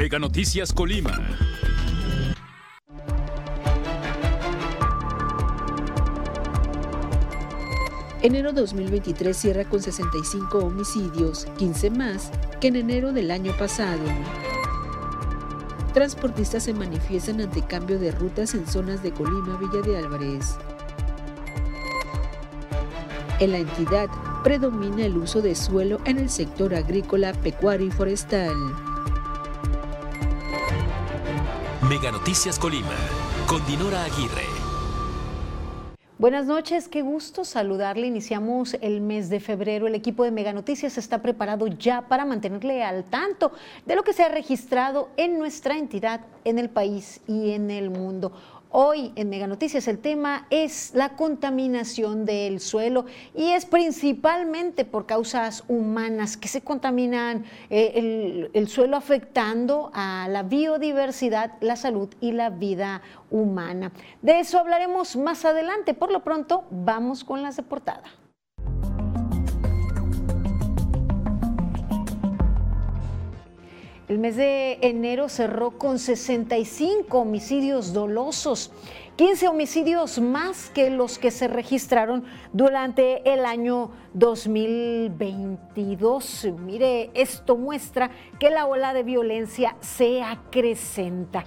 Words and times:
Mega 0.00 0.18
Noticias 0.18 0.72
Colima. 0.72 1.12
Enero 8.22 8.54
2023 8.54 9.36
cierra 9.36 9.66
con 9.66 9.82
65 9.82 10.56
homicidios, 10.56 11.44
15 11.58 11.90
más 11.90 12.30
que 12.62 12.68
en 12.68 12.76
enero 12.76 13.12
del 13.12 13.30
año 13.30 13.54
pasado. 13.58 14.00
Transportistas 15.92 16.62
se 16.62 16.72
manifiestan 16.72 17.42
ante 17.42 17.60
cambio 17.60 17.98
de 17.98 18.10
rutas 18.10 18.54
en 18.54 18.66
zonas 18.66 19.02
de 19.02 19.12
Colima, 19.12 19.58
Villa 19.58 19.82
de 19.82 19.98
Álvarez. 19.98 20.56
En 23.38 23.52
la 23.52 23.58
entidad 23.58 24.08
predomina 24.42 25.04
el 25.04 25.18
uso 25.18 25.42
de 25.42 25.54
suelo 25.54 26.00
en 26.06 26.16
el 26.16 26.30
sector 26.30 26.74
agrícola, 26.74 27.34
pecuario 27.34 27.88
y 27.88 27.90
forestal. 27.90 28.56
Mega 31.90 32.12
Noticias 32.12 32.56
Colima, 32.56 32.94
con 33.48 33.66
Dinora 33.66 34.04
Aguirre. 34.04 34.46
Buenas 36.18 36.46
noches, 36.46 36.86
qué 36.86 37.02
gusto 37.02 37.44
saludarle. 37.44 38.06
Iniciamos 38.06 38.74
el 38.80 39.00
mes 39.00 39.28
de 39.28 39.40
febrero. 39.40 39.88
El 39.88 39.96
equipo 39.96 40.22
de 40.22 40.30
Mega 40.30 40.52
Noticias 40.52 40.96
está 40.98 41.20
preparado 41.20 41.66
ya 41.66 42.02
para 42.02 42.24
mantenerle 42.24 42.84
al 42.84 43.02
tanto 43.02 43.50
de 43.86 43.96
lo 43.96 44.04
que 44.04 44.12
se 44.12 44.22
ha 44.22 44.28
registrado 44.28 45.08
en 45.16 45.36
nuestra 45.36 45.78
entidad, 45.78 46.20
en 46.44 46.60
el 46.60 46.68
país 46.68 47.22
y 47.26 47.50
en 47.50 47.72
el 47.72 47.90
mundo. 47.90 48.30
Hoy 48.72 49.10
en 49.16 49.30
Mega 49.30 49.48
Noticias 49.48 49.88
el 49.88 49.98
tema 49.98 50.46
es 50.48 50.92
la 50.94 51.16
contaminación 51.16 52.24
del 52.24 52.60
suelo 52.60 53.04
y 53.34 53.50
es 53.50 53.66
principalmente 53.66 54.84
por 54.84 55.06
causas 55.06 55.64
humanas 55.66 56.36
que 56.36 56.46
se 56.46 56.60
contaminan 56.60 57.44
eh, 57.68 57.92
el, 57.96 58.50
el, 58.54 58.68
suelo 58.68 58.96
afectando 58.96 59.90
a 59.92 60.28
la 60.30 60.44
biodiversidad, 60.44 61.54
la 61.60 61.74
salud 61.74 62.10
y 62.20 62.30
la 62.30 62.50
vida 62.50 63.02
humana. 63.28 63.90
De 64.22 64.38
eso 64.38 64.60
hablaremos 64.60 65.16
más 65.16 65.44
adelante. 65.44 65.92
Por 65.92 66.12
lo 66.12 66.22
pronto, 66.22 66.62
vamos 66.70 67.24
con 67.24 67.42
las 67.42 67.56
de 67.56 67.64
portada. 67.64 68.19
El 74.10 74.18
mes 74.18 74.34
de 74.34 74.78
enero 74.82 75.28
cerró 75.28 75.78
con 75.78 76.00
65 76.00 77.16
homicidios 77.16 77.92
dolosos, 77.92 78.72
15 79.14 79.46
homicidios 79.46 80.18
más 80.18 80.68
que 80.70 80.90
los 80.90 81.20
que 81.20 81.30
se 81.30 81.46
registraron 81.46 82.24
durante 82.52 83.32
el 83.32 83.46
año 83.46 83.92
2022. 84.14 86.48
Mire, 86.58 87.12
esto 87.14 87.56
muestra 87.56 88.10
que 88.40 88.50
la 88.50 88.66
ola 88.66 88.92
de 88.94 89.04
violencia 89.04 89.76
se 89.78 90.24
acrecenta. 90.24 91.44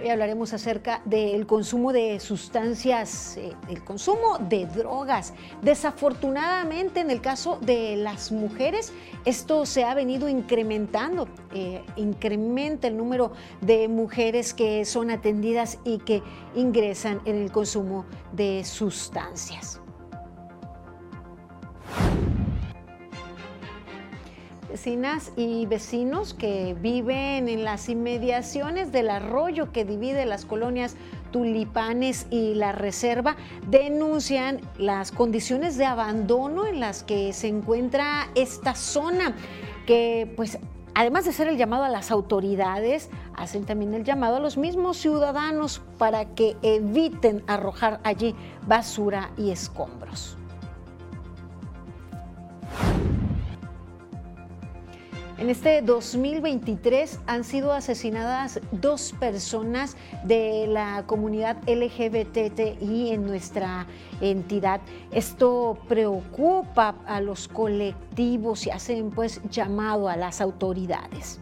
Hoy 0.00 0.08
hablaremos 0.08 0.54
acerca 0.54 1.02
del 1.04 1.46
consumo 1.46 1.92
de 1.92 2.20
sustancias, 2.20 3.36
eh, 3.36 3.54
el 3.68 3.84
consumo 3.84 4.38
de 4.38 4.64
drogas. 4.64 5.34
Desafortunadamente, 5.60 7.00
en 7.00 7.10
el 7.10 7.20
caso 7.20 7.58
de 7.60 7.96
las 7.96 8.32
mujeres, 8.32 8.94
esto 9.26 9.66
se 9.66 9.84
ha 9.84 9.92
venido 9.92 10.30
incrementando. 10.30 11.28
Eh, 11.52 11.84
incrementa 11.96 12.88
el 12.88 12.96
número 12.96 13.32
de 13.60 13.88
mujeres 13.88 14.54
que 14.54 14.86
son 14.86 15.10
atendidas 15.10 15.78
y 15.84 15.98
que 15.98 16.22
ingresan 16.54 17.20
en 17.26 17.36
el 17.36 17.52
consumo 17.52 18.06
de 18.32 18.64
sustancias. 18.64 19.79
Vecinas 24.70 25.32
y 25.36 25.66
vecinos 25.66 26.32
que 26.32 26.76
viven 26.80 27.48
en 27.48 27.64
las 27.64 27.88
inmediaciones 27.88 28.92
del 28.92 29.10
arroyo 29.10 29.72
que 29.72 29.84
divide 29.84 30.24
las 30.26 30.44
colonias 30.44 30.94
Tulipanes 31.32 32.26
y 32.30 32.54
la 32.54 32.70
Reserva 32.70 33.36
denuncian 33.66 34.60
las 34.78 35.10
condiciones 35.10 35.76
de 35.76 35.86
abandono 35.86 36.66
en 36.66 36.78
las 36.78 37.02
que 37.02 37.32
se 37.32 37.48
encuentra 37.48 38.28
esta 38.36 38.76
zona, 38.76 39.34
que 39.86 40.32
pues 40.36 40.58
además 40.94 41.24
de 41.24 41.32
ser 41.32 41.48
el 41.48 41.56
llamado 41.56 41.82
a 41.82 41.88
las 41.88 42.12
autoridades, 42.12 43.10
hacen 43.34 43.64
también 43.64 43.94
el 43.94 44.04
llamado 44.04 44.36
a 44.36 44.40
los 44.40 44.56
mismos 44.56 44.98
ciudadanos 44.98 45.82
para 45.98 46.26
que 46.34 46.56
eviten 46.62 47.42
arrojar 47.48 48.00
allí 48.04 48.36
basura 48.66 49.30
y 49.36 49.50
escombros. 49.50 50.39
En 55.40 55.48
este 55.48 55.80
2023 55.80 57.20
han 57.26 57.44
sido 57.44 57.72
asesinadas 57.72 58.60
dos 58.72 59.14
personas 59.18 59.96
de 60.22 60.66
la 60.68 61.04
comunidad 61.06 61.56
LGBTI 61.66 63.12
en 63.12 63.24
nuestra 63.24 63.86
entidad. 64.20 64.82
Esto 65.10 65.78
preocupa 65.88 66.96
a 67.06 67.22
los 67.22 67.48
colectivos 67.48 68.66
y 68.66 68.70
hacen 68.70 69.10
pues 69.12 69.40
llamado 69.48 70.10
a 70.10 70.16
las 70.18 70.42
autoridades. 70.42 71.40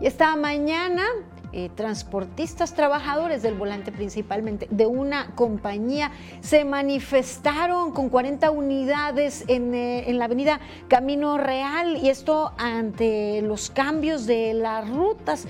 Y 0.00 0.06
esta 0.08 0.34
mañana 0.34 1.04
eh, 1.52 1.70
transportistas, 1.74 2.74
trabajadores 2.74 3.42
del 3.42 3.54
volante 3.54 3.92
principalmente 3.92 4.68
de 4.70 4.86
una 4.86 5.34
compañía, 5.34 6.10
se 6.40 6.64
manifestaron 6.64 7.92
con 7.92 8.08
40 8.08 8.50
unidades 8.50 9.44
en, 9.48 9.74
eh, 9.74 10.08
en 10.08 10.18
la 10.18 10.24
avenida 10.26 10.60
Camino 10.88 11.38
Real 11.38 11.96
y 11.96 12.08
esto 12.08 12.52
ante 12.58 13.42
los 13.42 13.70
cambios 13.70 14.26
de 14.26 14.54
las 14.54 14.88
rutas 14.88 15.46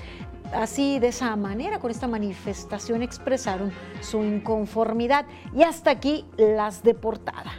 así 0.53 0.99
de 0.99 1.07
esa 1.07 1.35
manera, 1.35 1.79
con 1.79 1.91
esta 1.91 2.07
manifestación 2.07 3.01
expresaron 3.01 3.71
su 4.01 4.23
inconformidad. 4.23 5.25
Y 5.53 5.63
hasta 5.63 5.91
aquí 5.91 6.25
las 6.37 6.83
de 6.83 6.93
portada. 6.93 7.53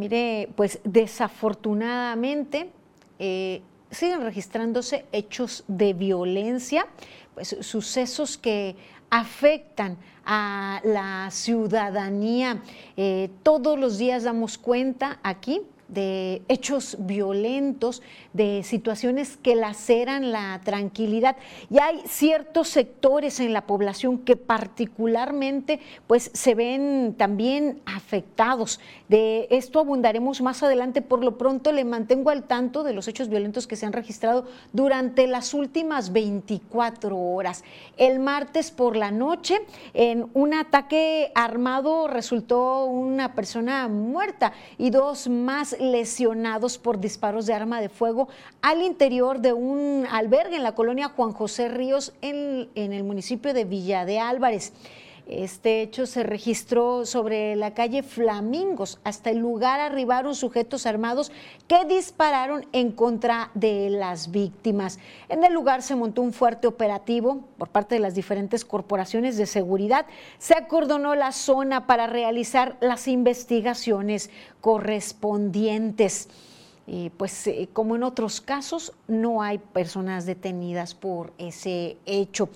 Mire, 0.00 0.48
pues 0.56 0.80
desafortunadamente 0.82 2.70
eh, 3.18 3.60
siguen 3.90 4.22
registrándose 4.22 5.04
hechos 5.12 5.62
de 5.68 5.92
violencia, 5.92 6.86
pues 7.34 7.54
sucesos 7.60 8.38
que 8.38 8.76
afectan 9.10 9.98
a 10.24 10.80
la 10.84 11.28
ciudadanía. 11.30 12.62
Eh, 12.96 13.28
todos 13.42 13.78
los 13.78 13.98
días 13.98 14.22
damos 14.22 14.56
cuenta 14.56 15.20
aquí 15.22 15.60
de 15.92 16.42
hechos 16.48 16.96
violentos, 17.00 18.02
de 18.32 18.62
situaciones 18.62 19.36
que 19.36 19.56
laceran 19.56 20.32
la 20.32 20.60
tranquilidad. 20.64 21.36
Y 21.68 21.78
hay 21.78 22.00
ciertos 22.06 22.68
sectores 22.68 23.40
en 23.40 23.52
la 23.52 23.66
población 23.66 24.18
que 24.18 24.36
particularmente 24.36 25.80
pues 26.06 26.30
se 26.32 26.54
ven 26.54 27.14
también 27.18 27.80
afectados. 27.86 28.80
De 29.08 29.48
esto 29.50 29.80
abundaremos 29.80 30.40
más 30.40 30.62
adelante. 30.62 31.02
Por 31.02 31.24
lo 31.24 31.36
pronto 31.36 31.72
le 31.72 31.84
mantengo 31.84 32.30
al 32.30 32.44
tanto 32.44 32.82
de 32.82 32.92
los 32.92 33.08
hechos 33.08 33.28
violentos 33.28 33.66
que 33.66 33.76
se 33.76 33.86
han 33.86 33.92
registrado 33.92 34.46
durante 34.72 35.26
las 35.26 35.54
últimas 35.54 36.12
24 36.12 37.16
horas. 37.16 37.64
El 37.96 38.20
martes 38.20 38.70
por 38.70 38.96
la 38.96 39.10
noche, 39.10 39.60
en 39.94 40.28
un 40.34 40.54
ataque 40.54 41.32
armado 41.34 42.08
resultó 42.08 42.84
una 42.84 43.34
persona 43.34 43.88
muerta 43.88 44.52
y 44.78 44.90
dos 44.90 45.28
más 45.28 45.76
lesionados 45.80 46.78
por 46.78 47.00
disparos 47.00 47.46
de 47.46 47.54
arma 47.54 47.80
de 47.80 47.88
fuego 47.88 48.28
al 48.62 48.82
interior 48.82 49.40
de 49.40 49.52
un 49.52 50.06
albergue 50.10 50.56
en 50.56 50.62
la 50.62 50.74
colonia 50.74 51.08
Juan 51.08 51.32
José 51.32 51.68
Ríos 51.68 52.12
en, 52.20 52.68
en 52.74 52.92
el 52.92 53.02
municipio 53.02 53.54
de 53.54 53.64
Villa 53.64 54.04
de 54.04 54.20
Álvarez. 54.20 54.72
Este 55.30 55.80
hecho 55.80 56.06
se 56.06 56.24
registró 56.24 57.06
sobre 57.06 57.54
la 57.54 57.72
calle 57.72 58.02
Flamingos. 58.02 58.98
Hasta 59.04 59.30
el 59.30 59.38
lugar 59.38 59.78
arribaron 59.78 60.34
sujetos 60.34 60.86
armados 60.86 61.30
que 61.68 61.84
dispararon 61.84 62.66
en 62.72 62.90
contra 62.90 63.52
de 63.54 63.90
las 63.90 64.32
víctimas. 64.32 64.98
En 65.28 65.44
el 65.44 65.52
lugar 65.52 65.82
se 65.82 65.94
montó 65.94 66.22
un 66.22 66.32
fuerte 66.32 66.66
operativo 66.66 67.44
por 67.58 67.68
parte 67.68 67.94
de 67.94 68.00
las 68.00 68.16
diferentes 68.16 68.64
corporaciones 68.64 69.36
de 69.36 69.46
seguridad. 69.46 70.04
Se 70.38 70.54
acordonó 70.54 71.14
la 71.14 71.30
zona 71.30 71.86
para 71.86 72.08
realizar 72.08 72.76
las 72.80 73.06
investigaciones 73.06 74.30
correspondientes. 74.60 76.28
Y 76.88 77.10
pues 77.10 77.46
eh, 77.46 77.68
como 77.72 77.94
en 77.94 78.02
otros 78.02 78.40
casos, 78.40 78.94
no 79.06 79.42
hay 79.42 79.58
personas 79.58 80.26
detenidas 80.26 80.96
por 80.96 81.32
ese 81.38 81.98
hecho. 82.04 82.48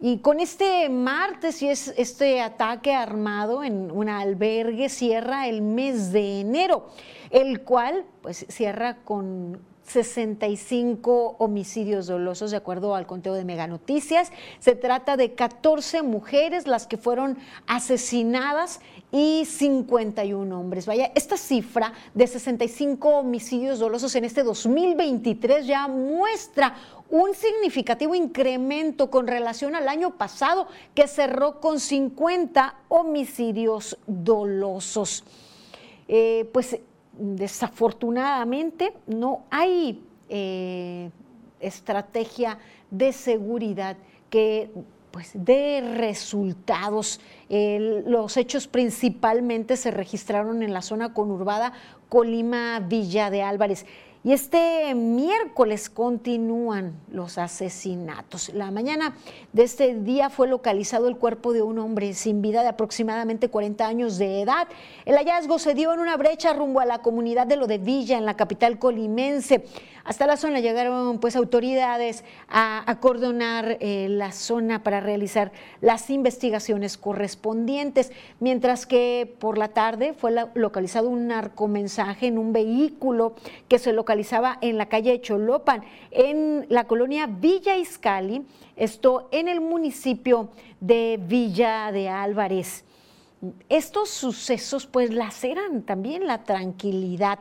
Y 0.00 0.18
con 0.18 0.38
este 0.38 0.88
martes 0.88 1.60
y 1.60 1.68
es 1.68 1.92
este 1.96 2.40
ataque 2.40 2.94
armado 2.94 3.64
en 3.64 3.90
un 3.90 4.08
albergue 4.08 4.88
cierra 4.88 5.48
el 5.48 5.60
mes 5.60 6.12
de 6.12 6.40
enero, 6.40 6.86
el 7.30 7.62
cual 7.62 8.04
pues 8.22 8.46
cierra 8.48 8.98
con 9.04 9.60
65 9.88 11.36
homicidios 11.38 12.06
dolosos, 12.06 12.50
de 12.50 12.58
acuerdo 12.58 12.94
al 12.94 13.06
conteo 13.06 13.34
de 13.34 13.44
Mega 13.44 13.66
Noticias. 13.66 14.30
Se 14.60 14.76
trata 14.76 15.16
de 15.16 15.34
14 15.34 16.02
mujeres 16.02 16.66
las 16.66 16.86
que 16.86 16.96
fueron 16.96 17.38
asesinadas 17.66 18.80
y 19.10 19.46
51 19.46 20.60
hombres. 20.60 20.86
Vaya, 20.86 21.10
esta 21.14 21.36
cifra 21.36 21.92
de 22.14 22.26
65 22.26 23.08
homicidios 23.08 23.78
dolosos 23.78 24.14
en 24.14 24.24
este 24.24 24.42
2023 24.42 25.66
ya 25.66 25.88
muestra 25.88 26.76
un 27.10 27.34
significativo 27.34 28.14
incremento 28.14 29.10
con 29.10 29.26
relación 29.26 29.74
al 29.74 29.88
año 29.88 30.16
pasado 30.16 30.68
que 30.94 31.08
cerró 31.08 31.60
con 31.60 31.80
50 31.80 32.74
homicidios 32.88 33.98
dolosos. 34.06 35.24
Eh, 36.06 36.48
pues 36.52 36.78
desafortunadamente 37.12 38.92
no 39.06 39.44
hay 39.50 40.02
eh, 40.28 41.10
estrategia 41.60 42.58
de 42.90 43.12
seguridad 43.12 43.96
que 44.30 44.70
pues 45.10 45.30
dé 45.32 45.80
resultados. 45.96 47.18
los 47.48 48.36
hechos 48.36 48.68
principalmente 48.68 49.76
se 49.76 49.90
registraron 49.90 50.62
en 50.62 50.72
la 50.74 50.82
zona 50.82 51.14
conurbada 51.14 51.72
Colima 52.08 52.80
Villa 52.80 53.30
de 53.30 53.42
Álvarez. 53.42 53.86
Y 54.24 54.32
este 54.32 54.94
miércoles 54.96 55.88
continúan 55.88 56.94
los 57.10 57.38
asesinatos. 57.38 58.48
La 58.48 58.72
mañana 58.72 59.16
de 59.52 59.62
este 59.62 59.94
día 59.94 60.28
fue 60.28 60.48
localizado 60.48 61.06
el 61.06 61.16
cuerpo 61.16 61.52
de 61.52 61.62
un 61.62 61.78
hombre 61.78 62.12
sin 62.14 62.42
vida 62.42 62.62
de 62.62 62.68
aproximadamente 62.68 63.48
40 63.48 63.86
años 63.86 64.18
de 64.18 64.42
edad. 64.42 64.66
El 65.04 65.16
hallazgo 65.16 65.60
se 65.60 65.74
dio 65.74 65.92
en 65.92 66.00
una 66.00 66.16
brecha 66.16 66.52
rumbo 66.52 66.80
a 66.80 66.84
la 66.84 66.98
comunidad 66.98 67.46
de 67.46 67.56
lo 67.56 67.68
de 67.68 67.78
Villa, 67.78 68.18
en 68.18 68.26
la 68.26 68.34
capital 68.34 68.80
colimense. 68.80 69.64
Hasta 70.08 70.26
la 70.26 70.38
zona 70.38 70.60
llegaron 70.60 71.18
pues 71.18 71.36
autoridades 71.36 72.24
a 72.48 72.90
acordonar 72.90 73.76
eh, 73.80 74.06
la 74.08 74.32
zona 74.32 74.82
para 74.82 75.00
realizar 75.00 75.52
las 75.82 76.08
investigaciones 76.08 76.96
correspondientes, 76.96 78.10
mientras 78.40 78.86
que 78.86 79.30
por 79.38 79.58
la 79.58 79.68
tarde 79.68 80.14
fue 80.14 80.34
localizado 80.54 81.10
un 81.10 81.26
narcomensaje 81.26 82.28
en 82.28 82.38
un 82.38 82.54
vehículo 82.54 83.34
que 83.68 83.78
se 83.78 83.92
localizaba 83.92 84.56
en 84.62 84.78
la 84.78 84.86
calle 84.86 85.20
Cholopan, 85.20 85.84
en 86.10 86.64
la 86.70 86.84
colonia 86.84 87.26
Villa 87.26 87.76
Iscali, 87.76 88.46
esto 88.76 89.28
en 89.30 89.46
el 89.46 89.60
municipio 89.60 90.48
de 90.80 91.20
Villa 91.22 91.92
de 91.92 92.08
Álvarez. 92.08 92.82
Estos 93.68 94.08
sucesos 94.08 94.86
pues 94.86 95.12
laceran 95.12 95.82
también 95.82 96.26
la 96.26 96.44
tranquilidad 96.44 97.40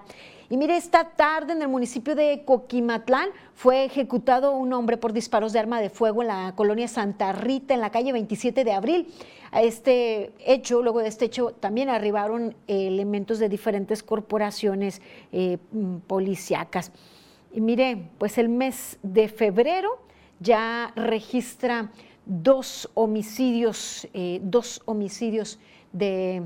y 0.49 0.55
mire, 0.55 0.77
esta 0.77 1.09
tarde 1.09 1.53
en 1.53 1.61
el 1.61 1.67
municipio 1.67 2.15
de 2.15 2.43
Coquimatlán 2.45 3.29
fue 3.53 3.83
ejecutado 3.83 4.53
un 4.53 4.71
hombre 4.71 4.95
por 4.95 5.11
disparos 5.11 5.51
de 5.51 5.59
arma 5.59 5.81
de 5.81 5.89
fuego 5.89 6.21
en 6.21 6.29
la 6.29 6.53
colonia 6.55 6.87
Santa 6.87 7.33
Rita, 7.33 7.73
en 7.73 7.81
la 7.81 7.89
calle 7.89 8.13
27 8.13 8.63
de 8.63 8.71
abril. 8.71 9.13
A 9.51 9.61
este 9.61 10.31
hecho, 10.45 10.81
luego 10.81 10.99
de 10.99 11.09
este 11.09 11.25
hecho, 11.25 11.51
también 11.51 11.89
arribaron 11.89 12.55
elementos 12.67 13.39
de 13.39 13.49
diferentes 13.49 14.03
corporaciones 14.03 15.01
eh, 15.33 15.57
mm, 15.71 15.97
policíacas. 16.07 16.93
Y 17.53 17.59
mire, 17.59 18.09
pues 18.17 18.37
el 18.37 18.47
mes 18.47 18.99
de 19.03 19.27
febrero 19.27 19.99
ya 20.39 20.93
registra 20.95 21.91
dos 22.25 22.89
homicidios, 22.93 24.07
eh, 24.13 24.39
dos 24.43 24.81
homicidios 24.85 25.59
de 25.91 26.43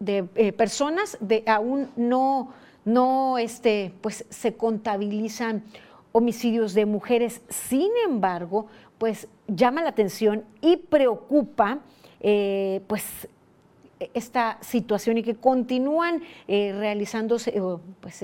de 0.00 0.26
eh, 0.34 0.52
personas 0.52 1.18
de 1.20 1.44
aún 1.46 1.90
no, 1.94 2.52
no 2.84 3.38
este, 3.38 3.92
pues, 4.00 4.24
se 4.30 4.54
contabilizan 4.54 5.62
homicidios 6.12 6.74
de 6.74 6.86
mujeres. 6.86 7.42
Sin 7.48 7.90
embargo, 8.04 8.66
pues 8.98 9.28
llama 9.46 9.82
la 9.82 9.90
atención 9.90 10.44
y 10.60 10.76
preocupa 10.78 11.80
eh, 12.20 12.80
pues 12.86 13.28
esta 14.14 14.58
situación 14.62 15.18
y 15.18 15.22
que 15.22 15.34
continúan 15.34 16.22
eh, 16.48 16.72
realizándose, 16.76 17.54
pues, 18.00 18.22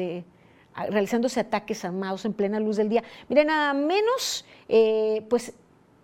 realizándose 0.88 1.40
ataques 1.40 1.84
armados 1.84 2.24
en 2.24 2.32
plena 2.32 2.58
luz 2.58 2.76
del 2.76 2.88
día. 2.88 3.04
Mire, 3.28 3.44
nada 3.44 3.74
menos, 3.74 4.46
pues 5.28 5.54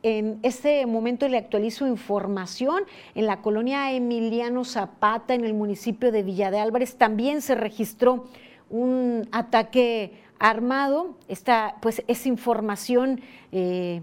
en 0.02 0.38
este 0.42 0.84
momento 0.86 1.28
le 1.28 1.38
actualizo 1.38 1.86
información. 1.86 2.84
En 3.14 3.26
la 3.26 3.40
colonia 3.40 3.92
Emiliano 3.92 4.64
Zapata, 4.64 5.34
en 5.34 5.44
el 5.44 5.54
municipio 5.54 6.12
de 6.12 6.22
Villa 6.22 6.50
de 6.50 6.58
Álvarez, 6.58 6.96
también 6.96 7.42
se 7.42 7.54
registró 7.54 8.26
un 8.70 9.28
ataque 9.32 10.12
armado. 10.38 11.16
Esta, 11.28 11.76
pues, 11.80 12.02
es 12.08 12.26
información 12.26 13.20
eh, 13.52 14.02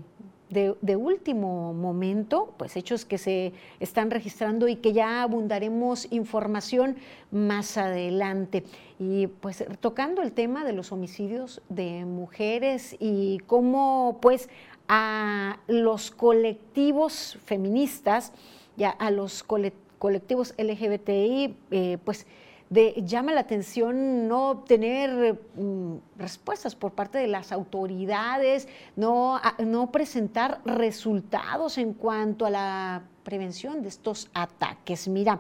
de, 0.50 0.96
último 0.96 1.74
momento, 1.74 2.54
pues 2.57 2.75
hechos 2.75 3.06
que 3.06 3.18
se 3.18 3.54
están 3.80 4.10
registrando 4.10 4.68
y 4.68 4.78
que 4.78 4.94
ya 4.94 5.22
abundaremos 5.22 6.07
información 6.12 6.98
más 7.30 7.78
adelante. 7.78 8.63
Y 8.98 9.28
pues 9.28 9.63
tocando 9.80 10.24
el 10.24 10.31
tema 10.31 10.66
de 10.66 10.74
los 10.74 10.92
homicidios 10.92 11.62
de 11.69 12.04
mujeres 12.06 12.95
y 13.00 13.40
cómo 13.45 14.18
pues 14.22 14.50
a 14.90 15.60
los 15.68 16.10
colectivos 16.10 17.38
feministas, 17.46 18.34
ya 18.76 18.90
a 18.90 19.12
los 19.12 19.44
colectivos 19.44 20.56
LGBTI, 20.58 21.56
eh, 21.70 21.98
pues 22.04 22.26
de, 22.72 23.04
llama 23.06 23.34
la 23.34 23.42
atención 23.42 24.28
no 24.28 24.50
obtener 24.50 25.40
mm, 25.56 25.96
respuestas 26.18 26.76
por 26.76 26.94
parte 26.94 27.20
de 27.20 27.28
las 27.28 27.52
autoridades, 27.52 28.68
no, 28.96 29.40
no 29.60 29.92
presentar 29.92 30.62
resultados 30.66 31.78
en 31.78 31.94
cuanto 31.94 32.48
a 32.48 32.50
la 32.50 33.04
prevención 33.24 33.84
de 33.84 33.90
estos 33.90 34.30
ataques. 34.34 35.08
Mira, 35.08 35.40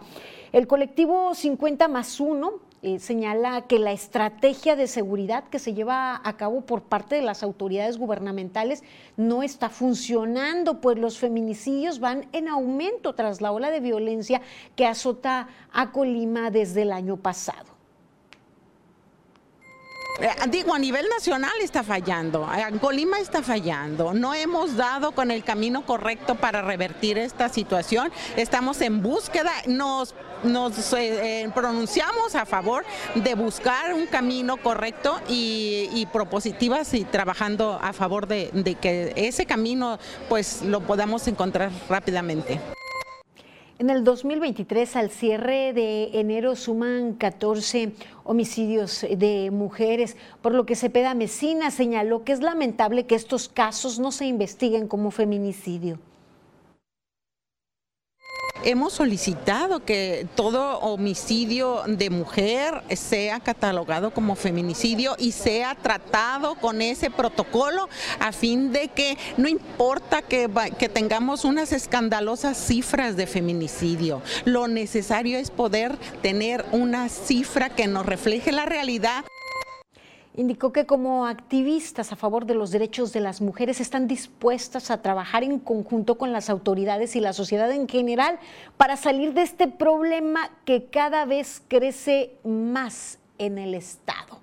el 0.51 0.67
colectivo 0.67 1.33
50 1.33 1.87
más 1.87 2.19
1 2.19 2.68
eh, 2.81 2.99
señala 2.99 3.67
que 3.67 3.77
la 3.77 3.91
estrategia 3.91 4.75
de 4.75 4.87
seguridad 4.87 5.43
que 5.45 5.59
se 5.59 5.73
lleva 5.73 6.21
a 6.23 6.37
cabo 6.37 6.61
por 6.61 6.83
parte 6.83 7.15
de 7.15 7.21
las 7.21 7.43
autoridades 7.43 7.97
gubernamentales 7.97 8.83
no 9.17 9.43
está 9.43 9.69
funcionando, 9.69 10.79
pues 10.79 10.97
los 10.97 11.17
feminicidios 11.17 11.99
van 11.99 12.27
en 12.31 12.47
aumento 12.47 13.15
tras 13.15 13.41
la 13.41 13.51
ola 13.51 13.69
de 13.69 13.81
violencia 13.81 14.41
que 14.75 14.85
azota 14.85 15.49
a 15.73 15.91
Colima 15.91 16.51
desde 16.51 16.83
el 16.83 16.91
año 16.91 17.17
pasado. 17.17 17.78
Eh, 20.21 20.29
digo, 20.49 20.73
a 20.73 20.79
nivel 20.79 21.07
nacional 21.07 21.53
está 21.61 21.81
fallando, 21.81 22.45
en 22.53 22.77
Colima 22.79 23.19
está 23.19 23.41
fallando, 23.41 24.13
no 24.13 24.33
hemos 24.33 24.75
dado 24.75 25.13
con 25.13 25.31
el 25.31 25.45
camino 25.45 25.85
correcto 25.85 26.35
para 26.35 26.61
revertir 26.61 27.17
esta 27.17 27.47
situación, 27.47 28.11
estamos 28.35 28.81
en 28.81 29.01
búsqueda, 29.01 29.51
nos, 29.67 30.13
nos 30.43 30.91
eh, 30.91 31.43
eh, 31.43 31.49
pronunciamos 31.55 32.35
a 32.35 32.45
favor 32.45 32.83
de 33.15 33.33
buscar 33.35 33.93
un 33.93 34.07
camino 34.07 34.57
correcto 34.57 35.21
y, 35.29 36.05
propositivas 36.11 36.93
y 36.95 37.05
trabajando 37.05 37.79
a 37.81 37.93
favor 37.93 38.27
de, 38.27 38.49
de 38.51 38.75
que 38.75 39.13
ese 39.15 39.45
camino 39.45 39.99
pues 40.27 40.63
lo 40.63 40.81
podamos 40.81 41.27
encontrar 41.27 41.71
rápidamente. 41.87 42.59
En 43.79 43.89
el 43.89 44.03
2023, 44.03 44.97
al 44.97 45.09
cierre 45.09 45.71
de 45.71 46.19
enero, 46.19 46.57
suman 46.57 47.13
14 47.13 47.93
homicidios 48.25 49.05
de 49.09 49.51
mujeres, 49.51 50.17
por 50.41 50.53
lo 50.53 50.65
que 50.65 50.75
Cepeda 50.75 51.13
Mesina 51.13 51.71
señaló 51.71 52.25
que 52.25 52.33
es 52.33 52.41
lamentable 52.41 53.05
que 53.05 53.15
estos 53.15 53.47
casos 53.47 53.97
no 53.97 54.11
se 54.11 54.25
investiguen 54.25 54.89
como 54.89 55.11
feminicidio 55.11 55.97
hemos 58.63 58.93
solicitado 58.93 59.83
que 59.85 60.27
todo 60.35 60.79
homicidio 60.79 61.83
de 61.87 62.09
mujer 62.09 62.83
sea 62.95 63.39
catalogado 63.39 64.11
como 64.11 64.35
feminicidio 64.35 65.15
y 65.17 65.31
sea 65.31 65.75
tratado 65.75 66.55
con 66.55 66.81
ese 66.81 67.09
protocolo 67.09 67.89
a 68.19 68.31
fin 68.31 68.71
de 68.71 68.89
que 68.89 69.17
no 69.37 69.47
importa 69.47 70.21
que, 70.21 70.49
tengamos 70.93 71.45
unas 71.45 71.71
escandalosas 71.71 72.57
cifras 72.57 73.15
de 73.15 73.27
feminicidio, 73.27 74.21
lo 74.45 74.67
necesario 74.67 75.37
es 75.37 75.51
poder 75.51 75.97
tener 76.21 76.65
una 76.71 77.09
cifra 77.09 77.69
que 77.69 77.87
nos 77.87 78.05
refleje 78.05 78.51
la 78.51 78.65
realidad 78.65 79.23
indicó 80.35 80.71
que 80.71 80.85
como 80.85 81.25
activistas 81.25 82.11
a 82.11 82.15
favor 82.15 82.45
de 82.45 82.55
los 82.55 82.71
derechos 82.71 83.13
de 83.13 83.19
las 83.19 83.41
mujeres 83.41 83.81
están 83.81 84.07
dispuestas 84.07 84.91
a 84.91 85.01
trabajar 85.01 85.43
en 85.43 85.59
conjunto 85.59 86.17
con 86.17 86.31
las 86.31 86.49
autoridades 86.49 87.15
y 87.15 87.19
la 87.19 87.33
sociedad 87.33 87.71
en 87.71 87.87
general 87.87 88.39
para 88.77 88.95
salir 88.95 89.33
de 89.33 89.41
este 89.41 89.67
problema 89.67 90.51
que 90.65 90.85
cada 90.85 91.25
vez 91.25 91.61
crece 91.67 92.35
más 92.43 93.19
en 93.37 93.57
el 93.57 93.73
Estado. 93.73 94.38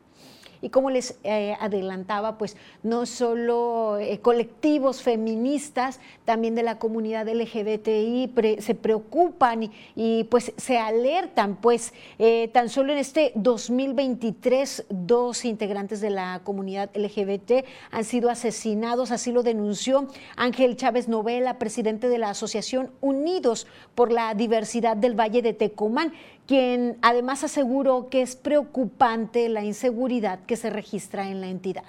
Y 0.66 0.68
como 0.68 0.90
les 0.90 1.16
eh, 1.22 1.56
adelantaba, 1.60 2.38
pues 2.38 2.56
no 2.82 3.06
solo 3.06 3.98
eh, 4.00 4.18
colectivos 4.18 5.00
feministas, 5.00 6.00
también 6.24 6.56
de 6.56 6.64
la 6.64 6.80
comunidad 6.80 7.28
LGBTI 7.28 8.58
se 8.58 8.74
preocupan 8.74 9.70
y, 9.94 10.24
pues 10.24 10.52
se 10.56 10.78
alertan, 10.78 11.54
pues 11.54 11.94
eh, 12.18 12.50
tan 12.52 12.68
solo 12.68 12.92
en 12.92 12.98
este 12.98 13.30
2023 13.36 14.86
dos 14.88 15.44
integrantes 15.44 16.00
de 16.00 16.10
la 16.10 16.40
comunidad 16.42 16.90
LGBT 16.96 17.64
han 17.92 18.02
sido 18.02 18.28
asesinados, 18.28 19.12
así 19.12 19.30
lo 19.30 19.44
denunció 19.44 20.08
Ángel 20.34 20.74
Chávez 20.74 21.06
Novela, 21.06 21.60
presidente 21.60 22.08
de 22.08 22.18
la 22.18 22.30
Asociación 22.30 22.90
Unidos 23.00 23.68
por 23.94 24.10
la 24.10 24.34
Diversidad 24.34 24.96
del 24.96 25.14
Valle 25.14 25.42
de 25.42 25.52
Tecomán, 25.52 26.12
quien 26.46 26.98
además 27.02 27.44
aseguró 27.44 28.08
que 28.08 28.22
es 28.22 28.36
preocupante 28.36 29.48
la 29.48 29.64
inseguridad 29.64 30.40
que 30.46 30.56
se 30.56 30.70
registra 30.70 31.28
en 31.28 31.40
la 31.40 31.48
entidad 31.48 31.84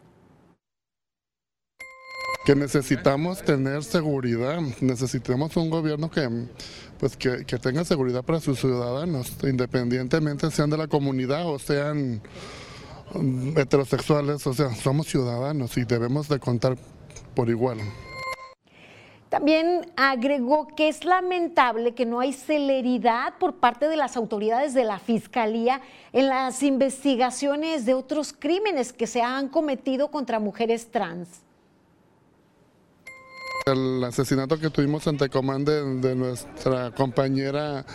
que 2.48 2.56
necesitamos 2.56 3.44
tener 3.44 3.84
seguridad, 3.84 4.62
necesitamos 4.80 5.58
un 5.58 5.70
gobierno 5.70 6.10
que, 6.10 6.30
pues 6.98 7.18
que, 7.18 7.44
tenga 7.44 7.84
seguridad 7.84 8.24
para 8.24 8.40
sus 8.40 8.62
ciudadanos, 8.62 9.34
independientemente 9.44 10.50
sean 10.50 10.70
de 10.70 10.78
la 10.78 10.88
comunidad 10.88 11.46
o 11.46 11.60
sean 11.60 12.22
heterosexuales, 13.58 14.48
o 14.48 14.54
sea, 14.54 14.74
somos 14.76 15.08
ciudadanos 15.08 15.76
y 15.78 15.84
debemos 15.84 16.30
de 16.30 16.40
contar 16.40 16.78
por 17.36 17.50
igual. 17.50 17.80
También 19.30 19.92
agregó 19.98 20.68
que 20.68 20.88
es 20.88 21.04
lamentable 21.04 21.94
que 21.94 22.06
no 22.06 22.22
hay 22.22 22.32
celeridad 22.32 23.34
por 23.40 23.56
parte 23.56 23.90
de 23.90 23.98
las 23.98 24.16
autoridades 24.16 24.74
de 24.74 24.86
la 24.86 25.00
Fiscalía 25.00 25.82
en 26.14 26.28
las 26.28 26.64
investigaciones 26.64 27.86
de 27.86 27.94
otros 27.94 28.32
crímenes 28.32 28.94
que 28.94 29.06
se 29.06 29.22
han 29.22 29.50
cometido 29.50 30.10
contra 30.12 30.40
mujeres 30.40 30.90
trans. 30.92 31.42
El 33.66 34.02
asesinato 34.02 34.58
que 34.58 34.70
tuvimos 34.70 35.06
en 35.08 35.18
Tecomán 35.18 35.66
de, 35.66 36.16
nuestra 36.16 36.92
compañera 36.92 37.86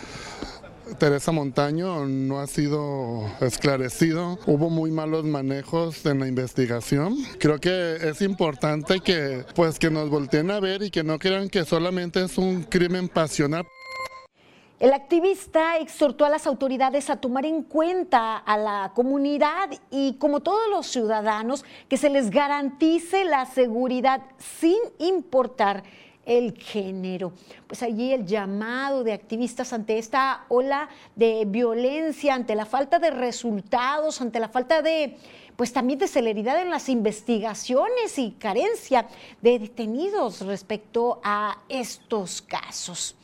Teresa 0.97 1.31
Montaño 1.31 2.05
no 2.05 2.39
ha 2.39 2.47
sido 2.47 3.25
esclarecido. 3.41 4.37
Hubo 4.45 4.69
muy 4.69 4.91
malos 4.91 5.23
manejos 5.23 6.05
en 6.05 6.19
la 6.19 6.27
investigación. 6.27 7.15
Creo 7.39 7.59
que 7.59 7.95
es 7.95 8.21
importante 8.21 8.99
que 8.99 9.45
pues 9.55 9.79
que 9.79 9.89
nos 9.89 10.09
volteen 10.09 10.51
a 10.51 10.59
ver 10.59 10.83
y 10.83 10.91
que 10.91 11.03
no 11.03 11.19
crean 11.19 11.49
que 11.49 11.65
solamente 11.65 12.23
es 12.23 12.37
un 12.37 12.63
crimen 12.63 13.07
pasional. 13.07 13.65
El 14.79 14.91
activista 14.91 15.77
exhortó 15.77 16.25
a 16.25 16.29
las 16.29 16.45
autoridades 16.45 17.09
a 17.09 17.15
tomar 17.15 17.45
en 17.45 17.63
cuenta 17.63 18.35
a 18.35 18.57
la 18.57 18.91
comunidad 18.93 19.69
y, 19.89 20.15
como 20.15 20.41
todos 20.41 20.69
los 20.69 20.87
ciudadanos, 20.87 21.63
que 21.87 21.95
se 21.95 22.09
les 22.09 22.29
garantice 22.29 23.23
la 23.23 23.45
seguridad 23.45 24.23
sin 24.37 24.77
importar 24.99 25.83
el 26.25 26.57
género. 26.57 27.33
Pues 27.67 27.83
allí 27.83 28.13
el 28.13 28.25
llamado 28.25 29.03
de 29.03 29.13
activistas 29.13 29.73
ante 29.73 29.97
esta 29.97 30.45
ola 30.49 30.89
de 31.15 31.45
violencia, 31.45 32.33
ante 32.33 32.55
la 32.55 32.65
falta 32.65 32.99
de 32.99 33.11
resultados, 33.11 34.21
ante 34.21 34.39
la 34.39 34.49
falta 34.49 34.81
de, 34.81 35.17
pues 35.55 35.73
también 35.73 35.99
de 35.99 36.07
celeridad 36.07 36.61
en 36.61 36.69
las 36.69 36.89
investigaciones 36.89 38.17
y 38.17 38.31
carencia 38.31 39.07
de 39.41 39.59
detenidos 39.59 40.41
respecto 40.41 41.19
a 41.23 41.59
estos 41.69 42.41
casos 42.41 43.15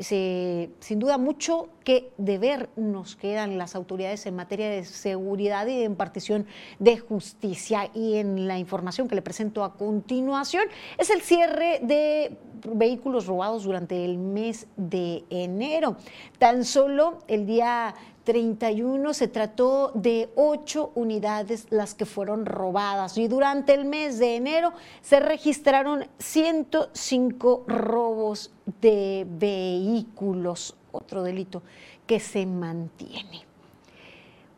sin 0.00 0.98
duda 0.98 1.18
mucho 1.18 1.68
que 1.84 2.10
deber 2.18 2.70
nos 2.76 3.14
quedan 3.14 3.58
las 3.58 3.76
autoridades 3.76 4.26
en 4.26 4.34
materia 4.34 4.68
de 4.68 4.84
seguridad 4.84 5.66
y 5.66 5.78
de 5.78 5.84
impartición 5.84 6.46
de 6.78 6.98
justicia. 6.98 7.90
Y 7.94 8.16
en 8.16 8.48
la 8.48 8.58
información 8.58 9.06
que 9.06 9.14
le 9.14 9.22
presento 9.22 9.62
a 9.62 9.74
continuación 9.74 10.64
es 10.98 11.10
el 11.10 11.20
cierre 11.20 11.80
de 11.82 12.36
vehículos 12.66 13.26
robados 13.26 13.64
durante 13.64 14.04
el 14.04 14.18
mes 14.18 14.66
de 14.76 15.24
enero. 15.30 15.96
Tan 16.38 16.64
solo 16.64 17.18
el 17.28 17.46
día 17.46 17.94
31 18.24 19.12
se 19.12 19.28
trató 19.28 19.92
de 19.94 20.30
ocho 20.34 20.90
unidades 20.94 21.66
las 21.70 21.94
que 21.94 22.06
fueron 22.06 22.46
robadas 22.46 23.18
y 23.18 23.28
durante 23.28 23.74
el 23.74 23.84
mes 23.84 24.18
de 24.18 24.36
enero 24.36 24.72
se 25.02 25.20
registraron 25.20 26.06
105 26.18 27.64
robos 27.66 28.50
de 28.80 29.26
vehículos, 29.28 30.74
otro 30.94 31.22
delito 31.22 31.62
que 32.06 32.20
se 32.20 32.46
mantiene. 32.46 33.44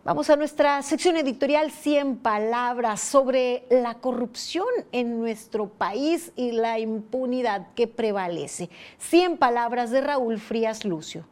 Vamos 0.07 0.31
a 0.31 0.37
nuestra 0.37 0.83
sección 0.83 1.17
editorial 1.17 1.73
100 1.73 2.19
palabras 2.19 3.01
sobre 3.01 3.65
la 3.71 3.95
corrupción 3.95 4.69
en 4.93 5.19
nuestro 5.19 5.69
país 5.69 6.31
y 6.37 6.53
la 6.53 6.79
impunidad 6.79 7.75
que 7.75 7.89
prevalece. 7.89 8.71
100 8.99 9.37
palabras 9.37 9.91
de 9.91 10.01
Raúl 10.03 10.39
Frías 10.39 10.85
Lucio. 10.85 11.25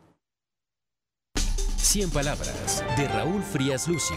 100 1.76 2.10
palabras 2.10 2.84
de 2.96 3.06
Raúl 3.06 3.44
Frías 3.44 3.86
Lucio. 3.86 4.16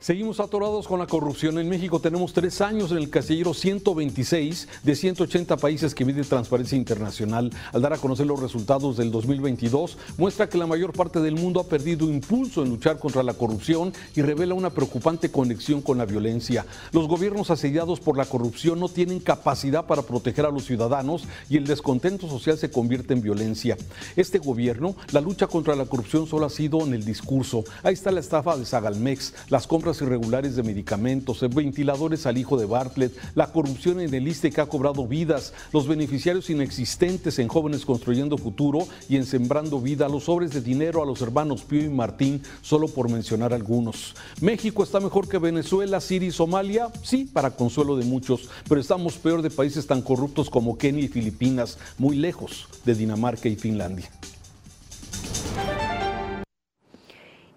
Seguimos 0.00 0.38
atorados 0.38 0.86
con 0.86 1.00
la 1.00 1.08
corrupción. 1.08 1.58
En 1.58 1.68
México 1.68 1.98
tenemos 1.98 2.32
tres 2.32 2.60
años 2.60 2.92
en 2.92 2.98
el 2.98 3.10
casillero 3.10 3.52
126 3.52 4.68
de 4.84 4.94
180 4.94 5.56
países 5.56 5.92
que 5.92 6.04
mide 6.04 6.22
Transparencia 6.22 6.78
Internacional. 6.78 7.50
Al 7.72 7.82
dar 7.82 7.92
a 7.92 7.98
conocer 7.98 8.24
los 8.24 8.38
resultados 8.38 8.96
del 8.96 9.10
2022, 9.10 9.98
muestra 10.16 10.48
que 10.48 10.56
la 10.56 10.68
mayor 10.68 10.92
parte 10.92 11.18
del 11.18 11.34
mundo 11.34 11.58
ha 11.58 11.66
perdido 11.66 12.08
impulso 12.08 12.62
en 12.62 12.70
luchar 12.70 13.00
contra 13.00 13.24
la 13.24 13.34
corrupción 13.34 13.92
y 14.14 14.22
revela 14.22 14.54
una 14.54 14.70
preocupante 14.70 15.32
conexión 15.32 15.82
con 15.82 15.98
la 15.98 16.06
violencia. 16.06 16.64
Los 16.92 17.08
gobiernos 17.08 17.50
asediados 17.50 17.98
por 17.98 18.16
la 18.16 18.24
corrupción 18.24 18.78
no 18.78 18.88
tienen 18.88 19.18
capacidad 19.18 19.84
para 19.86 20.02
proteger 20.02 20.46
a 20.46 20.52
los 20.52 20.64
ciudadanos 20.64 21.24
y 21.50 21.56
el 21.56 21.66
descontento 21.66 22.28
social 22.28 22.56
se 22.56 22.70
convierte 22.70 23.14
en 23.14 23.22
violencia. 23.22 23.76
Este 24.14 24.38
gobierno, 24.38 24.94
la 25.10 25.20
lucha 25.20 25.48
contra 25.48 25.74
la 25.74 25.86
corrupción 25.86 26.28
solo 26.28 26.46
ha 26.46 26.50
sido 26.50 26.82
en 26.82 26.94
el 26.94 27.04
discurso. 27.04 27.64
Ahí 27.82 27.94
está 27.94 28.12
la 28.12 28.20
estafa 28.20 28.56
de 28.56 28.64
Sagalmex, 28.64 29.34
las 29.48 29.66
compras 29.66 29.87
irregulares 30.00 30.56
de 30.56 30.62
medicamentos, 30.62 31.40
ventiladores 31.54 32.26
al 32.26 32.38
hijo 32.38 32.56
de 32.56 32.66
Bartlett, 32.66 33.16
la 33.34 33.52
corrupción 33.52 34.00
en 34.00 34.12
el 34.12 34.28
ISTE 34.28 34.50
que 34.50 34.60
ha 34.60 34.66
cobrado 34.66 35.06
vidas, 35.06 35.52
los 35.72 35.88
beneficiarios 35.88 36.50
inexistentes 36.50 37.38
en 37.38 37.48
Jóvenes 37.48 37.84
Construyendo 37.84 38.38
Futuro 38.38 38.86
y 39.08 39.16
en 39.16 39.26
Sembrando 39.26 39.80
Vida, 39.80 40.08
los 40.08 40.24
sobres 40.24 40.52
de 40.52 40.60
dinero 40.60 41.02
a 41.02 41.06
los 41.06 41.22
hermanos 41.22 41.62
Pío 41.62 41.82
y 41.82 41.88
Martín, 41.88 42.42
solo 42.62 42.88
por 42.88 43.10
mencionar 43.10 43.52
algunos. 43.52 44.14
México 44.40 44.82
está 44.82 45.00
mejor 45.00 45.28
que 45.28 45.38
Venezuela, 45.38 46.00
Siria 46.00 46.28
y 46.28 46.32
Somalia, 46.32 46.88
sí, 47.02 47.24
para 47.24 47.50
consuelo 47.50 47.96
de 47.96 48.04
muchos, 48.04 48.48
pero 48.68 48.80
estamos 48.80 49.16
peor 49.16 49.42
de 49.42 49.50
países 49.50 49.86
tan 49.86 50.02
corruptos 50.02 50.50
como 50.50 50.78
Kenia 50.78 51.04
y 51.04 51.08
Filipinas, 51.08 51.78
muy 51.98 52.16
lejos 52.16 52.68
de 52.84 52.94
Dinamarca 52.94 53.48
y 53.48 53.56
Finlandia. 53.56 54.10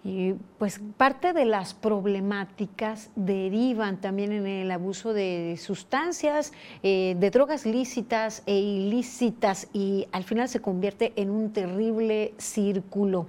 Y 0.04 0.34
pues 0.58 0.80
parte 0.96 1.32
de 1.32 1.44
las 1.44 1.74
problemáticas 1.74 3.10
derivan 3.14 4.00
también 4.00 4.32
en 4.32 4.48
el 4.48 4.70
abuso 4.72 5.12
de 5.12 5.56
sustancias, 5.60 6.52
eh, 6.82 7.14
de 7.18 7.30
drogas 7.30 7.64
lícitas 7.66 8.42
e 8.46 8.58
ilícitas 8.58 9.68
y 9.72 10.08
al 10.10 10.24
final 10.24 10.48
se 10.48 10.60
convierte 10.60 11.12
en 11.14 11.30
un 11.30 11.52
terrible 11.52 12.34
círculo. 12.36 13.26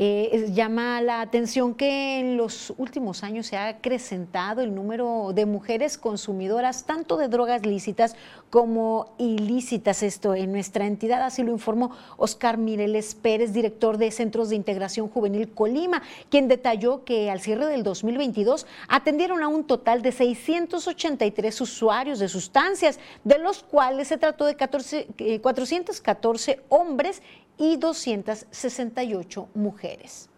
Eh, 0.00 0.52
llama 0.54 1.00
la 1.00 1.20
atención 1.20 1.74
que 1.74 2.20
en 2.20 2.36
los 2.36 2.72
últimos 2.76 3.24
años 3.24 3.48
se 3.48 3.56
ha 3.56 3.66
acrecentado 3.66 4.60
el 4.60 4.72
número 4.72 5.32
de 5.34 5.44
mujeres 5.44 5.98
consumidoras 5.98 6.84
tanto 6.84 7.16
de 7.16 7.26
drogas 7.26 7.66
lícitas 7.66 8.14
como 8.48 9.12
ilícitas. 9.18 10.04
Esto 10.04 10.36
en 10.36 10.52
nuestra 10.52 10.86
entidad, 10.86 11.22
así 11.22 11.42
lo 11.42 11.50
informó 11.50 11.90
Oscar 12.16 12.58
Mireles 12.58 13.16
Pérez, 13.16 13.52
director 13.52 13.98
de 13.98 14.12
Centros 14.12 14.50
de 14.50 14.54
Integración 14.54 15.08
Juvenil 15.08 15.52
Colima, 15.52 16.00
quien 16.30 16.46
detalló 16.46 17.02
que 17.04 17.28
al 17.28 17.40
cierre 17.40 17.66
del 17.66 17.82
2022 17.82 18.68
atendieron 18.86 19.42
a 19.42 19.48
un 19.48 19.64
total 19.64 20.02
de 20.02 20.12
683 20.12 21.60
usuarios 21.60 22.20
de 22.20 22.28
sustancias, 22.28 23.00
de 23.24 23.40
los 23.40 23.64
cuales 23.64 24.06
se 24.06 24.16
trató 24.16 24.44
de 24.44 24.54
14, 24.54 25.40
414 25.42 26.52
eh, 26.52 26.60
hombres 26.68 27.20
y 27.58 27.76
268 27.76 29.48
mujeres. 29.54 30.28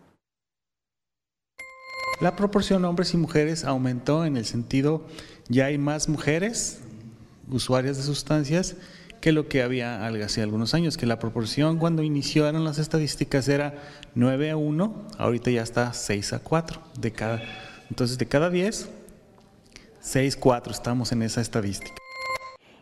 La 2.20 2.36
proporción 2.36 2.84
hombres 2.84 3.14
y 3.14 3.16
mujeres 3.16 3.64
aumentó 3.64 4.24
en 4.24 4.36
el 4.36 4.44
sentido, 4.44 5.06
ya 5.48 5.66
hay 5.66 5.78
más 5.78 6.08
mujeres 6.08 6.80
usuarias 7.50 7.96
de 7.96 8.02
sustancias 8.02 8.76
que 9.20 9.32
lo 9.32 9.48
que 9.48 9.62
había 9.62 10.06
hace 10.06 10.42
algunos 10.42 10.74
años, 10.74 10.96
que 10.96 11.06
la 11.06 11.18
proporción 11.18 11.78
cuando 11.78 12.02
iniciaron 12.02 12.64
las 12.64 12.78
estadísticas 12.78 13.48
era 13.48 13.74
9 14.14 14.50
a 14.50 14.56
1, 14.56 15.06
ahorita 15.18 15.50
ya 15.50 15.62
está 15.62 15.92
6 15.92 16.32
a 16.32 16.38
4 16.40 16.80
de 16.98 17.12
cada, 17.12 17.42
entonces 17.90 18.18
de 18.18 18.26
cada 18.26 18.50
10, 18.50 18.88
6 20.00 20.36
4 20.36 20.72
estamos 20.72 21.12
en 21.12 21.22
esa 21.22 21.40
estadística. 21.40 21.92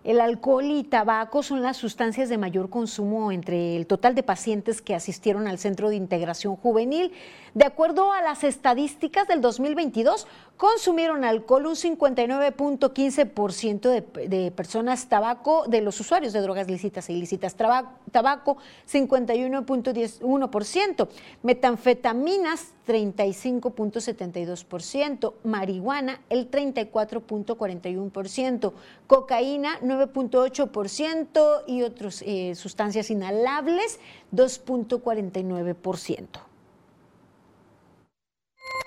El 0.05 0.21
alcohol 0.21 0.65
y 0.65 0.85
tabaco 0.85 1.43
son 1.43 1.63
las 1.63 1.77
sustancias 1.77 2.29
de 2.29 2.39
mayor 2.39 2.71
consumo 2.71 3.33
entre 3.33 3.77
el 3.77 3.87
total 3.87 4.15
de 4.15 4.23
pacientes 4.23 4.81
que 4.81 4.95
asistieron 4.95 5.49
al 5.49 5.59
Centro 5.59 5.89
de 5.89 5.97
Integración 5.97 6.55
Juvenil. 6.57 7.13
De 7.55 7.65
acuerdo 7.65 8.13
a 8.13 8.21
las 8.23 8.45
estadísticas 8.45 9.27
del 9.27 9.41
2022, 9.41 10.29
consumieron 10.57 11.25
alcohol 11.25 11.67
un 11.67 11.75
59.15% 11.75 13.89
de, 13.89 14.03
de, 14.29 14.51
personas 14.51 15.09
tabaco, 15.09 15.65
de 15.69 15.81
los 15.81 15.99
usuarios 16.01 16.33
de 16.33 16.41
drogas 16.41 16.69
lícitas 16.69 17.09
e 17.09 17.13
ilícitas, 17.13 17.55
tabaco 17.55 18.57
51.1%, 18.91 21.09
metanfetaminas 21.43 22.73
35.72%, 22.87 25.35
marihuana 25.45 26.21
el 26.31 26.51
34.41%, 26.51 28.73
cocaína 29.07 29.79
9.8% 29.89 31.63
y 31.67 31.83
otras 31.83 32.23
eh, 32.27 32.55
sustancias 32.55 33.11
inhalables 33.11 33.99
2.49% 34.33 36.49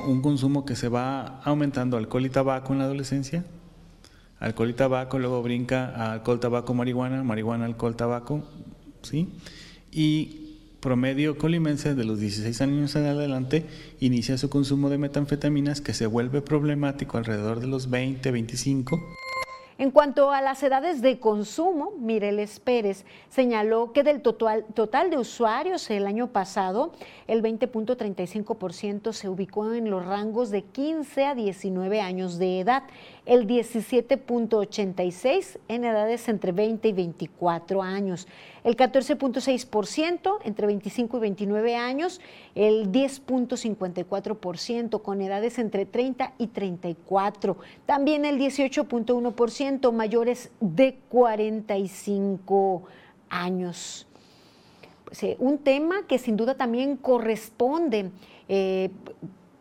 un 0.08 0.22
consumo 0.22 0.66
que 0.66 0.76
se 0.76 0.90
va 0.90 1.42
aumentando 1.44 1.98
alcohol 1.98 2.26
y 2.26 2.30
tabaco 2.30 2.74
en 2.74 2.80
la 2.80 2.86
adolescencia, 2.86 3.46
alcohol 4.40 4.70
y 4.70 4.74
tabaco, 4.74 5.20
luego 5.20 5.42
brinca 5.44 6.12
alcohol, 6.12 6.40
tabaco, 6.40 6.74
marihuana, 6.74 7.24
marihuana, 7.24 7.66
alcohol, 7.66 7.96
tabaco, 7.96 8.44
¿sí? 9.02 9.30
Y 9.92 10.78
promedio 10.80 11.38
colimense 11.38 11.94
de 11.94 12.04
los 12.04 12.20
16 12.20 12.60
años 12.62 12.96
en 12.96 13.06
adelante 13.06 13.68
inicia 14.00 14.38
su 14.38 14.50
consumo 14.50 14.90
de 14.90 14.98
metanfetaminas 14.98 15.80
que 15.80 15.94
se 15.94 16.08
vuelve 16.08 16.42
problemático 16.42 17.18
alrededor 17.18 17.60
de 17.60 17.68
los 17.68 17.90
20, 17.90 18.32
25 18.32 19.00
en 19.82 19.90
cuanto 19.90 20.30
a 20.30 20.42
las 20.42 20.62
edades 20.62 21.02
de 21.02 21.20
consumo, 21.20 21.94
Mireles 21.98 22.60
Pérez 22.60 23.04
señaló 23.30 23.94
que 23.94 24.04
del 24.04 24.22
total, 24.22 24.64
total 24.76 25.10
de 25.10 25.18
usuarios 25.18 25.90
el 25.90 26.06
año 26.06 26.28
pasado, 26.28 26.92
el 27.26 27.42
20.35% 27.42 29.12
se 29.12 29.28
ubicó 29.28 29.74
en 29.74 29.90
los 29.90 30.06
rangos 30.06 30.52
de 30.52 30.62
15 30.62 31.26
a 31.26 31.34
19 31.34 32.00
años 32.00 32.38
de 32.38 32.60
edad, 32.60 32.84
el 33.26 33.48
17.86 33.48 35.60
en 35.68 35.86
edades 35.86 36.28
entre 36.28 36.52
20 36.52 36.88
y 36.88 36.94
24 36.94 37.84
años, 37.84 38.28
el 38.64 38.76
14.6% 38.76 40.40
entre 40.44 40.68
25 40.68 41.18
y 41.18 41.20
29 41.20 41.76
años, 41.76 42.22
el 42.56 42.92
10.54% 42.92 45.02
con 45.02 45.22
edades 45.22 45.60
entre 45.60 45.86
30 45.86 46.34
y 46.38 46.48
34, 46.48 47.58
también 47.86 48.26
el 48.26 48.40
18.1% 48.40 49.92
mayores 49.92 50.52
de 50.60 50.98
45 51.10 52.84
años. 53.30 54.08
Pues, 55.06 55.24
eh, 55.24 55.36
un 55.40 55.58
tema 55.58 56.08
que 56.08 56.18
sin 56.18 56.38
duda 56.38 56.56
también 56.56 56.96
corresponde 56.96 58.12
eh, 58.48 58.90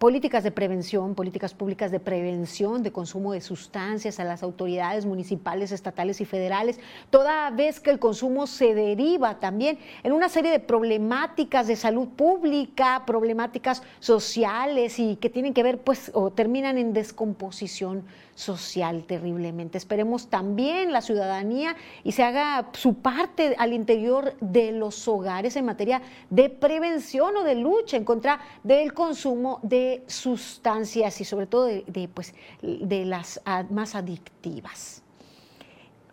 políticas 0.01 0.43
de 0.43 0.51
prevención, 0.51 1.15
políticas 1.15 1.53
públicas 1.53 1.91
de 1.91 2.01
prevención 2.01 2.83
de 2.83 2.91
consumo 2.91 3.35
de 3.35 3.43
sustancias 3.43 4.19
a 4.19 4.25
las 4.25 4.43
autoridades 4.43 5.05
municipales, 5.05 5.73
estatales 5.73 6.23
y 6.23 6.25
federales, 6.25 6.81
toda 7.11 7.51
vez 7.51 7.81
que 7.81 7.91
el 7.91 7.99
consumo 7.99 8.47
se 8.47 8.75
deriva 8.75 9.41
también 9.41 9.79
en 10.03 10.13
una 10.13 10.31
serie 10.31 10.53
de 10.53 10.59
problemáticas 10.59 11.67
de 11.67 11.77
salud 11.77 12.09
pública, 12.09 13.03
problemáticas 13.07 13.83
sociales 13.99 14.99
y 14.99 15.17
que 15.17 15.29
tienen 15.29 15.53
que 15.53 15.63
ver 15.63 15.77
pues 15.77 16.11
o 16.15 16.31
terminan 16.31 16.79
en 16.79 16.95
descomposición 16.95 18.05
social 18.35 19.05
terriblemente. 19.05 19.77
Esperemos 19.77 20.29
también 20.29 20.93
la 20.93 21.03
ciudadanía 21.03 21.77
y 22.05 22.13
se 22.13 22.23
haga 22.23 22.71
su 22.73 22.95
parte 22.95 23.55
al 23.59 23.75
interior 23.75 24.35
de 24.41 24.73
los 24.73 25.07
hogares 25.09 25.57
en 25.57 25.67
materia 25.67 26.01
de 26.31 26.49
prevención 26.49 27.37
o 27.37 27.45
de 27.45 27.57
lucha 27.57 27.99
en 27.99 28.05
contra 28.05 28.41
del 28.63 28.95
consumo 28.95 29.61
de 29.63 29.90
sustancias 30.07 31.21
y 31.21 31.25
sobre 31.25 31.47
todo 31.47 31.65
de, 31.67 32.11
pues, 32.13 32.35
de 32.63 33.05
las 33.05 33.41
más 33.71 33.95
adictivas. 33.95 35.03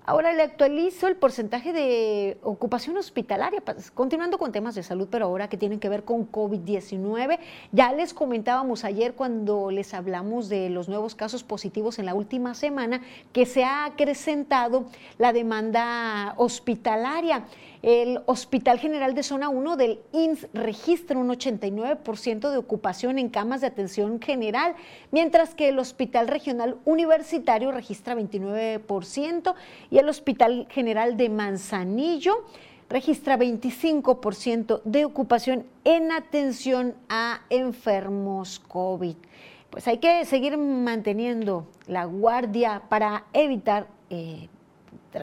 Ahora 0.10 0.32
le 0.32 0.42
actualizo 0.42 1.10
el 1.10 1.18
porcentaje 1.18 1.74
de 1.74 2.38
ocupación 2.42 2.96
hospitalaria, 2.96 3.62
continuando 3.94 4.38
con 4.38 4.54
temas 4.54 4.74
de 4.74 4.82
salud, 4.82 5.10
pero 5.12 5.26
ahora 5.26 5.50
que 5.50 5.58
tienen 5.58 5.82
que 5.82 5.90
ver 5.90 6.06
con 6.06 6.32
COVID-19. 6.32 7.40
Ya 7.74 7.92
les 7.92 8.14
comentábamos 8.14 8.86
ayer 8.86 9.16
cuando 9.16 9.70
les 9.70 9.94
hablamos 9.94 10.48
de 10.48 10.70
los 10.70 10.88
nuevos 10.88 11.14
casos 11.14 11.44
positivos 11.44 12.00
en 12.00 12.06
la 12.06 12.14
última 12.14 12.54
semana 12.54 13.02
que 13.34 13.46
se 13.46 13.66
ha 13.66 13.84
acrecentado 13.84 14.86
la 15.18 15.34
demanda 15.34 16.36
hospitalaria. 16.38 17.44
El 17.82 18.22
Hospital 18.26 18.80
General 18.80 19.14
de 19.14 19.24
Zona 19.24 19.50
1 19.50 19.78
del 19.78 20.00
INS 20.12 20.48
registra 20.54 21.18
un 21.18 21.30
89% 21.30 22.50
de 22.50 22.58
ocupación 22.58 23.20
en 23.20 23.30
camas 23.30 23.62
de 23.62 23.68
atención 23.68 24.20
general, 24.20 24.76
mientras 25.12 25.54
que 25.54 25.70
el 25.70 25.80
Hospital 25.80 26.28
Regional 26.28 26.78
Universitario 26.86 27.72
registra 27.72 28.16
29% 28.16 29.54
y 29.92 29.98
el 30.00 30.10
Hospital 30.10 30.68
General 30.70 31.18
de 31.18 31.30
Manzanillo 31.30 32.46
registra 32.90 33.38
25% 33.38 34.82
de 34.84 35.06
ocupación 35.06 35.66
en 35.84 36.12
atención 36.12 36.96
a 37.10 37.42
enfermos 37.50 38.60
COVID. 38.60 39.16
Pues 39.70 39.88
hay 39.88 39.98
que 39.98 40.26
seguir 40.26 40.58
manteniendo 40.58 41.68
la 41.86 42.06
guardia 42.06 42.84
para 42.90 43.26
evitar 43.34 43.88
eh, 44.10 44.48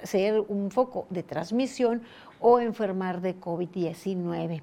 ser 0.03 0.41
un 0.41 0.71
foco 0.71 1.07
de 1.11 1.23
transmisión 1.23 2.03
o 2.47 2.61
enfermar 2.61 3.23
de 3.23 3.41
COVID-19. 3.41 4.61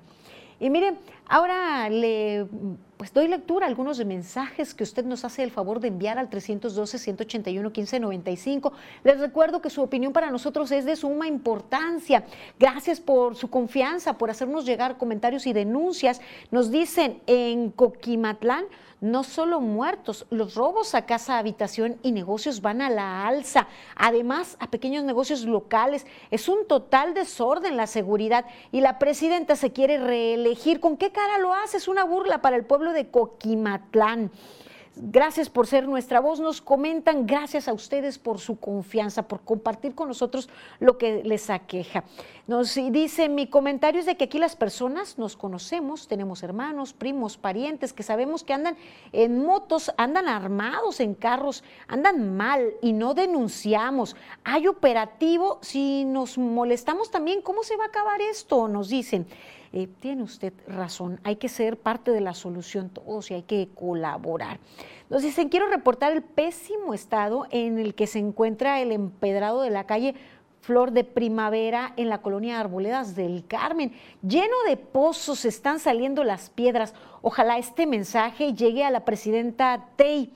Y 0.60 0.70
miren, 0.70 1.00
ahora 1.28 1.90
le 1.90 2.46
pues 2.96 3.12
doy 3.12 3.28
lectura 3.28 3.66
a 3.66 3.70
algunos 3.70 4.06
mensajes 4.06 4.76
que 4.76 4.84
usted 4.84 5.04
nos 5.04 5.26
hace 5.26 5.42
el 5.42 5.50
favor 5.50 5.80
de 5.80 5.88
enviar 5.88 6.20
al 6.20 6.30
312-181-1595. 6.30 8.72
Les 9.04 9.20
recuerdo 9.20 9.60
que 9.60 9.72
su 9.72 9.82
opinión 9.82 10.14
para 10.14 10.30
nosotros 10.30 10.72
es 10.72 10.86
de 10.86 10.96
suma 10.96 11.28
importancia. 11.28 12.24
Gracias 12.60 13.00
por 13.00 13.36
su 13.36 13.50
confianza, 13.50 14.20
por 14.20 14.30
hacernos 14.30 14.68
llegar 14.68 15.00
comentarios 15.00 15.48
y 15.48 15.54
denuncias. 15.54 16.22
Nos 16.52 16.70
dicen 16.70 17.20
en 17.26 17.72
Coquimatlán, 17.72 18.66
no 19.02 19.24
solo 19.24 19.60
muertos, 19.60 20.28
los 20.30 20.54
robos 20.54 20.94
a 20.94 21.08
casa, 21.08 21.40
habitación 21.40 21.98
y 22.04 22.12
negocios 22.12 22.62
van 22.62 22.84
a 22.84 22.90
la 22.90 23.28
alza. 23.28 23.68
Además, 23.96 24.56
a 24.60 24.70
pequeños 24.70 25.04
negocios 25.04 25.44
locales 25.44 26.06
es 26.30 26.48
un 26.48 26.68
total 26.68 27.16
desorden 27.16 27.78
la 27.78 27.88
seguridad 27.88 28.46
y 28.72 28.82
la 28.82 29.00
presidenta 29.00 29.56
se 29.56 29.74
quiere 29.74 29.98
reelegir. 29.98 30.80
¿Con 30.80 30.98
qué 30.98 31.12
cara 31.12 31.40
lo 31.40 31.54
hace? 31.54 31.78
Es 31.78 31.88
una 31.88 32.04
burla 32.04 32.42
para 32.42 32.56
el 32.56 32.64
pueblo 32.64 32.94
de 32.94 33.10
Coquimatlán. 33.10 34.32
Gracias 34.98 35.50
por 35.50 35.68
ser 35.68 35.88
nuestra 35.88 36.20
voz, 36.20 36.42
nos 36.42 36.62
comentan, 36.62 37.26
gracias 37.26 37.70
a 37.70 37.74
ustedes 37.74 38.20
por 38.20 38.40
su 38.40 38.60
confianza, 38.60 39.26
por 39.26 39.40
compartir 39.40 39.96
con 39.96 40.10
nosotros 40.10 40.50
lo 40.80 40.98
que 40.98 41.24
les 41.24 41.50
aqueja. 41.50 42.04
Nos 42.46 42.76
dice, 42.76 43.30
mi 43.30 43.48
comentario 43.48 44.02
es 44.02 44.06
de 44.06 44.18
que 44.18 44.26
aquí 44.26 44.38
las 44.38 44.58
personas 44.58 45.18
nos 45.18 45.38
conocemos, 45.38 46.10
tenemos 46.10 46.44
hermanos, 46.44 46.92
primos, 46.92 47.38
parientes, 47.38 47.94
que 47.94 48.04
sabemos 48.04 48.44
que 48.44 48.52
andan 48.52 48.76
en 49.14 49.42
motos, 49.42 49.94
andan 49.96 50.28
armados 50.28 51.00
en 51.00 51.14
carros, 51.14 51.64
andan 51.88 52.36
mal 52.36 52.74
y 52.82 52.92
no 52.92 53.14
denunciamos. 53.14 54.18
Hay 54.44 54.68
operativo, 54.68 55.60
si 55.62 56.04
nos 56.04 56.38
molestamos 56.38 57.10
también, 57.12 57.42
¿cómo 57.42 57.64
se 57.64 57.78
va 57.78 57.86
a 57.86 57.88
acabar 57.88 58.20
esto? 58.20 58.68
Nos 58.68 58.90
dicen. 58.90 59.26
Eh, 59.74 59.88
tiene 60.00 60.24
usted 60.24 60.54
razón, 60.68 61.22
hay 61.24 61.38
que 61.38 61.48
ser 61.48 61.78
parte 61.78 62.12
de 62.12 62.20
la 62.20 62.34
solución 62.34 62.90
todos 62.90 63.32
y 63.32 63.36
hay 63.36 63.44
que 63.44 63.70
colaborar. 63.74 64.60
Nos 65.10 65.22
dicen, 65.24 65.50
quiero 65.50 65.68
reportar 65.68 66.12
el 66.12 66.24
pésimo 66.24 66.94
estado 66.94 67.46
en 67.52 67.80
el 67.80 67.96
que 67.96 68.08
se 68.08 68.20
encuentra 68.20 68.82
el 68.82 68.92
empedrado 68.92 69.62
de 69.62 69.70
la 69.70 69.86
calle 69.86 70.16
Flor 70.62 70.92
de 70.92 71.04
Primavera 71.04 71.94
en 71.98 72.10
la 72.10 72.22
colonia 72.22 72.60
Arboledas 72.60 73.16
del 73.16 73.46
Carmen. 73.48 73.94
Lleno 74.22 74.56
de 74.68 74.78
pozos 74.78 75.44
están 75.46 75.80
saliendo 75.80 76.24
las 76.24 76.50
piedras. 76.50 76.94
Ojalá 77.22 77.58
este 77.58 77.88
mensaje 77.88 78.54
llegue 78.54 78.84
a 78.84 78.92
la 78.92 79.04
presidenta 79.04 79.88
Tey. 79.96 80.34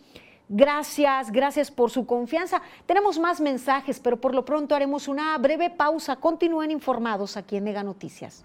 Gracias, 0.47 1.31
gracias 1.31 1.71
por 1.71 1.91
su 1.91 2.05
confianza. 2.05 2.61
Tenemos 2.85 3.19
más 3.19 3.41
mensajes, 3.41 3.99
pero 3.99 4.19
por 4.19 4.33
lo 4.33 4.45
pronto 4.45 4.75
haremos 4.75 5.07
una 5.07 5.37
breve 5.37 5.69
pausa. 5.69 6.15
Continúen 6.15 6.71
informados 6.71 7.37
aquí 7.37 7.57
en 7.57 7.63
Mega 7.63 7.83
Noticias. 7.83 8.43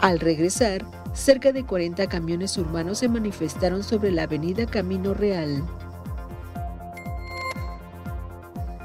Al 0.00 0.18
regresar, 0.18 0.86
cerca 1.12 1.52
de 1.52 1.66
40 1.66 2.06
camiones 2.08 2.56
urbanos 2.56 2.98
se 2.98 3.08
manifestaron 3.08 3.82
sobre 3.82 4.10
la 4.10 4.22
avenida 4.22 4.64
Camino 4.64 5.12
Real. 5.12 5.62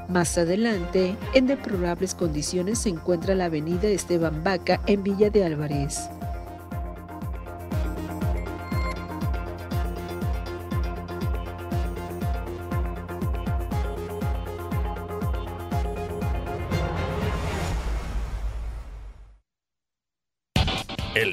Más 0.08 0.36
adelante, 0.36 1.16
en 1.32 1.46
deplorables 1.46 2.14
condiciones 2.14 2.80
se 2.80 2.90
encuentra 2.90 3.34
la 3.34 3.46
avenida 3.46 3.88
Esteban 3.88 4.44
Vaca 4.44 4.82
en 4.86 5.02
Villa 5.02 5.30
de 5.30 5.44
Álvarez. 5.44 6.10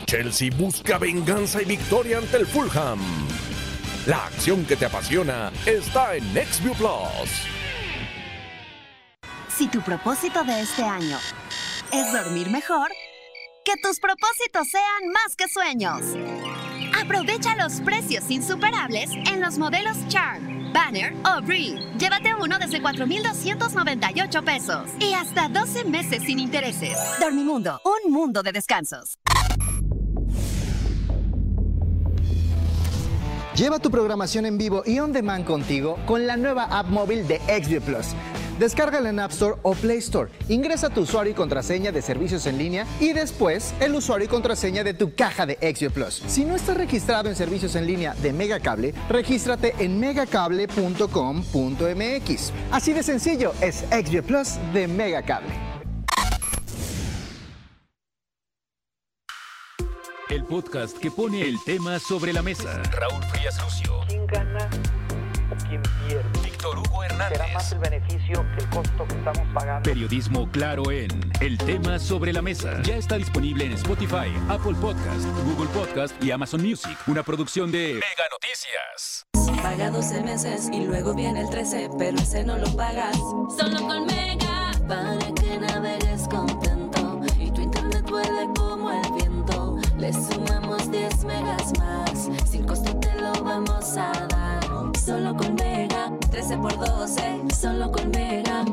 El 0.03 0.05
Chelsea 0.05 0.49
busca 0.57 0.97
venganza 0.97 1.61
y 1.61 1.65
victoria 1.65 2.17
ante 2.17 2.37
el 2.37 2.45
Fulham. 2.45 2.99
La 4.05 4.25
acción 4.25 4.65
que 4.65 4.75
te 4.75 4.85
apasiona 4.85 5.49
está 5.65 6.15
en 6.15 6.33
NextView 6.33 6.73
Plus. 6.75 7.29
Si 9.55 9.67
tu 9.67 9.81
propósito 9.81 10.43
de 10.43 10.61
este 10.61 10.83
año 10.83 11.17
es 11.93 12.11
dormir 12.11 12.49
mejor, 12.49 12.91
que 13.63 13.73
tus 13.81 13.99
propósitos 13.99 14.67
sean 14.67 15.11
más 15.13 15.35
que 15.37 15.47
sueños. 15.47 16.01
Aprovecha 17.01 17.55
los 17.55 17.79
precios 17.81 18.29
insuperables 18.29 19.09
en 19.31 19.39
los 19.39 19.57
modelos 19.57 19.97
Charm, 20.09 20.73
Banner 20.73 21.13
o 21.25 21.41
Breed. 21.41 21.79
Llévate 21.97 22.35
uno 22.35 22.59
desde 22.59 22.81
4,298 22.81 24.43
pesos 24.43 24.89
y 24.99 25.13
hasta 25.13 25.47
12 25.47 25.85
meses 25.85 26.23
sin 26.23 26.39
intereses. 26.39 26.97
Dormimundo, 27.21 27.79
un 27.85 28.11
mundo 28.11 28.43
de 28.43 28.51
descansos. 28.51 29.17
Lleva 33.55 33.77
tu 33.77 33.91
programación 33.91 34.47
en 34.47 34.57
vivo 34.57 34.81
y 34.83 34.97
on 34.97 35.13
demand 35.13 35.45
contigo 35.45 35.99
con 36.07 36.25
la 36.25 36.37
nueva 36.37 36.63
app 36.63 36.87
móvil 36.87 37.27
de 37.27 37.39
XView 37.39 37.81
Plus. 37.81 38.07
Descárgala 38.57 39.09
en 39.09 39.19
App 39.19 39.29
Store 39.29 39.57
o 39.61 39.75
Play 39.75 39.99
Store. 39.99 40.31
Ingresa 40.49 40.89
tu 40.89 41.01
usuario 41.01 41.33
y 41.33 41.35
contraseña 41.35 41.91
de 41.91 42.01
servicios 42.01 42.47
en 42.47 42.57
línea 42.57 42.87
y 42.99 43.13
después 43.13 43.75
el 43.79 43.93
usuario 43.93 44.25
y 44.25 44.27
contraseña 44.27 44.83
de 44.83 44.95
tu 44.95 45.13
caja 45.13 45.45
de 45.45 45.55
XView 45.55 45.91
Plus. 45.91 46.23
Si 46.25 46.45
no 46.45 46.55
estás 46.55 46.77
registrado 46.77 47.29
en 47.29 47.35
servicios 47.35 47.75
en 47.75 47.85
línea 47.85 48.15
de 48.23 48.33
Megacable, 48.33 48.95
regístrate 49.07 49.75
en 49.77 49.99
megacable.com.mx. 49.99 52.53
Así 52.71 52.93
de 52.93 53.03
sencillo 53.03 53.53
es 53.61 53.85
XView 53.91 54.23
Plus 54.23 54.53
de 54.73 54.87
Megacable. 54.87 55.72
Podcast 60.53 60.95
que 60.99 61.09
pone 61.09 61.41
el 61.41 61.59
tema 61.63 61.97
sobre 61.97 62.31
la 62.31 62.43
mesa. 62.43 62.79
Raúl 62.91 63.23
Frías 63.31 63.59
Lucio. 63.59 64.01
¿Quién 64.07 64.27
gana 64.27 64.69
o 65.49 65.67
quién 65.67 65.81
pierde? 66.07 66.29
Víctor 66.43 66.77
Hugo 66.77 67.03
Hernández. 67.03 67.39
¿Será 67.39 67.53
más 67.55 67.71
el 67.71 67.79
beneficio 67.79 68.45
que 68.55 68.63
el 68.63 68.69
costo 68.69 69.07
que 69.07 69.15
estamos 69.15 69.47
pagando? 69.51 69.81
Periodismo 69.81 70.47
claro 70.51 70.91
en 70.91 71.09
El 71.39 71.57
tema 71.57 71.97
sobre 71.97 72.31
la 72.33 72.43
mesa. 72.43 72.79
Ya 72.83 72.97
está 72.97 73.17
disponible 73.17 73.65
en 73.65 73.71
Spotify, 73.71 74.31
Apple 74.47 74.75
Podcast, 74.79 75.25
Google 75.43 75.69
Podcast 75.69 76.23
y 76.23 76.29
Amazon 76.29 76.61
Music. 76.61 76.99
Una 77.07 77.23
producción 77.23 77.71
de 77.71 77.95
Mega 77.95 78.27
Noticias. 78.29 79.25
Paga 79.63 79.89
12 79.89 80.21
meses 80.21 80.69
y 80.71 80.85
luego 80.85 81.15
viene 81.15 81.41
el 81.41 81.49
13, 81.49 81.89
pero 81.97 82.15
ese 82.19 82.43
no 82.43 82.59
lo 82.59 82.71
pagas. 82.75 83.17
Solo 83.57 83.87
con 83.87 84.05
Mega, 84.05 84.71
para 84.87 85.17
que 85.33 85.57
navegues 85.57 86.27
contento 86.27 87.21
y 87.39 87.49
tu 87.49 87.61
internet 87.61 88.05
vuele 88.07 88.47
como 88.55 88.91
el 88.91 89.11
viento. 89.13 89.32
Le 90.03 90.11
sumamos 90.11 90.91
10 90.91 91.23
megas 91.23 91.79
más, 91.79 92.29
sin 92.51 92.65
costo 92.65 92.93
te 92.99 93.21
lo 93.21 93.31
vamos 93.41 93.95
a 93.95 94.11
dar. 94.27 94.61
Solo 94.99 95.33
con 95.33 95.55
Mega, 95.55 96.11
13 96.29 96.57
por 96.57 96.77
12, 96.77 97.43
solo 97.57 97.89
con 97.89 98.11
Mega. 98.11 98.65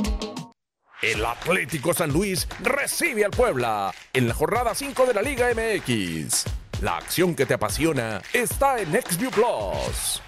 El 1.01 1.25
Atlético 1.25 1.95
San 1.95 2.13
Luis 2.13 2.49
recibe 2.59 3.25
al 3.25 3.31
Puebla 3.31 3.95
en 4.13 4.27
la 4.27 4.35
jornada 4.35 4.75
5 4.75 5.07
de 5.07 5.15
la 5.15 5.23
Liga 5.23 5.47
MX. 5.55 6.47
La 6.83 6.97
acción 6.97 7.37
que 7.37 7.47
te 7.47 7.55
apasiona 7.55 8.21
está 8.33 8.81
en 8.81 8.91
XView 8.91 9.31
Plus. 9.31 10.21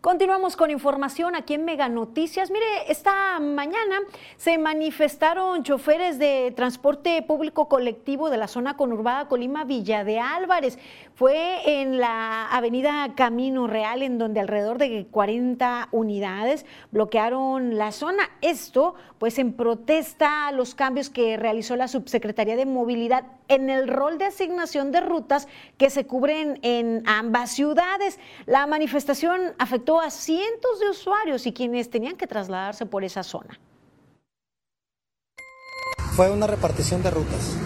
Continuamos 0.00 0.56
con 0.56 0.70
información 0.70 1.36
aquí 1.36 1.52
en 1.52 1.66
Mega 1.66 1.86
Noticias. 1.90 2.50
Mire, 2.50 2.64
esta 2.88 3.38
mañana 3.38 3.98
se 4.38 4.56
manifestaron 4.56 5.62
choferes 5.62 6.18
de 6.18 6.54
transporte 6.56 7.20
público 7.20 7.68
colectivo 7.68 8.30
de 8.30 8.38
la 8.38 8.48
zona 8.48 8.78
conurbada 8.78 9.28
Colima 9.28 9.64
Villa 9.64 10.02
de 10.02 10.18
Álvarez. 10.18 10.78
Fue 11.20 11.82
en 11.82 11.98
la 11.98 12.46
avenida 12.46 13.12
Camino 13.14 13.66
Real, 13.66 14.00
en 14.00 14.16
donde 14.16 14.40
alrededor 14.40 14.78
de 14.78 15.06
40 15.10 15.90
unidades 15.92 16.64
bloquearon 16.92 17.76
la 17.76 17.92
zona. 17.92 18.22
Esto, 18.40 18.94
pues, 19.18 19.38
en 19.38 19.52
protesta 19.52 20.48
a 20.48 20.52
los 20.52 20.74
cambios 20.74 21.10
que 21.10 21.36
realizó 21.36 21.76
la 21.76 21.88
Subsecretaría 21.88 22.56
de 22.56 22.64
Movilidad 22.64 23.24
en 23.48 23.68
el 23.68 23.86
rol 23.86 24.16
de 24.16 24.24
asignación 24.24 24.92
de 24.92 25.02
rutas 25.02 25.46
que 25.76 25.90
se 25.90 26.06
cubren 26.06 26.58
en 26.62 27.02
ambas 27.04 27.50
ciudades. 27.50 28.18
La 28.46 28.66
manifestación 28.66 29.52
afectó 29.58 30.00
a 30.00 30.08
cientos 30.08 30.80
de 30.80 30.88
usuarios 30.88 31.46
y 31.46 31.52
quienes 31.52 31.90
tenían 31.90 32.16
que 32.16 32.26
trasladarse 32.26 32.86
por 32.86 33.04
esa 33.04 33.22
zona. 33.24 33.60
Fue 36.16 36.30
una 36.30 36.46
repartición 36.46 37.02
de 37.02 37.10
rutas. 37.10 37.58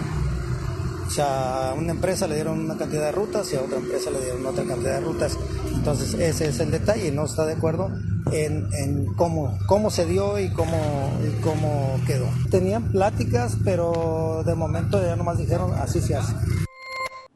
O 1.05 1.09
sea, 1.09 1.69
a 1.69 1.73
una 1.73 1.91
empresa 1.91 2.27
le 2.27 2.35
dieron 2.35 2.59
una 2.59 2.77
cantidad 2.77 3.03
de 3.03 3.11
rutas 3.11 3.51
y 3.53 3.55
a 3.55 3.61
otra 3.61 3.77
empresa 3.77 4.09
le 4.11 4.21
dieron 4.21 4.45
otra 4.45 4.63
cantidad 4.63 4.99
de 4.99 5.01
rutas. 5.01 5.37
Entonces 5.73 6.13
ese 6.15 6.47
es 6.47 6.59
el 6.59 6.71
detalle, 6.71 7.11
no 7.11 7.25
está 7.25 7.45
de 7.45 7.53
acuerdo 7.53 7.91
en, 8.31 8.67
en 8.73 9.13
cómo, 9.13 9.57
cómo 9.67 9.89
se 9.89 10.05
dio 10.05 10.39
y 10.39 10.49
cómo, 10.49 11.11
y 11.23 11.41
cómo 11.41 11.99
quedó. 12.07 12.27
Tenían 12.49 12.91
pláticas, 12.91 13.57
pero 13.63 14.43
de 14.45 14.55
momento 14.55 15.01
ya 15.01 15.15
nomás 15.15 15.37
dijeron 15.37 15.73
así 15.73 16.01
se 16.01 16.15
hace. 16.15 16.33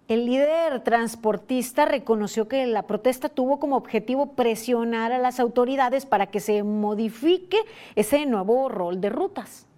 El 0.09 0.25
líder 0.25 0.83
transportista 0.83 1.85
reconoció 1.85 2.47
que 2.47 2.65
la 2.65 2.87
protesta 2.87 3.29
tuvo 3.29 3.59
como 3.59 3.77
objetivo 3.77 4.33
presionar 4.33 5.11
a 5.11 5.19
las 5.19 5.39
autoridades 5.39 6.07
para 6.07 6.31
que 6.31 6.39
se 6.39 6.63
modifique 6.63 7.59
ese 7.95 8.25
nuevo 8.25 8.69
rol 8.69 9.01
de 9.01 9.09
rutas. 9.09 9.68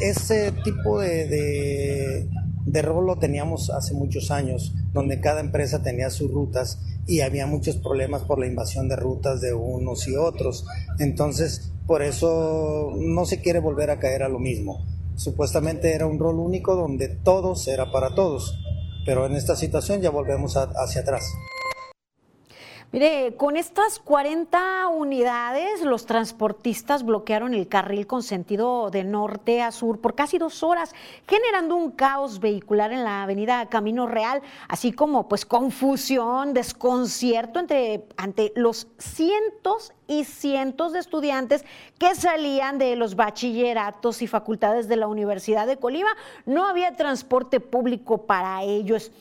Ese 0.00 0.52
tipo 0.64 1.00
de, 1.00 2.26
de, 2.64 2.82
rol 2.82 3.06
lo 3.06 3.18
teníamos 3.18 3.70
hace 3.70 3.94
muchos 3.94 4.30
años, 4.30 4.74
donde 4.92 5.20
cada 5.20 5.40
empresa 5.40 5.82
tenía 5.82 6.08
sus 6.08 6.30
rutas 6.30 6.80
y 7.06 7.20
había 7.20 7.46
muchos 7.46 7.76
problemas 7.76 8.22
por 8.22 8.38
la 8.38 8.46
invasión 8.46 8.88
de 8.88 8.96
rutas 8.96 9.40
de 9.40 9.52
unos 9.52 10.08
y 10.08 10.16
otros. 10.16 10.64
Entonces, 10.98 11.72
por 11.86 12.02
eso 12.02 12.92
no 12.96 13.26
se 13.26 13.40
quiere 13.40 13.58
volver 13.58 13.90
a 13.90 13.98
caer 13.98 14.22
a 14.22 14.28
lo 14.28 14.38
mismo. 14.38 14.86
Supuestamente 15.16 15.92
era 15.92 16.06
un 16.06 16.18
rol 16.18 16.38
único 16.38 16.76
donde 16.76 17.08
todos 17.08 17.68
era 17.68 17.92
para 17.92 18.14
todos, 18.14 18.58
pero 19.04 19.26
en 19.26 19.34
esta 19.34 19.54
situación 19.54 20.00
ya 20.00 20.08
volvemos 20.08 20.56
hacia 20.56 21.02
atrás. 21.02 21.24
Mire, 22.92 23.36
con 23.36 23.56
estas 23.56 24.00
40 24.00 24.88
unidades, 24.88 25.82
los 25.82 26.06
transportistas 26.06 27.04
bloquearon 27.04 27.54
el 27.54 27.68
carril 27.68 28.08
con 28.08 28.24
sentido 28.24 28.90
de 28.90 29.04
norte 29.04 29.62
a 29.62 29.70
sur 29.70 30.00
por 30.00 30.16
casi 30.16 30.38
dos 30.38 30.64
horas, 30.64 30.92
generando 31.28 31.76
un 31.76 31.92
caos 31.92 32.40
vehicular 32.40 32.90
en 32.92 33.04
la 33.04 33.22
avenida 33.22 33.66
Camino 33.66 34.08
Real, 34.08 34.42
así 34.66 34.90
como 34.90 35.28
pues 35.28 35.46
confusión, 35.46 36.52
desconcierto 36.52 37.60
entre, 37.60 38.08
ante 38.16 38.52
los 38.56 38.88
cientos 38.98 39.92
y 40.08 40.24
cientos 40.24 40.92
de 40.92 40.98
estudiantes 40.98 41.64
que 41.96 42.16
salían 42.16 42.78
de 42.78 42.96
los 42.96 43.14
bachilleratos 43.14 44.20
y 44.20 44.26
facultades 44.26 44.88
de 44.88 44.96
la 44.96 45.06
Universidad 45.06 45.68
de 45.68 45.76
Colima. 45.76 46.10
No 46.44 46.66
había 46.66 46.96
transporte 46.96 47.60
público 47.60 48.26
para 48.26 48.64
ellos. 48.64 49.12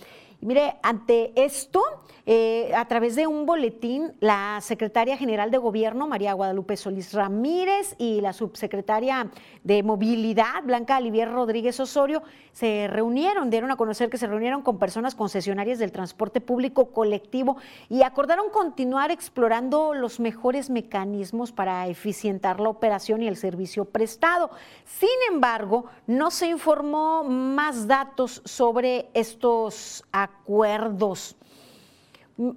Mire, 0.42 0.78
ante 0.82 1.34
esto, 1.36 1.84
eh, 2.32 2.72
a 2.76 2.86
través 2.86 3.16
de 3.16 3.26
un 3.26 3.48
boletín, 3.48 4.14
la 4.20 4.60
secretaria 4.62 5.18
general 5.18 5.50
de 5.50 5.58
Gobierno, 5.58 6.08
María 6.08 6.34
Guadalupe 6.34 6.78
Solís 6.78 7.12
Ramírez, 7.12 7.96
y 7.98 8.22
la 8.22 8.34
subsecretaria 8.34 9.32
de 9.64 9.82
Movilidad, 9.82 10.62
Blanca 10.64 11.00
Olivier 11.00 11.32
Rodríguez 11.32 11.80
Osorio, 11.80 12.22
se 12.52 12.88
reunieron, 12.88 13.50
dieron 13.50 13.72
a 13.72 13.78
conocer 13.78 14.12
que 14.12 14.20
se 14.20 14.28
reunieron 14.28 14.62
con 14.62 14.78
personas 14.78 15.16
concesionarias 15.16 15.80
del 15.80 15.92
transporte 15.92 16.40
público 16.40 16.92
colectivo 16.92 17.58
y 17.90 18.04
acordaron 18.04 18.52
continuar 18.52 19.10
explorando 19.10 19.96
los 19.96 20.20
mejores 20.20 20.70
mecanismos 20.70 21.52
para 21.52 21.88
eficientar 21.88 22.60
la 22.60 22.70
operación 22.70 23.24
y 23.24 23.28
el 23.28 23.38
servicio 23.38 23.86
prestado. 23.86 24.52
Sin 24.86 25.10
embargo, 25.32 25.86
no 26.06 26.30
se 26.30 26.46
informó 26.46 27.24
más 27.24 27.88
datos 27.88 28.44
sobre 28.46 29.10
estos 29.16 30.04
acuerdos. 30.12 31.36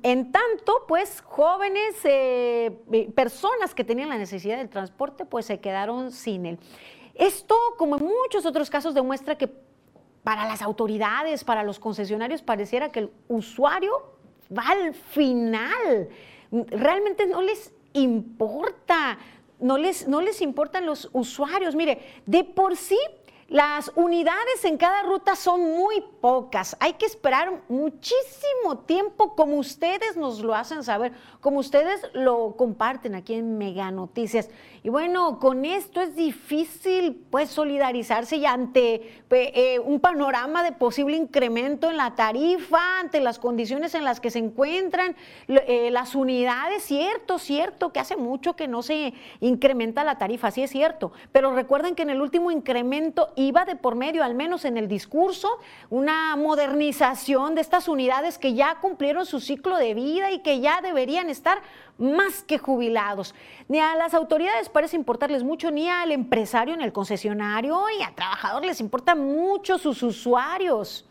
En 0.03 0.31
tanto, 0.31 0.85
pues 0.87 1.21
jóvenes, 1.23 1.97
eh, 2.05 2.71
eh, 2.93 3.11
personas 3.13 3.75
que 3.75 3.83
tenían 3.83 4.11
la 4.11 4.17
necesidad 4.17 4.57
del 4.57 4.69
transporte, 4.69 5.25
pues 5.25 5.47
se 5.47 5.59
quedaron 5.59 6.13
sin 6.13 6.47
él. 6.47 6.59
Esto, 7.17 7.57
como 7.79 7.97
en 7.97 8.05
muchos 8.05 8.47
otros 8.47 8.71
casos, 8.71 8.95
demuestra 8.95 9.37
que 9.37 9.51
para 10.23 10.47
las 10.47 10.63
autoridades, 10.63 11.43
para 11.43 11.65
los 11.65 11.81
concesionarios, 11.81 12.43
pareciera 12.43 12.93
que 12.93 13.01
el 13.01 13.11
usuario 13.27 13.91
va 14.57 14.69
al 14.69 14.95
final. 14.95 16.09
Realmente 16.53 17.27
no 17.27 17.43
les 17.43 17.73
importa, 17.93 19.19
no 19.59 19.79
les, 19.79 20.07
no 20.07 20.21
les 20.21 20.43
importan 20.43 20.87
los 20.87 21.11
usuarios. 21.13 21.75
Mire, 21.75 22.23
de 22.25 22.45
por 22.45 22.77
sí 22.77 22.99
Las 23.53 23.93
unidades 23.97 24.65
en 24.65 24.79
cada 24.79 25.03
ruta 25.03 25.37
son 25.37 25.77
muy 25.77 26.03
pocas. 26.23 26.75
Hay 26.81 26.95
que 26.95 27.05
esperar 27.05 27.61
muchísimo 27.69 28.79
tiempo, 28.87 29.37
como 29.37 29.57
ustedes 29.57 30.17
nos 30.17 30.41
lo 30.41 30.55
hacen 30.55 30.83
saber, 30.83 31.13
como 31.43 31.59
ustedes 31.59 32.01
lo 32.15 32.57
comparten 32.57 33.15
aquí 33.15 33.35
en 33.35 33.59
Mega 33.59 33.91
Noticias. 33.91 34.49
Y 34.85 34.89
bueno, 34.89 35.39
con 35.39 35.65
esto 35.65 36.01
es 36.01 36.17
difícil 36.17 37.25
pues 37.31 37.51
solidarizarse 37.51 38.35
y 38.35 38.47
ante 38.47 39.23
eh, 39.31 39.79
un 39.79 40.01
panorama 40.01 40.65
de 40.65 40.73
posible 40.73 41.17
incremento 41.17 41.89
en 41.89 41.97
la 41.97 42.17
tarifa, 42.17 42.99
ante 42.99 43.21
las 43.21 43.39
condiciones 43.39 43.95
en 43.95 44.03
las 44.03 44.19
que 44.19 44.31
se 44.31 44.41
encuentran 44.41 45.15
eh, 45.47 45.91
las 45.93 46.17
unidades, 46.17 46.83
cierto, 46.83 47.39
cierto, 47.39 47.93
que 47.93 48.01
hace 48.01 48.17
mucho 48.17 48.57
que 48.57 48.67
no 48.67 48.83
se 48.83 49.15
incrementa 49.39 50.03
la 50.03 50.19
tarifa, 50.19 50.51
sí 50.51 50.65
es 50.65 50.71
cierto, 50.71 51.13
pero 51.31 51.55
recuerden 51.55 51.95
que 51.95 52.03
en 52.03 52.11
el 52.11 52.21
último 52.21 52.51
incremento 52.51 53.33
iba 53.37 53.65
de 53.65 53.77
por 53.77 53.95
medio, 53.95 54.25
al 54.25 54.35
menos 54.35 54.65
en 54.65 54.77
el 54.77 54.89
discurso, 54.89 55.49
una 55.91 56.35
modernización 56.35 57.55
de 57.55 57.61
estas 57.61 57.87
unidades 57.87 58.37
que 58.37 58.55
ya 58.55 58.81
cumplieron 58.81 59.27
su 59.27 59.39
ciclo 59.39 59.77
de 59.77 59.95
vida 59.95 60.33
y 60.33 60.41
que 60.41 60.59
ya 60.59 60.81
deberían 60.81 61.31
estar 61.31 61.63
más 61.99 62.43
que 62.43 62.59
jubilados. 62.59 63.35
Ni 63.69 63.79
a 63.79 63.95
las 63.97 64.15
autoridades 64.15 64.69
parece 64.69 64.97
importarles 64.97 65.45
mucho, 65.45 65.71
ni 65.71 65.89
al 65.89 66.13
empresario 66.13 66.75
en 66.75 66.83
el 66.83 66.93
concesionario 66.93 67.85
y 67.99 68.03
al 68.03 68.15
trabajador 68.15 68.65
les 68.65 68.81
importan 68.81 69.21
mucho 69.21 69.79
sus 69.79 70.03
usuarios. 70.03 71.07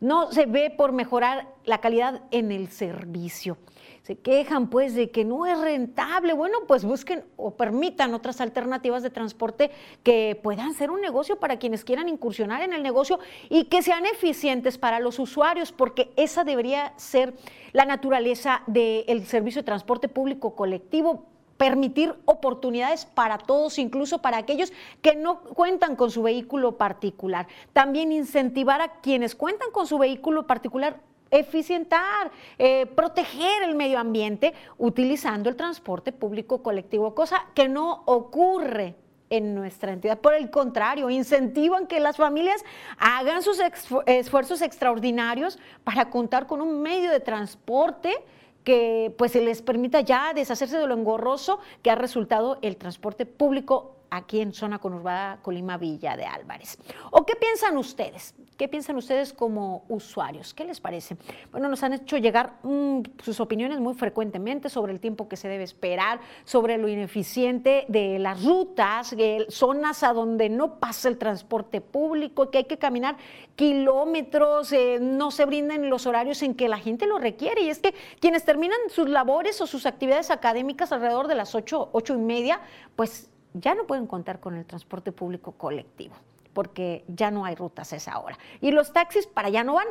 No 0.00 0.32
se 0.32 0.46
ve 0.46 0.70
por 0.70 0.92
mejorar 0.92 1.48
la 1.64 1.78
calidad 1.78 2.22
en 2.30 2.52
el 2.52 2.68
servicio 2.68 3.56
se 4.02 4.18
quejan 4.18 4.68
pues 4.68 4.94
de 4.94 5.10
que 5.10 5.24
no 5.24 5.46
es 5.46 5.58
rentable. 5.58 6.32
Bueno, 6.32 6.58
pues 6.66 6.84
busquen 6.84 7.24
o 7.36 7.52
permitan 7.52 8.14
otras 8.14 8.40
alternativas 8.40 9.02
de 9.02 9.10
transporte 9.10 9.70
que 10.02 10.38
puedan 10.42 10.74
ser 10.74 10.90
un 10.90 11.00
negocio 11.00 11.38
para 11.38 11.58
quienes 11.58 11.84
quieran 11.84 12.08
incursionar 12.08 12.62
en 12.62 12.72
el 12.72 12.82
negocio 12.82 13.20
y 13.48 13.64
que 13.64 13.82
sean 13.82 14.04
eficientes 14.06 14.76
para 14.76 14.98
los 14.98 15.18
usuarios, 15.18 15.72
porque 15.72 16.12
esa 16.16 16.44
debería 16.44 16.92
ser 16.96 17.34
la 17.72 17.84
naturaleza 17.84 18.62
del 18.66 19.24
servicio 19.26 19.62
de 19.62 19.66
transporte 19.66 20.08
público 20.08 20.56
colectivo 20.56 21.26
permitir 21.56 22.12
oportunidades 22.24 23.04
para 23.04 23.38
todos, 23.38 23.78
incluso 23.78 24.18
para 24.20 24.38
aquellos 24.38 24.72
que 25.00 25.14
no 25.14 25.42
cuentan 25.42 25.94
con 25.94 26.10
su 26.10 26.22
vehículo 26.24 26.76
particular. 26.76 27.46
También 27.72 28.10
incentivar 28.10 28.80
a 28.80 29.00
quienes 29.00 29.36
cuentan 29.36 29.70
con 29.70 29.86
su 29.86 29.96
vehículo 29.96 30.48
particular 30.48 30.98
eficientar, 31.32 32.30
eh, 32.58 32.86
proteger 32.86 33.64
el 33.64 33.74
medio 33.74 33.98
ambiente 33.98 34.54
utilizando 34.78 35.48
el 35.48 35.56
transporte 35.56 36.12
público 36.12 36.62
colectivo, 36.62 37.14
cosa 37.14 37.46
que 37.54 37.68
no 37.68 38.04
ocurre 38.06 38.94
en 39.30 39.54
nuestra 39.54 39.92
entidad. 39.92 40.18
Por 40.18 40.34
el 40.34 40.50
contrario, 40.50 41.08
incentivan 41.08 41.86
que 41.86 42.00
las 42.00 42.18
familias 42.18 42.62
hagan 42.98 43.42
sus 43.42 43.58
esfuerzos 44.06 44.60
extraordinarios 44.60 45.58
para 45.84 46.10
contar 46.10 46.46
con 46.46 46.60
un 46.60 46.82
medio 46.82 47.10
de 47.10 47.18
transporte 47.18 48.14
que 48.62 49.12
pues 49.16 49.32
se 49.32 49.40
les 49.40 49.62
permita 49.62 50.02
ya 50.02 50.34
deshacerse 50.34 50.78
de 50.78 50.86
lo 50.86 50.94
engorroso 50.94 51.60
que 51.82 51.90
ha 51.90 51.94
resultado 51.94 52.58
el 52.60 52.76
transporte 52.76 53.24
público 53.24 53.96
aquí 54.12 54.40
en 54.40 54.52
zona 54.52 54.78
conurbada 54.78 55.38
Colima 55.42 55.78
Villa 55.78 56.16
de 56.16 56.24
Álvarez. 56.24 56.78
¿O 57.10 57.24
qué 57.24 57.34
piensan 57.34 57.78
ustedes? 57.78 58.34
¿Qué 58.58 58.68
piensan 58.68 58.96
ustedes 58.96 59.32
como 59.32 59.84
usuarios? 59.88 60.52
¿Qué 60.52 60.64
les 60.64 60.80
parece? 60.80 61.16
Bueno, 61.50 61.68
nos 61.68 61.82
han 61.82 61.94
hecho 61.94 62.18
llegar 62.18 62.58
mm, 62.62 63.00
sus 63.22 63.40
opiniones 63.40 63.80
muy 63.80 63.94
frecuentemente 63.94 64.68
sobre 64.68 64.92
el 64.92 65.00
tiempo 65.00 65.28
que 65.28 65.36
se 65.36 65.48
debe 65.48 65.64
esperar, 65.64 66.20
sobre 66.44 66.76
lo 66.76 66.88
ineficiente 66.88 67.86
de 67.88 68.18
las 68.18 68.44
rutas, 68.44 69.16
zonas 69.48 70.02
a 70.02 70.12
donde 70.12 70.50
no 70.50 70.78
pasa 70.78 71.08
el 71.08 71.16
transporte 71.16 71.80
público, 71.80 72.50
que 72.50 72.58
hay 72.58 72.64
que 72.64 72.78
caminar 72.78 73.16
kilómetros, 73.56 74.72
eh, 74.72 74.98
no 75.00 75.30
se 75.30 75.46
brindan 75.46 75.88
los 75.88 76.06
horarios 76.06 76.42
en 76.42 76.54
que 76.54 76.68
la 76.68 76.78
gente 76.78 77.06
lo 77.06 77.18
requiere. 77.18 77.62
Y 77.62 77.70
es 77.70 77.78
que 77.78 77.94
quienes 78.20 78.44
terminan 78.44 78.78
sus 78.90 79.08
labores 79.08 79.60
o 79.62 79.66
sus 79.66 79.86
actividades 79.86 80.30
académicas 80.30 80.92
alrededor 80.92 81.28
de 81.28 81.34
las 81.34 81.54
ocho, 81.54 81.88
ocho 81.92 82.14
y 82.14 82.18
media, 82.18 82.60
pues 82.94 83.30
ya 83.54 83.74
no 83.74 83.86
pueden 83.86 84.06
contar 84.06 84.40
con 84.40 84.56
el 84.56 84.64
transporte 84.64 85.12
público 85.12 85.52
colectivo, 85.52 86.14
porque 86.52 87.04
ya 87.08 87.30
no 87.30 87.44
hay 87.44 87.54
rutas 87.54 87.92
a 87.92 87.96
esa 87.96 88.18
hora. 88.18 88.38
Y 88.60 88.70
los 88.70 88.92
taxis 88.92 89.26
para 89.26 89.48
allá 89.48 89.64
no 89.64 89.74
van, 89.74 89.88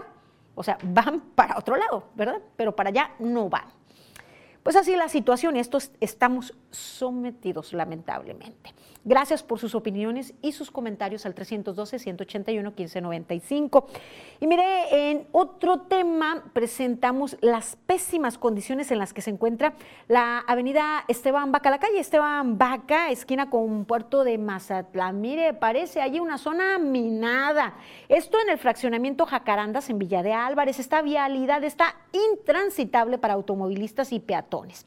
o 0.56 0.64
sea, 0.64 0.78
van 0.84 1.22
para 1.36 1.58
otro 1.58 1.76
lado, 1.76 2.06
¿verdad? 2.16 2.42
Pero 2.56 2.76
para 2.76 2.90
allá 2.90 3.12
no 3.20 3.50
van. 3.50 3.66
Pues 4.64 4.76
así 4.76 4.96
la 4.96 5.10
situación, 5.10 5.58
estos 5.58 5.92
estamos 6.00 6.54
sometidos 6.70 7.74
lamentablemente. 7.74 8.74
Gracias 9.04 9.42
por 9.42 9.58
sus 9.58 9.74
opiniones 9.74 10.36
y 10.44 10.52
sus 10.52 10.70
comentarios 10.70 11.26
al 11.26 11.34
312-181-1595. 11.34 13.86
Y 14.40 14.46
mire, 14.46 15.10
en 15.10 15.26
otro 15.32 15.80
tema 15.82 16.52
presentamos 16.54 17.36
las 17.42 17.78
pésimas 17.88 18.38
condiciones 18.38 18.92
en 18.92 19.00
las 19.00 19.12
que 19.12 19.24
se 19.24 19.32
encuentra 19.32 19.74
la 20.08 20.44
avenida 20.48 21.04
Esteban 21.08 21.52
Vaca, 21.52 21.72
la 21.72 21.80
calle 21.80 22.00
Esteban 22.00 22.60
Vaca, 22.60 23.10
esquina 23.10 23.50
con 23.50 23.86
Puerto 23.86 24.24
de 24.24 24.38
Mazatlán. 24.38 25.20
Mire, 25.20 25.56
parece 25.56 26.00
allí 26.00 26.20
una 26.20 26.38
zona 26.38 26.78
minada. 26.78 27.74
Esto 28.08 28.38
en 28.40 28.52
el 28.52 28.60
fraccionamiento 28.60 29.26
Jacarandas 29.26 29.90
en 29.90 29.98
Villa 29.98 30.22
de 30.22 30.34
Álvarez. 30.34 30.78
Esta 30.78 31.02
vialidad 31.02 31.64
está 31.64 31.96
intransitable 32.12 33.18
para 33.18 33.34
automovilistas 33.34 34.14
y 34.14 34.20
peatones. 34.20 34.86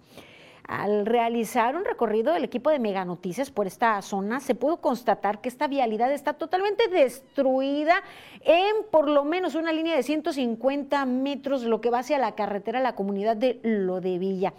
Al 0.66 1.04
realizar 1.04 1.76
un 1.76 1.84
recorrido 1.84 2.32
del 2.32 2.44
equipo 2.44 2.70
de 2.70 2.78
Mega 2.78 3.04
Noticias 3.04 3.50
por 3.50 3.66
esta 3.66 4.00
zona, 4.00 4.40
se 4.40 4.54
pudo 4.54 4.78
constatar 4.78 5.42
que 5.42 5.50
esta 5.50 5.66
vialidad 5.66 6.10
está 6.10 6.32
totalmente 6.34 6.88
destruida 6.88 8.02
en 8.40 8.86
por 8.90 9.08
lo 9.08 9.24
menos 9.24 9.56
una 9.56 9.74
línea 9.74 9.94
de 9.94 10.02
150 10.02 11.04
metros, 11.04 11.64
lo 11.64 11.82
que 11.82 11.90
va 11.90 11.98
hacia 11.98 12.18
la 12.18 12.34
carretera 12.34 12.78
a 12.78 12.82
la 12.82 12.94
comunidad 12.94 13.36
de 13.36 13.60
Lodevilla. 13.62 14.54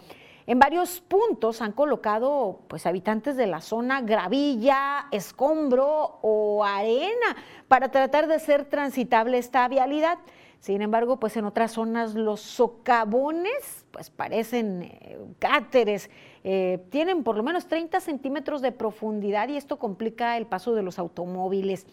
En 0.46 0.60
varios 0.60 1.00
puntos 1.00 1.60
han 1.60 1.72
colocado 1.72 2.60
pues 2.68 2.86
habitantes 2.86 3.36
de 3.36 3.48
la 3.48 3.60
zona 3.60 4.00
gravilla, 4.00 5.08
escombro 5.10 6.20
o 6.22 6.64
arena 6.64 7.36
para 7.66 7.90
tratar 7.90 8.28
de 8.28 8.36
hacer 8.36 8.64
transitable 8.66 9.38
esta 9.38 9.66
vialidad. 9.66 10.18
Sin 10.66 10.82
embargo, 10.82 11.20
pues 11.20 11.36
en 11.36 11.44
otras 11.44 11.70
zonas 11.70 12.16
los 12.16 12.40
socavones 12.40 13.86
pues 13.92 14.10
parecen 14.10 14.82
eh, 14.82 15.16
cáteres, 15.38 16.10
eh, 16.42 16.84
tienen 16.90 17.22
por 17.22 17.36
lo 17.36 17.44
menos 17.44 17.68
30 17.68 18.00
centímetros 18.00 18.62
de 18.62 18.72
profundidad 18.72 19.46
y 19.46 19.56
esto 19.56 19.78
complica 19.78 20.36
el 20.36 20.44
paso 20.44 20.74
de 20.74 20.82
los 20.82 20.98
automóviles. 20.98 21.86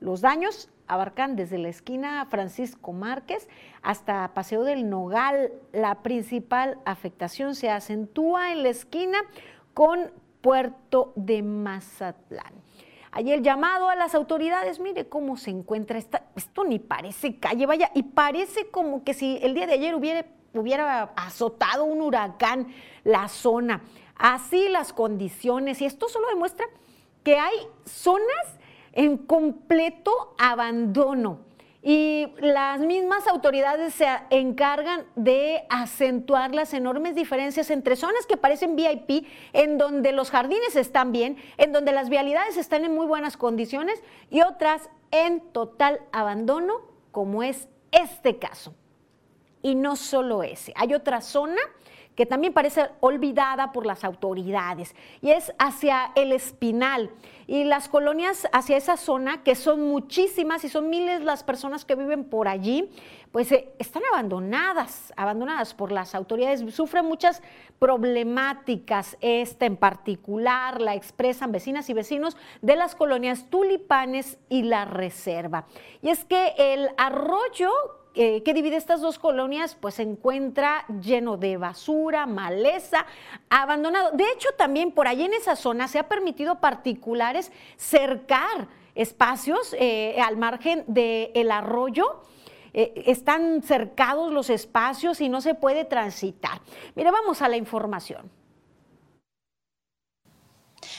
Los 0.00 0.20
daños 0.20 0.68
abarcan 0.88 1.36
desde 1.36 1.56
la 1.56 1.70
esquina 1.70 2.26
Francisco 2.26 2.92
Márquez 2.92 3.48
hasta 3.80 4.34
Paseo 4.34 4.62
del 4.62 4.90
Nogal. 4.90 5.50
La 5.72 6.02
principal 6.02 6.76
afectación 6.84 7.54
se 7.54 7.70
acentúa 7.70 8.52
en 8.52 8.62
la 8.62 8.68
esquina 8.68 9.20
con 9.72 10.10
Puerto 10.42 11.14
de 11.16 11.42
Mazatlán. 11.42 12.67
Allí 13.18 13.32
el 13.32 13.42
llamado 13.42 13.88
a 13.88 13.96
las 13.96 14.14
autoridades, 14.14 14.78
mire 14.78 15.08
cómo 15.08 15.36
se 15.36 15.50
encuentra, 15.50 15.98
esta, 15.98 16.22
esto 16.36 16.62
ni 16.62 16.78
parece 16.78 17.36
calle, 17.40 17.66
vaya, 17.66 17.90
y 17.92 18.04
parece 18.04 18.70
como 18.70 19.02
que 19.02 19.12
si 19.12 19.40
el 19.42 19.54
día 19.54 19.66
de 19.66 19.72
ayer 19.72 19.96
hubiera, 19.96 20.24
hubiera 20.54 21.02
azotado 21.16 21.82
un 21.82 22.00
huracán 22.00 22.72
la 23.02 23.26
zona. 23.26 23.82
Así 24.14 24.68
las 24.68 24.92
condiciones, 24.92 25.82
y 25.82 25.86
esto 25.86 26.08
solo 26.08 26.28
demuestra 26.28 26.64
que 27.24 27.36
hay 27.36 27.56
zonas 27.84 28.56
en 28.92 29.16
completo 29.16 30.36
abandono. 30.38 31.40
Y 31.80 32.26
las 32.40 32.80
mismas 32.80 33.28
autoridades 33.28 33.94
se 33.94 34.08
encargan 34.30 35.06
de 35.14 35.64
acentuar 35.70 36.52
las 36.52 36.74
enormes 36.74 37.14
diferencias 37.14 37.70
entre 37.70 37.94
zonas 37.94 38.26
que 38.26 38.36
parecen 38.36 38.74
VIP, 38.74 39.26
en 39.52 39.78
donde 39.78 40.12
los 40.12 40.30
jardines 40.30 40.74
están 40.74 41.12
bien, 41.12 41.36
en 41.56 41.72
donde 41.72 41.92
las 41.92 42.08
vialidades 42.08 42.56
están 42.56 42.84
en 42.84 42.94
muy 42.94 43.06
buenas 43.06 43.36
condiciones, 43.36 44.02
y 44.28 44.42
otras 44.42 44.90
en 45.12 45.40
total 45.52 46.00
abandono, 46.10 46.74
como 47.12 47.44
es 47.44 47.68
este 47.92 48.38
caso. 48.38 48.74
Y 49.62 49.76
no 49.76 49.94
solo 49.94 50.42
ese, 50.42 50.72
hay 50.76 50.94
otra 50.94 51.20
zona 51.20 51.60
que 52.18 52.26
también 52.26 52.52
parece 52.52 52.90
olvidada 52.98 53.70
por 53.70 53.86
las 53.86 54.02
autoridades, 54.02 54.96
y 55.22 55.30
es 55.30 55.52
hacia 55.56 56.10
el 56.16 56.32
Espinal 56.32 57.12
y 57.46 57.62
las 57.62 57.88
colonias 57.88 58.48
hacia 58.52 58.76
esa 58.76 58.96
zona, 58.96 59.44
que 59.44 59.54
son 59.54 59.86
muchísimas 59.86 60.64
y 60.64 60.68
son 60.68 60.90
miles 60.90 61.22
las 61.22 61.44
personas 61.44 61.84
que 61.84 61.94
viven 61.94 62.24
por 62.24 62.48
allí, 62.48 62.90
pues 63.30 63.52
eh, 63.52 63.72
están 63.78 64.02
abandonadas, 64.12 65.12
abandonadas 65.16 65.74
por 65.74 65.92
las 65.92 66.16
autoridades, 66.16 66.74
sufren 66.74 67.04
muchas 67.04 67.40
problemáticas, 67.78 69.16
esta 69.20 69.66
en 69.66 69.76
particular 69.76 70.80
la 70.80 70.96
expresan 70.96 71.52
vecinas 71.52 71.88
y 71.88 71.94
vecinos 71.94 72.36
de 72.62 72.74
las 72.74 72.96
colonias 72.96 73.48
Tulipanes 73.48 74.38
y 74.48 74.64
La 74.64 74.86
Reserva. 74.86 75.66
Y 76.02 76.08
es 76.08 76.24
que 76.24 76.52
el 76.58 76.88
arroyo 76.96 77.70
eh, 78.14 78.42
que 78.42 78.54
divide 78.54 78.76
estas 78.76 79.00
dos 79.00 79.18
colonias, 79.18 79.74
pues 79.74 79.94
se 79.94 80.02
encuentra 80.02 80.84
lleno 81.00 81.36
de 81.36 81.56
basura, 81.56 82.26
maleza, 82.26 83.06
abandonado. 83.48 84.10
De 84.12 84.24
hecho, 84.32 84.48
también 84.56 84.92
por 84.92 85.06
ahí 85.06 85.22
en 85.22 85.34
esa 85.34 85.56
zona 85.56 85.88
se 85.88 85.98
ha 85.98 86.08
permitido 86.08 86.52
a 86.52 86.60
particulares 86.60 87.52
cercar 87.76 88.68
espacios 88.94 89.74
eh, 89.78 90.20
al 90.20 90.36
margen 90.36 90.84
del 90.86 91.50
arroyo. 91.50 92.22
Eh, 92.74 93.04
están 93.06 93.62
cercados 93.62 94.32
los 94.32 94.50
espacios 94.50 95.20
y 95.20 95.28
no 95.28 95.40
se 95.40 95.54
puede 95.54 95.84
transitar. 95.84 96.60
Mire, 96.94 97.10
vamos 97.10 97.40
a 97.42 97.48
la 97.48 97.56
información. 97.56 98.30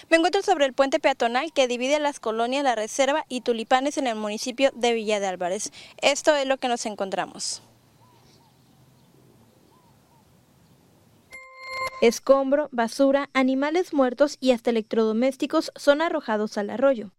Me 0.09 0.17
encuentro 0.17 0.41
sobre 0.41 0.65
el 0.65 0.73
puente 0.73 0.99
peatonal 0.99 1.53
que 1.53 1.67
divide 1.67 1.99
las 1.99 2.19
colonias 2.19 2.63
La 2.63 2.75
Reserva 2.75 3.25
y 3.29 3.41
Tulipanes 3.41 3.97
en 3.97 4.07
el 4.07 4.15
municipio 4.15 4.71
de 4.73 4.93
Villa 4.93 5.19
de 5.19 5.27
Álvarez. 5.27 5.71
Esto 6.01 6.35
es 6.35 6.45
lo 6.45 6.57
que 6.57 6.67
nos 6.67 6.85
encontramos. 6.85 7.61
Escombro, 12.01 12.69
basura, 12.71 13.29
animales 13.33 13.93
muertos 13.93 14.37
y 14.39 14.51
hasta 14.51 14.69
electrodomésticos 14.69 15.71
son 15.75 16.01
arrojados 16.01 16.57
al 16.57 16.69
arroyo. 16.69 17.11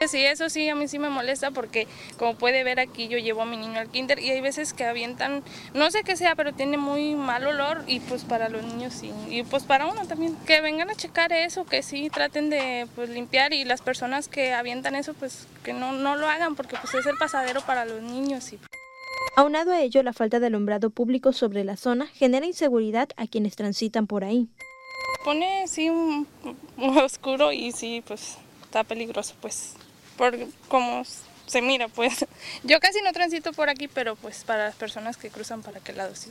Sí, 0.08 0.24
eso 0.24 0.48
sí, 0.48 0.66
a 0.68 0.74
mí 0.74 0.88
sí 0.88 0.98
me 0.98 1.10
molesta 1.10 1.50
porque 1.50 1.86
como 2.16 2.34
puede 2.34 2.64
ver 2.64 2.80
aquí 2.80 3.08
yo 3.08 3.18
llevo 3.18 3.42
a 3.42 3.44
mi 3.44 3.58
niño 3.58 3.78
al 3.80 3.90
kinder 3.90 4.18
y 4.18 4.30
hay 4.30 4.40
veces 4.40 4.72
que 4.72 4.84
avientan, 4.84 5.42
no 5.74 5.90
sé 5.90 6.04
qué 6.04 6.16
sea, 6.16 6.34
pero 6.36 6.54
tiene 6.54 6.78
muy 6.78 7.14
mal 7.14 7.46
olor 7.46 7.84
y 7.86 8.00
pues 8.00 8.24
para 8.24 8.48
los 8.48 8.64
niños 8.64 8.94
sí, 8.94 9.12
y 9.28 9.42
pues 9.42 9.64
para 9.64 9.86
uno 9.86 10.06
también. 10.06 10.36
Que 10.46 10.62
vengan 10.62 10.88
a 10.88 10.94
checar 10.94 11.32
eso, 11.34 11.66
que 11.66 11.82
sí 11.82 12.08
traten 12.08 12.48
de 12.48 12.88
pues, 12.94 13.10
limpiar 13.10 13.52
y 13.52 13.64
las 13.64 13.82
personas 13.82 14.28
que 14.28 14.54
avientan 14.54 14.94
eso 14.94 15.12
pues 15.12 15.46
que 15.62 15.74
no, 15.74 15.92
no 15.92 16.16
lo 16.16 16.26
hagan 16.26 16.56
porque 16.56 16.76
pues 16.80 16.94
es 16.94 17.04
el 17.04 17.18
pasadero 17.18 17.60
para 17.60 17.84
los 17.84 18.00
niños. 18.00 18.54
Y... 18.54 18.58
Aunado 19.36 19.72
a 19.72 19.82
ello, 19.82 20.02
la 20.02 20.14
falta 20.14 20.40
de 20.40 20.46
alumbrado 20.46 20.88
público 20.88 21.34
sobre 21.34 21.62
la 21.62 21.76
zona 21.76 22.06
genera 22.06 22.46
inseguridad 22.46 23.10
a 23.16 23.26
quienes 23.26 23.54
transitan 23.54 24.06
por 24.06 24.24
ahí. 24.24 24.48
Pone 25.24 25.68
sí 25.68 25.90
un, 25.90 26.26
un 26.78 26.98
oscuro 26.98 27.52
y 27.52 27.72
sí 27.72 28.02
pues 28.06 28.38
está 28.64 28.82
peligroso 28.82 29.34
pues 29.42 29.74
por 30.20 30.36
cómo 30.68 31.02
se 31.46 31.62
mira, 31.62 31.88
pues. 31.88 32.26
Yo 32.62 32.78
casi 32.78 33.00
no 33.00 33.10
transito 33.14 33.54
por 33.54 33.70
aquí, 33.70 33.88
pero 33.88 34.16
pues 34.16 34.44
para 34.44 34.66
las 34.66 34.74
personas 34.74 35.16
que 35.16 35.30
cruzan 35.30 35.62
para 35.62 35.78
aquel 35.78 35.96
lado 35.96 36.14
sí. 36.14 36.30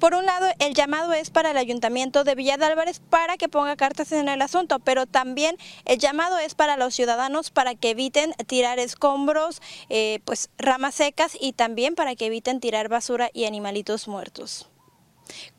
Por 0.00 0.14
un 0.14 0.24
lado, 0.24 0.46
el 0.58 0.72
llamado 0.72 1.12
es 1.12 1.28
para 1.28 1.50
el 1.50 1.58
Ayuntamiento 1.58 2.24
de 2.24 2.34
Villa 2.34 2.56
de 2.56 2.64
Álvarez 2.64 3.00
para 3.10 3.36
que 3.36 3.50
ponga 3.50 3.76
cartas 3.76 4.10
en 4.12 4.30
el 4.30 4.40
asunto, 4.40 4.78
pero 4.78 5.04
también 5.04 5.58
el 5.84 5.98
llamado 5.98 6.38
es 6.38 6.54
para 6.54 6.78
los 6.78 6.94
ciudadanos 6.94 7.50
para 7.50 7.74
que 7.74 7.90
eviten 7.90 8.32
tirar 8.46 8.78
escombros, 8.78 9.60
eh, 9.90 10.20
pues 10.24 10.48
ramas 10.56 10.94
secas 10.94 11.36
y 11.38 11.52
también 11.52 11.94
para 11.94 12.16
que 12.16 12.26
eviten 12.26 12.60
tirar 12.60 12.88
basura 12.88 13.28
y 13.34 13.44
animalitos 13.44 14.08
muertos. 14.08 14.70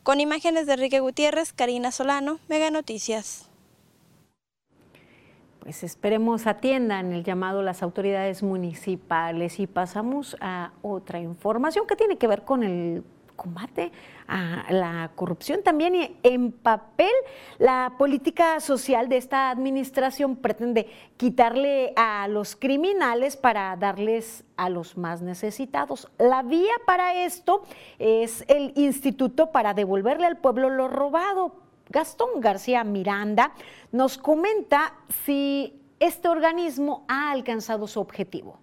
Con 0.01 0.19
imágenes 0.19 0.65
de 0.65 0.73
Enrique 0.73 0.99
Gutiérrez, 0.99 1.53
Karina 1.53 1.91
Solano, 1.91 2.39
Mega 2.47 2.71
Noticias 2.71 3.46
pues 5.67 5.83
esperemos 5.83 6.47
atiendan 6.47 7.11
el 7.11 7.25
llamado 7.25 7.61
las 7.61 7.83
autoridades 7.83 8.41
municipales 8.41 9.59
y 9.59 9.67
pasamos 9.67 10.37
a 10.39 10.71
otra 10.81 11.19
información 11.19 11.85
que 11.85 11.97
tiene 11.97 12.17
que 12.17 12.25
ver 12.25 12.45
con 12.45 12.63
el 12.63 13.03
combate 13.35 13.91
a 14.29 14.63
la 14.69 15.11
corrupción 15.15 15.63
también 15.63 15.93
y 15.93 16.15
en 16.23 16.53
papel 16.53 17.11
la 17.57 17.95
política 17.97 18.61
social 18.61 19.09
de 19.09 19.17
esta 19.17 19.49
administración 19.49 20.37
pretende 20.37 20.87
quitarle 21.17 21.91
a 21.97 22.29
los 22.29 22.55
criminales 22.55 23.35
para 23.35 23.75
darles 23.75 24.45
a 24.55 24.69
los 24.69 24.95
más 24.95 25.21
necesitados. 25.21 26.07
La 26.17 26.43
vía 26.43 26.75
para 26.85 27.25
esto 27.25 27.63
es 27.99 28.45
el 28.47 28.71
instituto 28.77 29.51
para 29.51 29.73
devolverle 29.73 30.27
al 30.27 30.37
pueblo 30.37 30.69
lo 30.69 30.87
robado 30.87 31.66
Gastón 31.89 32.41
García 32.41 32.83
Miranda 32.83 33.53
nos 33.91 34.17
comenta 34.17 34.93
si 35.23 35.81
este 35.99 36.27
organismo 36.27 37.05
ha 37.07 37.31
alcanzado 37.31 37.87
su 37.87 37.99
objetivo. 37.99 38.59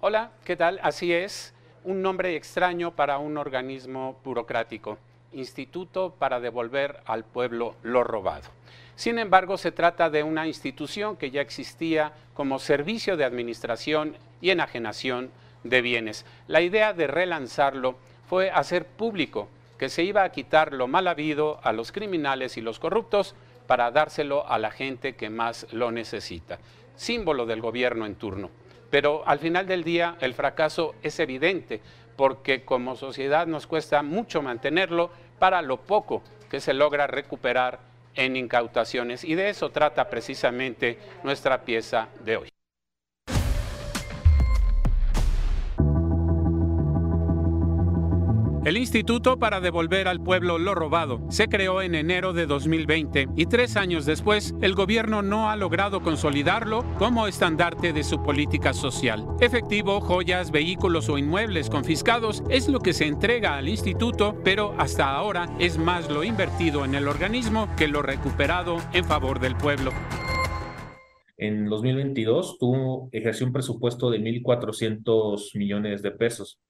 Hola, 0.00 0.32
¿qué 0.44 0.56
tal? 0.56 0.80
Así 0.82 1.12
es, 1.12 1.52
un 1.84 2.00
nombre 2.00 2.34
extraño 2.36 2.94
para 2.94 3.18
un 3.18 3.36
organismo 3.36 4.18
burocrático, 4.24 4.98
Instituto 5.32 6.16
para 6.18 6.40
devolver 6.40 7.02
al 7.06 7.22
pueblo 7.22 7.76
lo 7.84 8.02
robado. 8.02 8.48
Sin 8.96 9.16
embargo, 9.18 9.56
se 9.58 9.70
trata 9.70 10.10
de 10.10 10.24
una 10.24 10.48
institución 10.48 11.16
que 11.16 11.30
ya 11.30 11.40
existía 11.40 12.12
como 12.34 12.58
servicio 12.58 13.16
de 13.16 13.24
administración 13.24 14.16
y 14.40 14.50
enajenación 14.50 15.30
de 15.62 15.82
bienes. 15.82 16.26
La 16.48 16.62
idea 16.62 16.92
de 16.94 17.06
relanzarlo 17.06 17.96
fue 18.30 18.48
hacer 18.52 18.86
público 18.86 19.48
que 19.76 19.88
se 19.88 20.04
iba 20.04 20.22
a 20.22 20.30
quitar 20.30 20.72
lo 20.72 20.86
mal 20.86 21.08
habido 21.08 21.58
a 21.64 21.72
los 21.72 21.90
criminales 21.90 22.56
y 22.56 22.60
los 22.60 22.78
corruptos 22.78 23.34
para 23.66 23.90
dárselo 23.90 24.48
a 24.48 24.56
la 24.60 24.70
gente 24.70 25.16
que 25.16 25.30
más 25.30 25.66
lo 25.72 25.90
necesita. 25.90 26.60
Símbolo 26.94 27.44
del 27.44 27.60
gobierno 27.60 28.06
en 28.06 28.14
turno. 28.14 28.48
Pero 28.88 29.24
al 29.26 29.40
final 29.40 29.66
del 29.66 29.82
día 29.82 30.16
el 30.20 30.34
fracaso 30.34 30.94
es 31.02 31.18
evidente 31.18 31.80
porque 32.14 32.64
como 32.64 32.94
sociedad 32.94 33.48
nos 33.48 33.66
cuesta 33.66 34.04
mucho 34.04 34.42
mantenerlo 34.42 35.10
para 35.40 35.60
lo 35.60 35.78
poco 35.78 36.22
que 36.48 36.60
se 36.60 36.72
logra 36.72 37.08
recuperar 37.08 37.80
en 38.14 38.36
incautaciones. 38.36 39.24
Y 39.24 39.34
de 39.34 39.48
eso 39.48 39.70
trata 39.70 40.08
precisamente 40.08 41.00
nuestra 41.24 41.62
pieza 41.64 42.06
de 42.24 42.36
hoy. 42.36 42.59
El 48.62 48.76
Instituto 48.76 49.38
para 49.38 49.62
devolver 49.62 50.06
al 50.06 50.22
pueblo 50.22 50.58
lo 50.58 50.74
robado 50.74 51.22
se 51.30 51.48
creó 51.48 51.80
en 51.80 51.94
enero 51.94 52.34
de 52.34 52.44
2020 52.44 53.28
y 53.34 53.46
tres 53.46 53.74
años 53.78 54.04
después 54.04 54.54
el 54.60 54.74
gobierno 54.74 55.22
no 55.22 55.48
ha 55.48 55.56
logrado 55.56 56.02
consolidarlo 56.02 56.84
como 56.98 57.26
estandarte 57.26 57.94
de 57.94 58.04
su 58.04 58.22
política 58.22 58.74
social. 58.74 59.26
Efectivo, 59.40 60.02
joyas, 60.02 60.50
vehículos 60.50 61.08
o 61.08 61.16
inmuebles 61.16 61.70
confiscados 61.70 62.42
es 62.50 62.68
lo 62.68 62.80
que 62.80 62.92
se 62.92 63.06
entrega 63.06 63.56
al 63.56 63.66
instituto, 63.66 64.36
pero 64.44 64.74
hasta 64.76 65.08
ahora 65.08 65.48
es 65.58 65.78
más 65.78 66.10
lo 66.10 66.22
invertido 66.22 66.84
en 66.84 66.94
el 66.94 67.08
organismo 67.08 67.66
que 67.78 67.88
lo 67.88 68.02
recuperado 68.02 68.76
en 68.92 69.06
favor 69.06 69.40
del 69.40 69.56
pueblo. 69.56 69.90
En 71.38 71.64
2022 71.64 72.58
tuvo, 72.58 73.08
ejerció 73.12 73.46
un 73.46 73.54
presupuesto 73.54 74.10
de 74.10 74.18
1.400 74.20 75.56
millones 75.56 76.02
de 76.02 76.10
pesos 76.10 76.60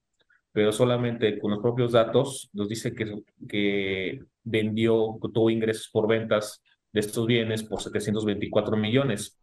pero 0.53 0.73
solamente 0.73 1.39
con 1.39 1.53
los 1.53 1.61
propios 1.61 1.93
datos 1.93 2.51
nos 2.53 2.69
dice 2.69 2.95
que, 2.95 3.23
que 3.49 4.21
vendió, 4.43 5.19
tuvo 5.33 5.51
ingresos 5.51 5.89
por 5.93 6.09
ventas 6.09 6.63
de 6.93 7.01
estos 7.01 7.27
bienes 7.27 7.63
por 7.63 7.81
724 7.81 8.77
millones. 8.77 9.39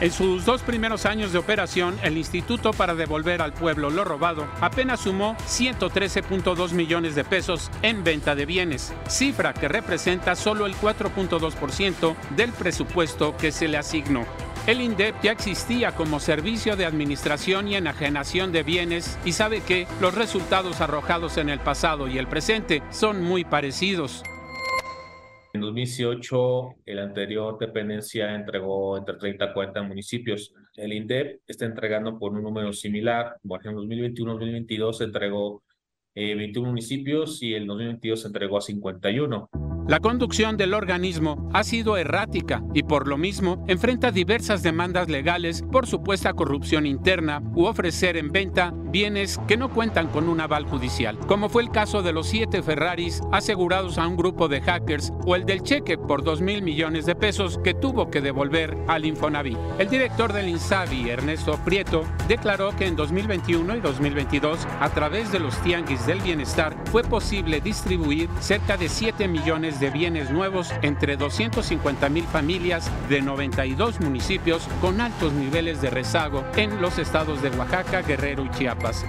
En 0.00 0.10
sus 0.10 0.46
dos 0.46 0.62
primeros 0.62 1.04
años 1.04 1.30
de 1.30 1.38
operación, 1.38 1.94
el 2.02 2.16
Instituto 2.16 2.72
para 2.72 2.94
devolver 2.94 3.42
al 3.42 3.52
pueblo 3.52 3.90
lo 3.90 4.02
robado 4.02 4.48
apenas 4.62 5.00
sumó 5.00 5.36
113.2 5.46 6.72
millones 6.72 7.14
de 7.14 7.22
pesos 7.22 7.70
en 7.82 8.02
venta 8.02 8.34
de 8.34 8.46
bienes, 8.46 8.94
cifra 9.08 9.52
que 9.52 9.68
representa 9.68 10.36
solo 10.36 10.64
el 10.64 10.72
4.2% 10.72 12.16
del 12.34 12.52
presupuesto 12.52 13.36
que 13.36 13.52
se 13.52 13.68
le 13.68 13.76
asignó. 13.76 14.24
El 14.66 14.82
INDEP 14.82 15.14
ya 15.22 15.32
existía 15.32 15.92
como 15.92 16.20
servicio 16.20 16.76
de 16.76 16.84
administración 16.84 17.66
y 17.66 17.76
enajenación 17.76 18.52
de 18.52 18.62
bienes 18.62 19.18
y 19.24 19.32
sabe 19.32 19.62
que 19.62 19.86
los 20.02 20.14
resultados 20.14 20.82
arrojados 20.82 21.38
en 21.38 21.48
el 21.48 21.60
pasado 21.60 22.08
y 22.08 22.18
el 22.18 22.26
presente 22.26 22.82
son 22.90 23.22
muy 23.22 23.44
parecidos. 23.44 24.22
En 25.54 25.62
2018, 25.62 26.74
el 26.84 26.98
anterior 26.98 27.58
dependencia 27.58 28.34
entregó 28.34 28.98
entre 28.98 29.16
30 29.16 29.46
y 29.46 29.52
40 29.52 29.82
municipios. 29.82 30.54
El 30.76 30.92
INDEP 30.92 31.40
está 31.46 31.64
entregando 31.64 32.18
por 32.18 32.32
un 32.32 32.42
número 32.42 32.72
similar. 32.72 33.36
Por 33.46 33.60
ejemplo, 33.60 33.82
en 33.82 33.88
2021-2022 33.88 35.04
entregó 35.04 35.64
21 36.14 36.66
eh, 36.66 36.70
municipios 36.70 37.42
y 37.42 37.54
el 37.54 37.66
2022 37.66 38.20
se 38.20 38.26
entregó 38.26 38.58
a 38.58 38.60
51. 38.60 39.48
La 39.90 39.98
conducción 39.98 40.56
del 40.56 40.72
organismo 40.72 41.50
ha 41.52 41.64
sido 41.64 41.96
errática 41.96 42.62
y 42.74 42.84
por 42.84 43.08
lo 43.08 43.18
mismo 43.18 43.64
enfrenta 43.66 44.12
diversas 44.12 44.62
demandas 44.62 45.08
legales 45.08 45.64
por 45.72 45.88
supuesta 45.88 46.32
corrupción 46.32 46.86
interna 46.86 47.42
u 47.56 47.64
ofrecer 47.64 48.16
en 48.16 48.30
venta 48.30 48.72
bienes 48.72 49.40
que 49.48 49.56
no 49.56 49.68
cuentan 49.68 50.06
con 50.06 50.28
un 50.28 50.40
aval 50.40 50.64
judicial, 50.64 51.18
como 51.26 51.48
fue 51.48 51.62
el 51.62 51.72
caso 51.72 52.02
de 52.02 52.12
los 52.12 52.28
siete 52.28 52.62
Ferraris 52.62 53.20
asegurados 53.32 53.98
a 53.98 54.06
un 54.06 54.16
grupo 54.16 54.46
de 54.46 54.60
hackers 54.60 55.12
o 55.26 55.34
el 55.34 55.44
del 55.44 55.64
cheque 55.64 55.98
por 55.98 56.22
2 56.22 56.40
mil 56.40 56.62
millones 56.62 57.04
de 57.04 57.16
pesos 57.16 57.58
que 57.58 57.74
tuvo 57.74 58.10
que 58.10 58.20
devolver 58.20 58.76
al 58.86 59.04
Infonavit. 59.04 59.58
El 59.80 59.88
director 59.88 60.32
del 60.32 60.50
INSABI, 60.50 61.10
Ernesto 61.10 61.58
Prieto, 61.64 62.04
declaró 62.28 62.76
que 62.76 62.86
en 62.86 62.94
2021 62.94 63.76
y 63.76 63.80
2022, 63.80 64.68
a 64.80 64.88
través 64.90 65.32
de 65.32 65.40
los 65.40 65.60
tianguis 65.62 66.06
del 66.06 66.20
bienestar, 66.20 66.76
fue 66.92 67.02
posible 67.02 67.60
distribuir 67.60 68.28
cerca 68.38 68.76
de 68.76 68.88
7 68.88 69.26
millones 69.26 69.79
de 69.80 69.90
bienes 69.90 70.30
nuevos 70.30 70.70
entre 70.82 71.16
250 71.16 72.08
mil 72.08 72.24
familias 72.24 72.90
de 73.08 73.22
92 73.22 74.00
municipios 74.00 74.68
con 74.80 75.00
altos 75.00 75.32
niveles 75.32 75.80
de 75.82 75.90
rezago 75.90 76.44
en 76.56 76.80
los 76.80 76.98
estados 76.98 77.42
de 77.42 77.50
Oaxaca, 77.50 78.02
Guerrero 78.02 78.44
y 78.44 78.50
Chiapas. 78.50 79.04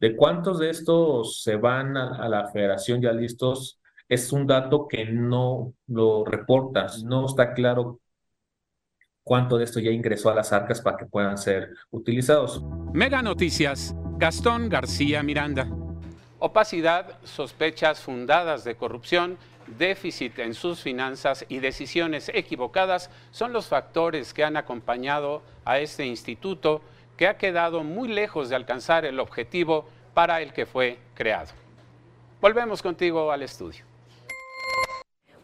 ¿De 0.00 0.14
cuántos 0.14 0.60
de 0.60 0.70
estos 0.70 1.42
se 1.42 1.56
van 1.56 1.96
a, 1.96 2.28
la 2.28 2.48
federación 2.48 3.02
ya 3.02 3.12
listos? 3.12 3.80
es 4.08 4.32
un 4.32 4.46
dato 4.46 4.86
que 4.88 5.04
no 5.04 5.72
lo 5.88 6.24
reportas, 6.24 7.02
no 7.02 7.26
está 7.26 7.54
claro 7.54 8.00
cuánto 9.22 9.58
de 9.58 9.64
esto 9.64 9.80
ya 9.80 9.90
ingresó 9.90 10.30
a 10.30 10.34
las 10.34 10.52
arcas 10.52 10.80
para 10.80 10.96
que 10.96 11.06
puedan 11.06 11.36
ser 11.36 11.70
utilizados. 11.90 12.62
Mega 12.92 13.22
Noticias, 13.22 13.94
Gastón 14.16 14.68
García 14.68 15.22
Miranda. 15.22 15.68
Opacidad, 16.38 17.18
sospechas 17.24 18.00
fundadas 18.00 18.62
de 18.62 18.76
corrupción, 18.76 19.38
déficit 19.66 20.38
en 20.38 20.54
sus 20.54 20.80
finanzas 20.82 21.44
y 21.48 21.58
decisiones 21.58 22.30
equivocadas 22.32 23.10
son 23.30 23.52
los 23.52 23.68
factores 23.68 24.32
que 24.32 24.44
han 24.44 24.56
acompañado 24.56 25.42
a 25.64 25.78
este 25.78 26.04
instituto 26.06 26.82
que 27.16 27.26
ha 27.26 27.38
quedado 27.38 27.82
muy 27.82 28.08
lejos 28.08 28.48
de 28.48 28.56
alcanzar 28.56 29.04
el 29.04 29.20
objetivo 29.20 29.88
para 30.14 30.40
el 30.40 30.52
que 30.52 30.66
fue 30.66 30.98
creado. 31.14 31.52
Volvemos 32.40 32.82
contigo 32.82 33.32
al 33.32 33.42
estudio. 33.42 33.84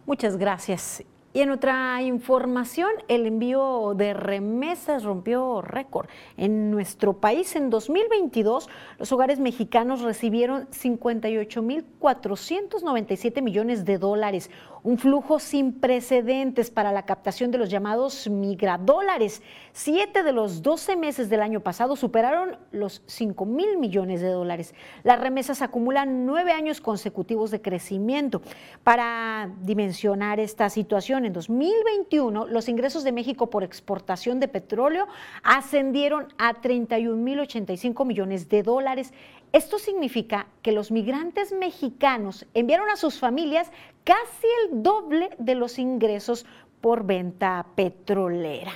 Muchas 0.06 0.36
gracias. 0.36 1.04
Y 1.34 1.40
en 1.40 1.50
otra 1.50 2.02
información, 2.02 2.90
el 3.08 3.26
envío 3.26 3.94
de 3.96 4.12
remesas 4.12 5.02
rompió 5.02 5.62
récord. 5.62 6.10
En 6.36 6.70
nuestro 6.70 7.14
país, 7.14 7.56
en 7.56 7.70
2022, 7.70 8.68
los 8.98 9.12
hogares 9.12 9.40
mexicanos 9.40 10.02
recibieron 10.02 10.68
58.497 10.68 13.40
millones 13.40 13.86
de 13.86 13.96
dólares, 13.96 14.50
un 14.82 14.98
flujo 14.98 15.38
sin 15.38 15.72
precedentes 15.72 16.70
para 16.70 16.92
la 16.92 17.06
captación 17.06 17.50
de 17.50 17.56
los 17.58 17.70
llamados 17.70 18.28
migradólares. 18.28 19.40
Siete 19.72 20.24
de 20.24 20.32
los 20.32 20.60
12 20.60 20.96
meses 20.96 21.30
del 21.30 21.40
año 21.40 21.60
pasado 21.60 21.96
superaron 21.96 22.58
los 22.72 23.00
5 23.06 23.46
mil 23.46 23.78
millones 23.78 24.20
de 24.20 24.28
dólares. 24.28 24.74
Las 25.02 25.18
remesas 25.20 25.62
acumulan 25.62 26.26
nueve 26.26 26.52
años 26.52 26.82
consecutivos 26.82 27.50
de 27.50 27.62
crecimiento. 27.62 28.42
Para 28.82 29.50
dimensionar 29.62 30.40
esta 30.40 30.68
situación, 30.68 31.21
en 31.24 31.32
2021 31.32 32.46
los 32.46 32.68
ingresos 32.68 33.04
de 33.04 33.12
México 33.12 33.50
por 33.50 33.64
exportación 33.64 34.40
de 34.40 34.48
petróleo 34.48 35.06
ascendieron 35.42 36.28
a 36.38 36.54
31.085 36.54 38.04
millones 38.06 38.48
de 38.48 38.62
dólares. 38.62 39.12
Esto 39.52 39.78
significa 39.78 40.46
que 40.62 40.72
los 40.72 40.90
migrantes 40.90 41.52
mexicanos 41.52 42.46
enviaron 42.54 42.90
a 42.90 42.96
sus 42.96 43.18
familias 43.18 43.70
casi 44.04 44.46
el 44.64 44.82
doble 44.82 45.30
de 45.38 45.54
los 45.54 45.78
ingresos 45.78 46.46
por 46.80 47.04
venta 47.04 47.66
petrolera. 47.74 48.72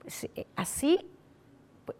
Pues, 0.00 0.24
eh, 0.24 0.46
así, 0.56 0.98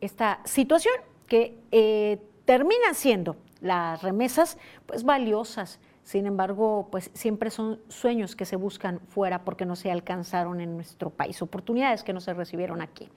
esta 0.01 0.41
situación 0.45 0.95
que 1.27 1.57
eh, 1.71 2.19
termina 2.45 2.95
siendo 2.95 3.37
las 3.61 4.03
remesas 4.03 4.59
pues 4.87 5.05
valiosas 5.05 5.79
sin 6.11 6.27
embargo, 6.27 6.89
pues 6.91 7.09
siempre 7.15 7.51
son 7.51 7.79
sueños 7.87 8.35
que 8.35 8.45
se 8.45 8.57
buscan 8.57 8.99
fuera 8.99 9.45
porque 9.45 9.65
no 9.65 9.77
se 9.77 9.93
alcanzaron 9.93 10.61
en 10.61 10.75
nuestro 10.75 11.11
país, 11.11 11.41
oportunidades 11.41 12.03
que 12.03 12.13
no 12.13 12.21
se 12.21 12.35
recibieron 12.35 12.83
aquí. 12.83 13.09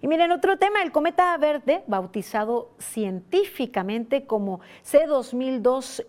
Y 0.00 0.08
miren, 0.08 0.32
otro 0.32 0.56
tema, 0.56 0.80
el 0.82 0.90
cometa 0.90 1.36
verde, 1.36 1.84
bautizado 1.88 2.70
científicamente 2.78 4.24
como 4.24 4.60
C2002E3, 4.82 6.04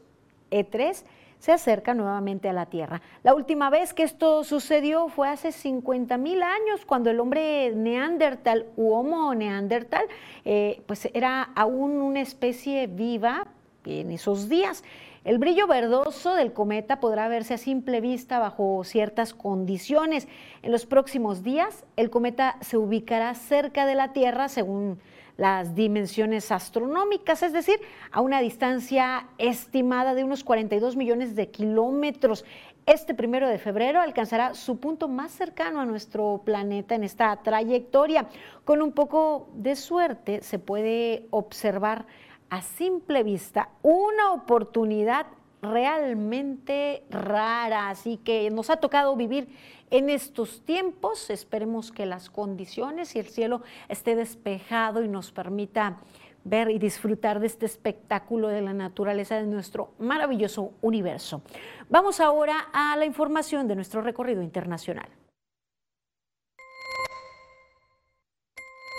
e 0.49 0.93
se 1.39 1.51
acerca 1.51 1.93
nuevamente 1.93 2.47
a 2.47 2.53
la 2.53 2.67
Tierra. 2.67 3.01
La 3.21 3.33
última 3.33 3.69
vez 3.69 3.93
que 3.93 4.03
esto 4.03 4.45
sucedió 4.45 5.09
fue 5.09 5.27
hace 5.27 5.51
50 5.51 6.17
mil 6.17 6.41
años, 6.41 6.85
cuando 6.85 7.09
el 7.09 7.19
hombre 7.19 7.73
neandertal 7.75 8.65
u 8.77 8.93
homo 8.93 9.35
neandertal, 9.35 10.05
eh, 10.45 10.83
pues 10.85 11.09
era 11.13 11.49
aún 11.53 11.99
una 11.99 12.21
especie 12.21 12.87
viva 12.87 13.45
en 13.83 14.11
esos 14.11 14.47
días. 14.47 14.85
El 15.25 15.37
brillo 15.37 15.67
verdoso 15.67 16.33
del 16.33 16.53
cometa 16.53 17.01
podrá 17.01 17.27
verse 17.27 17.55
a 17.55 17.57
simple 17.57 17.99
vista 17.99 18.39
bajo 18.39 18.83
ciertas 18.85 19.33
condiciones. 19.33 20.29
En 20.61 20.71
los 20.71 20.85
próximos 20.85 21.43
días, 21.43 21.85
el 21.97 22.09
cometa 22.09 22.57
se 22.61 22.77
ubicará 22.77 23.33
cerca 23.35 23.85
de 23.85 23.95
la 23.95 24.13
Tierra 24.13 24.47
según 24.47 24.99
las 25.35 25.75
dimensiones 25.75 26.51
astronómicas, 26.51 27.43
es 27.43 27.53
decir, 27.53 27.79
a 28.11 28.21
una 28.21 28.41
distancia 28.41 29.27
estimada 29.37 30.13
de 30.13 30.23
unos 30.23 30.43
42 30.43 30.95
millones 30.95 31.35
de 31.35 31.49
kilómetros. 31.49 32.45
Este 32.85 33.13
primero 33.13 33.47
de 33.47 33.57
febrero 33.57 34.01
alcanzará 34.01 34.53
su 34.53 34.79
punto 34.79 35.07
más 35.07 35.31
cercano 35.31 35.81
a 35.81 35.85
nuestro 35.85 36.41
planeta 36.43 36.95
en 36.95 37.03
esta 37.03 37.35
trayectoria. 37.37 38.27
Con 38.63 38.81
un 38.81 38.93
poco 38.93 39.49
de 39.53 39.75
suerte 39.75 40.41
se 40.43 40.59
puede 40.59 41.27
observar 41.29 42.05
a 42.49 42.61
simple 42.61 43.23
vista 43.23 43.69
una 43.81 44.31
oportunidad 44.33 45.27
realmente 45.61 47.03
rara, 47.09 47.89
así 47.89 48.17
que 48.17 48.49
nos 48.49 48.69
ha 48.69 48.77
tocado 48.77 49.15
vivir 49.15 49.49
en 49.89 50.09
estos 50.09 50.61
tiempos. 50.63 51.29
Esperemos 51.29 51.91
que 51.91 52.05
las 52.05 52.29
condiciones 52.29 53.15
y 53.15 53.19
el 53.19 53.27
cielo 53.27 53.61
esté 53.87 54.15
despejado 54.15 55.03
y 55.03 55.07
nos 55.07 55.31
permita 55.31 55.97
ver 56.43 56.69
y 56.71 56.79
disfrutar 56.79 57.39
de 57.39 57.47
este 57.47 57.65
espectáculo 57.65 58.47
de 58.47 58.61
la 58.61 58.73
naturaleza 58.73 59.35
de 59.35 59.45
nuestro 59.45 59.91
maravilloso 59.99 60.71
universo. 60.81 61.41
Vamos 61.89 62.19
ahora 62.19 62.69
a 62.71 62.95
la 62.95 63.05
información 63.05 63.67
de 63.67 63.75
nuestro 63.75 64.01
recorrido 64.01 64.41
internacional. 64.41 65.09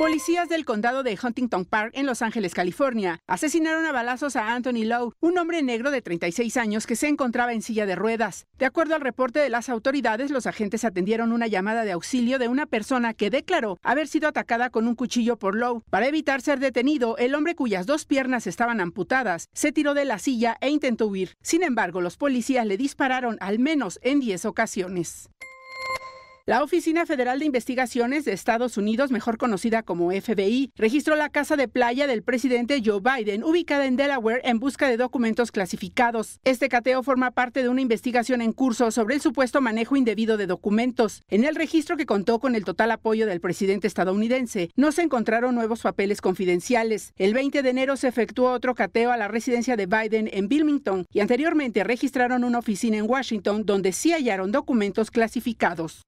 Policías 0.01 0.49
del 0.49 0.65
condado 0.65 1.03
de 1.03 1.19
Huntington 1.23 1.67
Park 1.67 1.91
en 1.93 2.07
Los 2.07 2.23
Ángeles, 2.23 2.55
California, 2.55 3.21
asesinaron 3.27 3.85
a 3.85 3.93
balazos 3.93 4.35
a 4.35 4.55
Anthony 4.55 4.85
Lowe, 4.87 5.13
un 5.21 5.37
hombre 5.37 5.63
negro 5.63 5.91
de 5.91 6.01
36 6.01 6.57
años 6.57 6.87
que 6.87 6.97
se 6.97 7.07
encontraba 7.07 7.53
en 7.53 7.61
silla 7.61 7.85
de 7.85 7.97
ruedas. 7.97 8.47
De 8.59 8.65
acuerdo 8.65 8.95
al 8.95 9.03
reporte 9.03 9.41
de 9.41 9.51
las 9.51 9.69
autoridades, 9.69 10.31
los 10.31 10.47
agentes 10.47 10.87
atendieron 10.87 11.33
una 11.33 11.49
llamada 11.49 11.85
de 11.85 11.93
auxilio 11.93 12.39
de 12.39 12.49
una 12.49 12.65
persona 12.65 13.13
que 13.13 13.29
declaró 13.29 13.77
haber 13.83 14.09
sido 14.09 14.27
atacada 14.27 14.71
con 14.71 14.89
un 14.89 14.95
cuchillo 14.95 15.37
por 15.37 15.55
Lowe. 15.55 15.83
Para 15.91 16.07
evitar 16.07 16.41
ser 16.41 16.61
detenido, 16.61 17.19
el 17.19 17.35
hombre 17.35 17.55
cuyas 17.55 17.85
dos 17.85 18.07
piernas 18.07 18.47
estaban 18.47 18.81
amputadas 18.81 19.51
se 19.53 19.71
tiró 19.71 19.93
de 19.93 20.07
la 20.07 20.19
silla 20.19 20.57
e 20.63 20.71
intentó 20.71 21.09
huir. 21.09 21.37
Sin 21.43 21.63
embargo, 21.63 22.01
los 22.01 22.17
policías 22.17 22.65
le 22.65 22.79
dispararon 22.79 23.37
al 23.41 23.59
menos 23.59 23.99
en 24.03 24.21
10 24.21 24.47
ocasiones. 24.47 25.29
La 26.51 26.65
Oficina 26.65 27.07
Federal 27.07 27.39
de 27.39 27.45
Investigaciones 27.45 28.25
de 28.25 28.33
Estados 28.33 28.77
Unidos, 28.77 29.13
mejor 29.13 29.39
conocida 29.39 29.85
como 29.85 30.11
FBI, 30.11 30.73
registró 30.75 31.15
la 31.15 31.29
casa 31.29 31.55
de 31.55 31.69
playa 31.69 32.09
del 32.09 32.25
presidente 32.25 32.83
Joe 32.85 33.01
Biden, 33.01 33.45
ubicada 33.45 33.87
en 33.87 33.95
Delaware, 33.95 34.41
en 34.43 34.59
busca 34.59 34.89
de 34.89 34.97
documentos 34.97 35.53
clasificados. 35.53 36.41
Este 36.43 36.69
cateo 36.69 37.05
forma 37.05 37.31
parte 37.31 37.63
de 37.63 37.69
una 37.69 37.83
investigación 37.83 38.43
en 38.43 38.53
curso 38.53 38.91
sobre 38.91 39.15
el 39.15 39.21
supuesto 39.21 39.61
manejo 39.61 39.97
indebido 39.97 40.37
de 40.37 40.49
documentos. 40.49 41.23
En 41.29 41.45
el 41.45 41.55
registro 41.55 41.97
que 41.97 42.05
contó 42.05 42.41
con 42.41 42.57
el 42.57 42.65
total 42.65 42.91
apoyo 42.91 43.29
del 43.29 43.41
presidente 43.41 43.87
estadounidense, 43.87 44.71
no 44.75 44.91
se 44.91 45.03
encontraron 45.03 45.55
nuevos 45.55 45.83
papeles 45.83 46.21
confidenciales. 46.21 47.13
El 47.17 47.33
20 47.33 47.63
de 47.63 47.71
enero 47.71 47.97
se 47.97 48.09
efectuó 48.09 48.51
otro 48.51 48.75
cateo 48.75 49.13
a 49.13 49.17
la 49.17 49.29
residencia 49.29 49.77
de 49.77 49.87
Biden 49.87 50.29
en 50.33 50.49
Wilmington 50.51 51.07
y 51.13 51.21
anteriormente 51.21 51.85
registraron 51.85 52.43
una 52.43 52.59
oficina 52.59 52.97
en 52.97 53.09
Washington 53.09 53.63
donde 53.65 53.93
sí 53.93 54.11
hallaron 54.11 54.51
documentos 54.51 55.13
clasificados. 55.13 56.03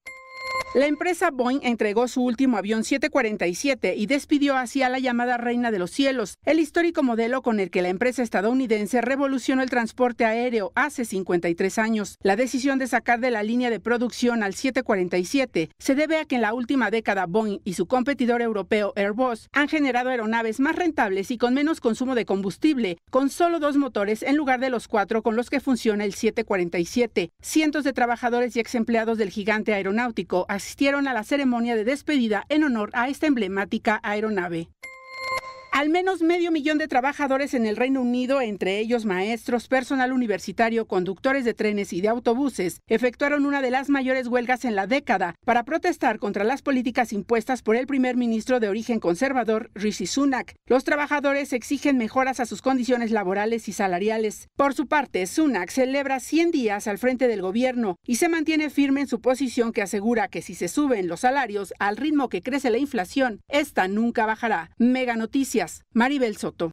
La 0.74 0.86
empresa 0.86 1.30
Boeing 1.30 1.60
entregó 1.64 2.08
su 2.08 2.22
último 2.22 2.56
avión 2.56 2.82
747 2.82 3.94
y 3.94 4.06
despidió 4.06 4.56
así 4.56 4.82
a 4.82 4.88
la 4.88 4.98
llamada 4.98 5.36
Reina 5.36 5.70
de 5.70 5.78
los 5.78 5.90
Cielos, 5.90 6.38
el 6.46 6.60
histórico 6.60 7.02
modelo 7.02 7.42
con 7.42 7.60
el 7.60 7.70
que 7.70 7.82
la 7.82 7.90
empresa 7.90 8.22
estadounidense 8.22 9.02
revolucionó 9.02 9.62
el 9.62 9.68
transporte 9.68 10.24
aéreo 10.24 10.72
hace 10.74 11.04
53 11.04 11.76
años. 11.76 12.16
La 12.22 12.36
decisión 12.36 12.78
de 12.78 12.86
sacar 12.86 13.20
de 13.20 13.30
la 13.30 13.42
línea 13.42 13.68
de 13.68 13.80
producción 13.80 14.42
al 14.42 14.54
747 14.54 15.68
se 15.78 15.94
debe 15.94 16.16
a 16.16 16.24
que 16.24 16.36
en 16.36 16.40
la 16.42 16.54
última 16.54 16.90
década 16.90 17.26
Boeing 17.26 17.60
y 17.64 17.74
su 17.74 17.84
competidor 17.84 18.40
europeo 18.40 18.94
Airbus 18.96 19.50
han 19.52 19.68
generado 19.68 20.08
aeronaves 20.08 20.58
más 20.58 20.74
rentables 20.74 21.30
y 21.30 21.36
con 21.36 21.52
menos 21.52 21.80
consumo 21.80 22.14
de 22.14 22.24
combustible, 22.24 22.96
con 23.10 23.28
solo 23.28 23.60
dos 23.60 23.76
motores 23.76 24.22
en 24.22 24.38
lugar 24.38 24.58
de 24.58 24.70
los 24.70 24.88
cuatro 24.88 25.22
con 25.22 25.36
los 25.36 25.50
que 25.50 25.60
funciona 25.60 26.06
el 26.06 26.14
747. 26.14 27.30
Cientos 27.42 27.84
de 27.84 27.92
trabajadores 27.92 28.56
y 28.56 28.60
ex 28.60 28.74
empleados 28.74 29.18
del 29.18 29.28
gigante 29.28 29.74
aeronáutico 29.74 30.41
asistieron 30.48 31.08
a 31.08 31.14
la 31.14 31.24
ceremonia 31.24 31.76
de 31.76 31.84
despedida 31.84 32.44
en 32.48 32.64
honor 32.64 32.90
a 32.92 33.08
esta 33.08 33.26
emblemática 33.26 34.00
aeronave. 34.02 34.68
Al 35.72 35.88
menos 35.88 36.20
medio 36.20 36.52
millón 36.52 36.76
de 36.76 36.86
trabajadores 36.86 37.54
en 37.54 37.64
el 37.64 37.76
Reino 37.76 38.02
Unido, 38.02 38.42
entre 38.42 38.78
ellos 38.78 39.06
maestros, 39.06 39.68
personal 39.68 40.12
universitario, 40.12 40.86
conductores 40.86 41.46
de 41.46 41.54
trenes 41.54 41.94
y 41.94 42.02
de 42.02 42.08
autobuses, 42.08 42.82
efectuaron 42.88 43.46
una 43.46 43.62
de 43.62 43.70
las 43.70 43.88
mayores 43.88 44.26
huelgas 44.26 44.66
en 44.66 44.76
la 44.76 44.86
década 44.86 45.34
para 45.46 45.64
protestar 45.64 46.18
contra 46.18 46.44
las 46.44 46.60
políticas 46.60 47.14
impuestas 47.14 47.62
por 47.62 47.74
el 47.74 47.86
primer 47.86 48.18
ministro 48.18 48.60
de 48.60 48.68
origen 48.68 49.00
conservador, 49.00 49.70
Rishi 49.74 50.06
Sunak. 50.06 50.54
Los 50.66 50.84
trabajadores 50.84 51.54
exigen 51.54 51.96
mejoras 51.96 52.38
a 52.38 52.44
sus 52.44 52.60
condiciones 52.60 53.10
laborales 53.10 53.66
y 53.66 53.72
salariales. 53.72 54.48
Por 54.56 54.74
su 54.74 54.88
parte, 54.88 55.26
Sunak 55.26 55.70
celebra 55.70 56.20
100 56.20 56.50
días 56.50 56.86
al 56.86 56.98
frente 56.98 57.28
del 57.28 57.40
gobierno 57.40 57.96
y 58.06 58.16
se 58.16 58.28
mantiene 58.28 58.68
firme 58.68 59.00
en 59.00 59.08
su 59.08 59.22
posición 59.22 59.72
que 59.72 59.80
asegura 59.80 60.28
que 60.28 60.42
si 60.42 60.54
se 60.54 60.68
suben 60.68 61.08
los 61.08 61.20
salarios 61.20 61.72
al 61.78 61.96
ritmo 61.96 62.28
que 62.28 62.42
crece 62.42 62.68
la 62.68 62.76
inflación, 62.76 63.40
esta 63.48 63.88
nunca 63.88 64.26
bajará. 64.26 64.70
Mega 64.76 65.16
Noticias 65.16 65.61
Maribel 65.92 66.36
Soto. 66.36 66.72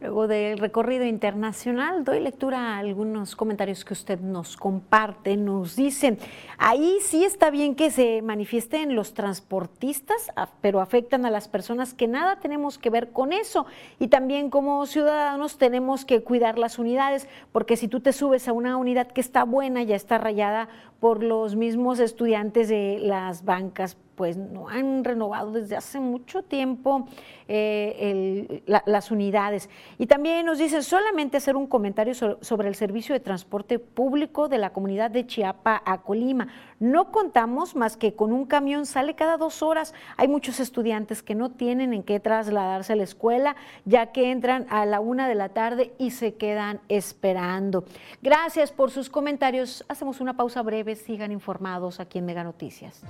Luego 0.00 0.28
del 0.28 0.58
recorrido 0.58 1.04
internacional, 1.04 2.04
doy 2.04 2.20
lectura 2.20 2.58
a 2.58 2.78
algunos 2.78 3.34
comentarios 3.34 3.84
que 3.84 3.94
usted 3.94 4.20
nos 4.20 4.56
comparte. 4.56 5.36
Nos 5.36 5.74
dice, 5.74 6.18
ahí 6.56 6.98
sí 7.02 7.24
está 7.24 7.50
bien 7.50 7.74
que 7.74 7.90
se 7.90 8.22
manifiesten 8.22 8.94
los 8.94 9.12
transportistas, 9.12 10.30
pero 10.60 10.80
afectan 10.80 11.26
a 11.26 11.32
las 11.32 11.48
personas 11.48 11.94
que 11.94 12.06
nada 12.06 12.38
tenemos 12.38 12.78
que 12.78 12.90
ver 12.90 13.10
con 13.10 13.32
eso. 13.32 13.66
Y 13.98 14.06
también 14.06 14.50
como 14.50 14.86
ciudadanos 14.86 15.58
tenemos 15.58 16.04
que 16.04 16.22
cuidar 16.22 16.58
las 16.58 16.78
unidades, 16.78 17.26
porque 17.50 17.76
si 17.76 17.88
tú 17.88 17.98
te 17.98 18.12
subes 18.12 18.46
a 18.46 18.52
una 18.52 18.76
unidad 18.76 19.08
que 19.08 19.20
está 19.20 19.42
buena, 19.42 19.82
ya 19.82 19.96
está 19.96 20.16
rayada 20.16 20.68
por 21.00 21.24
los 21.24 21.56
mismos 21.56 21.98
estudiantes 21.98 22.68
de 22.68 23.00
las 23.02 23.44
bancas 23.44 23.96
pues 24.18 24.36
no 24.36 24.68
han 24.68 25.04
renovado 25.04 25.52
desde 25.52 25.76
hace 25.76 26.00
mucho 26.00 26.42
tiempo 26.42 27.06
eh, 27.46 28.64
las 28.66 29.12
unidades. 29.12 29.70
Y 29.96 30.08
también 30.08 30.44
nos 30.44 30.58
dicen 30.58 30.82
solamente 30.82 31.36
hacer 31.36 31.54
un 31.54 31.68
comentario 31.68 32.14
sobre 32.14 32.66
el 32.66 32.74
servicio 32.74 33.14
de 33.14 33.20
transporte 33.20 33.78
público 33.78 34.48
de 34.48 34.58
la 34.58 34.70
comunidad 34.70 35.12
de 35.12 35.24
Chiapa 35.24 35.80
a 35.86 36.02
Colima. 36.02 36.48
No 36.80 37.12
contamos 37.12 37.76
más 37.76 37.96
que 37.96 38.14
con 38.14 38.32
un 38.32 38.44
camión, 38.44 38.86
sale 38.86 39.14
cada 39.14 39.36
dos 39.36 39.62
horas. 39.62 39.94
Hay 40.16 40.26
muchos 40.26 40.58
estudiantes 40.58 41.22
que 41.22 41.36
no 41.36 41.52
tienen 41.52 41.94
en 41.94 42.02
qué 42.02 42.18
trasladarse 42.18 42.94
a 42.94 42.96
la 42.96 43.04
escuela, 43.04 43.54
ya 43.84 44.06
que 44.06 44.32
entran 44.32 44.66
a 44.68 44.84
la 44.84 44.98
una 44.98 45.28
de 45.28 45.36
la 45.36 45.50
tarde 45.50 45.92
y 45.96 46.10
se 46.10 46.34
quedan 46.34 46.80
esperando. 46.88 47.84
Gracias 48.20 48.72
por 48.72 48.90
sus 48.90 49.08
comentarios. 49.08 49.84
Hacemos 49.88 50.20
una 50.20 50.36
pausa 50.36 50.60
breve. 50.62 50.96
Sigan 50.96 51.30
informados 51.30 52.00
aquí 52.00 52.18
en 52.18 52.26
Mega 52.26 52.42
Noticias. 52.42 53.04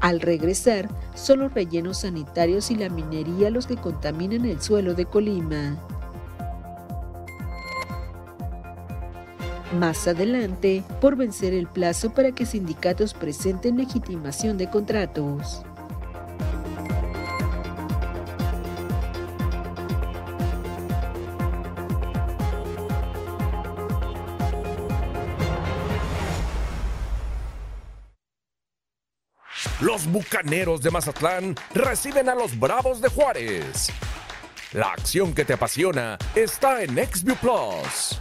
Al 0.00 0.20
regresar, 0.20 0.88
son 1.14 1.40
los 1.40 1.52
rellenos 1.52 1.98
sanitarios 2.00 2.70
y 2.70 2.76
la 2.76 2.88
minería 2.88 3.50
los 3.50 3.66
que 3.66 3.76
contaminan 3.76 4.46
el 4.46 4.60
suelo 4.62 4.94
de 4.94 5.04
Colima. 5.04 5.76
Más 9.78 10.08
adelante, 10.08 10.82
por 11.00 11.16
vencer 11.16 11.52
el 11.52 11.68
plazo 11.68 12.12
para 12.12 12.32
que 12.32 12.46
sindicatos 12.46 13.14
presenten 13.14 13.76
legitimación 13.76 14.58
de 14.58 14.68
contratos. 14.68 15.62
Los 29.90 30.06
Bucaneros 30.06 30.82
de 30.82 30.90
Mazatlán 30.92 31.56
reciben 31.74 32.28
a 32.28 32.34
los 32.36 32.56
Bravos 32.56 33.00
de 33.00 33.08
Juárez. 33.08 33.90
La 34.70 34.92
acción 34.92 35.34
que 35.34 35.44
te 35.44 35.54
apasiona 35.54 36.16
está 36.36 36.84
en 36.84 36.90
XView 36.90 37.34
Plus. 37.34 38.20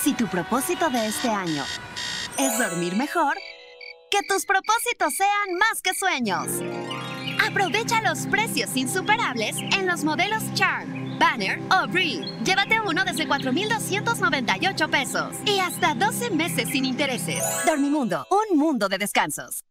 Si 0.00 0.14
tu 0.14 0.28
propósito 0.28 0.88
de 0.90 1.08
este 1.08 1.28
año 1.28 1.64
es 2.38 2.56
dormir 2.56 2.94
mejor, 2.94 3.36
que 4.12 4.20
tus 4.28 4.46
propósitos 4.46 5.12
sean 5.12 5.58
más 5.58 5.82
que 5.82 5.92
sueños. 5.92 6.46
Aprovecha 7.44 8.00
los 8.02 8.28
precios 8.28 8.76
insuperables 8.76 9.56
en 9.76 9.88
los 9.88 10.04
modelos 10.04 10.44
Charm, 10.54 11.18
Banner 11.18 11.58
o 11.72 11.88
Breed. 11.88 12.44
Llévate 12.44 12.80
uno 12.80 13.04
desde 13.04 13.26
4,298 13.26 14.88
pesos 14.88 15.34
y 15.44 15.58
hasta 15.58 15.94
12 15.94 16.30
meses 16.30 16.68
sin 16.68 16.84
intereses. 16.84 17.42
Dormimundo, 17.66 18.24
un 18.30 18.56
mundo 18.56 18.88
de 18.88 18.98
descansos. 18.98 19.64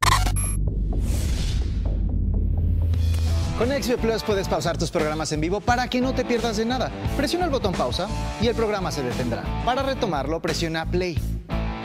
Con 3.58 3.70
XB 3.70 3.97
Plus 3.97 4.22
puedes 4.22 4.47
pausar 4.47 4.78
tus 4.78 4.91
programas 4.91 5.32
en 5.32 5.41
vivo 5.41 5.60
para 5.60 5.88
que 5.89 5.99
no 5.99 6.14
te 6.14 6.24
pierdas 6.24 6.58
de 6.58 6.66
nada. 6.66 6.91
Presiona 7.18 7.45
el 7.45 7.51
botón 7.51 7.74
pausa 7.74 8.08
y 8.39 8.47
el 8.47 8.55
programa 8.55 8.91
se 8.91 9.01
detendrá. 9.01 9.43
Para 9.66 9.82
retomarlo, 9.82 10.39
presiona 10.39 10.86
play. 10.86 11.18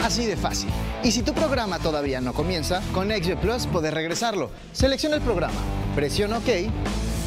Así 0.02 0.26
de 0.26 0.36
fácil. 0.36 0.68
Y 1.02 1.12
si 1.12 1.22
tu 1.22 1.32
programa 1.32 1.78
todavía 1.78 2.20
no 2.20 2.34
comienza, 2.34 2.82
con 2.92 3.08
XB 3.08 3.36
Plus 3.36 3.66
puedes 3.66 3.94
regresarlo. 3.94 4.50
Selecciona 4.72 5.16
el 5.16 5.22
programa, 5.22 5.58
presiona 5.94 6.38
OK, 6.38 6.70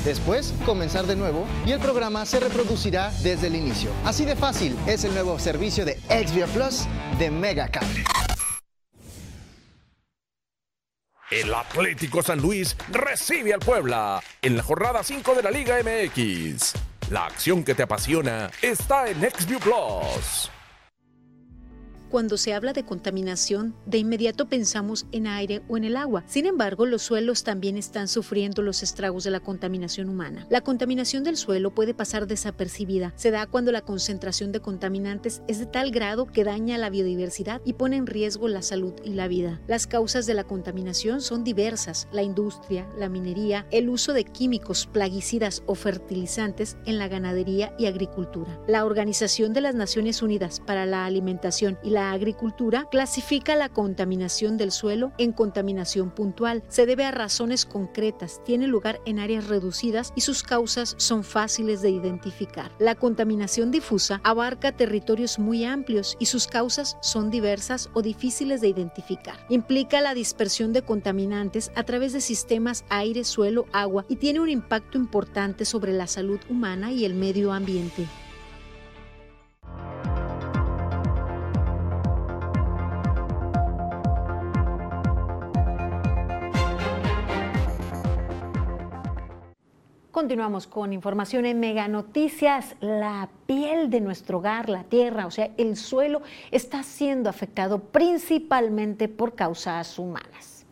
después 0.03 0.53
comenzar 0.63 1.07
de 1.07 1.15
nuevo 1.15 1.45
y 1.65 1.71
el 1.71 1.79
programa 1.79 2.23
se 2.27 2.39
reproducirá 2.39 3.11
desde 3.23 3.47
el 3.47 3.55
inicio. 3.55 3.89
Así 4.03 4.25
de 4.25 4.35
fácil 4.35 4.77
es 4.85 5.05
el 5.05 5.13
nuevo 5.15 5.39
servicio 5.39 5.85
de 5.85 5.95
XB 6.09 6.45
Plus 6.53 6.85
de 7.17 7.31
Mega 7.31 7.67
Cable. 7.69 8.03
El 11.31 11.51
Atlético 11.55 12.21
San 12.21 12.39
Luis 12.39 12.77
recibe 12.91 13.51
al 13.51 13.59
Puebla 13.59 14.21
en 14.43 14.55
la 14.55 14.61
jornada 14.61 15.03
5 15.03 15.33
de 15.33 15.41
la 15.41 15.49
Liga 15.49 15.77
MX. 15.81 16.73
La 17.09 17.25
acción 17.25 17.63
que 17.63 17.73
te 17.73 17.81
apasiona 17.81 18.51
está 18.61 19.09
en 19.09 19.19
XView 19.21 19.59
Plus. 19.59 20.51
Cuando 22.09 22.37
se 22.37 22.53
habla 22.53 22.73
de 22.73 22.85
contaminación, 22.85 23.75
de 23.85 23.97
inmediato 23.97 24.47
pensamos 24.47 25.05
en 25.11 25.27
aire 25.27 25.61
o 25.67 25.77
en 25.77 25.83
el 25.83 25.97
agua. 25.97 26.23
Sin 26.27 26.45
embargo, 26.45 26.85
los 26.85 27.01
suelos 27.01 27.43
también 27.43 27.77
están 27.77 28.07
sufriendo 28.07 28.61
los 28.61 28.83
estragos 28.83 29.23
de 29.23 29.31
la 29.31 29.39
contaminación 29.39 30.09
humana. 30.09 30.45
La 30.49 30.61
contaminación 30.61 31.23
del 31.23 31.37
suelo 31.37 31.73
puede 31.73 31.93
pasar 31.93 32.27
desapercibida. 32.27 33.13
Se 33.15 33.31
da 33.31 33.47
cuando 33.47 33.71
la 33.71 33.81
concentración 33.81 34.51
de 34.51 34.61
contaminantes 34.61 35.41
es 35.47 35.59
de 35.59 35.65
tal 35.65 35.91
grado 35.91 36.25
que 36.25 36.43
daña 36.43 36.77
la 36.77 36.89
biodiversidad 36.89 37.61
y 37.65 37.73
pone 37.73 37.97
en 37.97 38.07
riesgo 38.07 38.47
la 38.47 38.61
salud 38.61 38.93
y 39.03 39.11
la 39.11 39.27
vida. 39.27 39.61
Las 39.67 39.87
causas 39.87 40.25
de 40.25 40.33
la 40.33 40.43
contaminación 40.43 41.21
son 41.21 41.43
diversas. 41.43 42.07
La 42.11 42.23
industria, 42.23 42.87
la 42.97 43.09
minería, 43.09 43.67
el 43.71 43.89
uso 43.89 44.13
de 44.13 44.23
químicos, 44.25 44.87
plaguicidas 44.87 45.63
o 45.65 45.75
fertilizantes 45.75 46.77
en 46.85 46.97
la 46.97 47.07
ganadería 47.07 47.73
y 47.77 47.87
agricultura. 47.87 48.59
La 48.67 48.85
Organización 48.85 49.53
de 49.53 49.61
las 49.61 49.75
Naciones 49.75 50.21
Unidas 50.21 50.59
para 50.59 50.85
la 50.85 51.05
Alimentación 51.05 51.77
y 51.83 51.89
la 51.95 52.11
agricultura 52.11 52.89
clasifica 52.91 53.55
la 53.55 53.69
contaminación 53.69 54.57
del 54.57 54.73
suelo 54.73 55.13
en 55.17 55.31
contaminación 55.31 56.11
puntual. 56.11 56.61
Se 56.67 56.85
debe 56.85 57.05
a 57.05 57.11
razones 57.11 57.65
concretas, 57.65 58.41
tiene 58.43 58.67
lugar 58.67 58.99
en 59.05 59.17
áreas 59.17 59.47
reducidas 59.47 60.11
y 60.13 60.19
sus 60.19 60.43
causas 60.43 60.95
son 60.97 61.23
fáciles 61.23 61.81
de 61.81 61.91
identificar. 61.91 62.69
La 62.79 62.95
contaminación 62.95 63.71
difusa 63.71 64.19
abarca 64.25 64.73
territorios 64.73 65.39
muy 65.39 65.63
amplios 65.63 66.17
y 66.19 66.25
sus 66.25 66.47
causas 66.47 66.97
son 66.99 67.29
diversas 67.29 67.89
o 67.93 68.01
difíciles 68.01 68.59
de 68.59 68.67
identificar. 68.67 69.37
Implica 69.47 70.01
la 70.01 70.13
dispersión 70.13 70.73
de 70.73 70.81
contaminantes 70.81 71.71
a 71.75 71.83
través 71.83 72.11
de 72.11 72.19
sistemas 72.19 72.83
aire, 72.89 73.23
suelo, 73.23 73.67
agua 73.71 74.05
y 74.09 74.17
tiene 74.17 74.41
un 74.41 74.49
impacto 74.49 74.97
importante 74.97 75.63
sobre 75.63 75.93
la 75.93 76.07
salud 76.07 76.41
humana 76.49 76.91
y 76.91 77.05
el 77.05 77.13
medio 77.13 77.53
ambiente. 77.53 78.05
Continuamos 90.15 90.65
con 90.65 90.93
información 90.93 91.45
en 91.45 91.59
Mega 91.59 91.89
Noticias. 91.89 92.77
La 92.79 93.27
piel 93.47 93.89
de 93.89 93.99
nuestro 93.99 94.37
hogar, 94.37 94.69
la 94.69 94.85
tierra, 94.85 95.25
o 95.25 95.29
sea, 95.29 95.51
el 95.57 95.75
suelo, 95.75 96.21
está 96.51 96.83
siendo 96.83 97.29
afectado 97.29 97.79
principalmente 97.79 99.09
por 99.09 99.35
causas 99.35 99.99
humanas. 99.99 100.65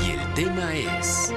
Y 0.00 0.10
el 0.12 0.34
tema 0.36 0.76
es... 0.76 1.34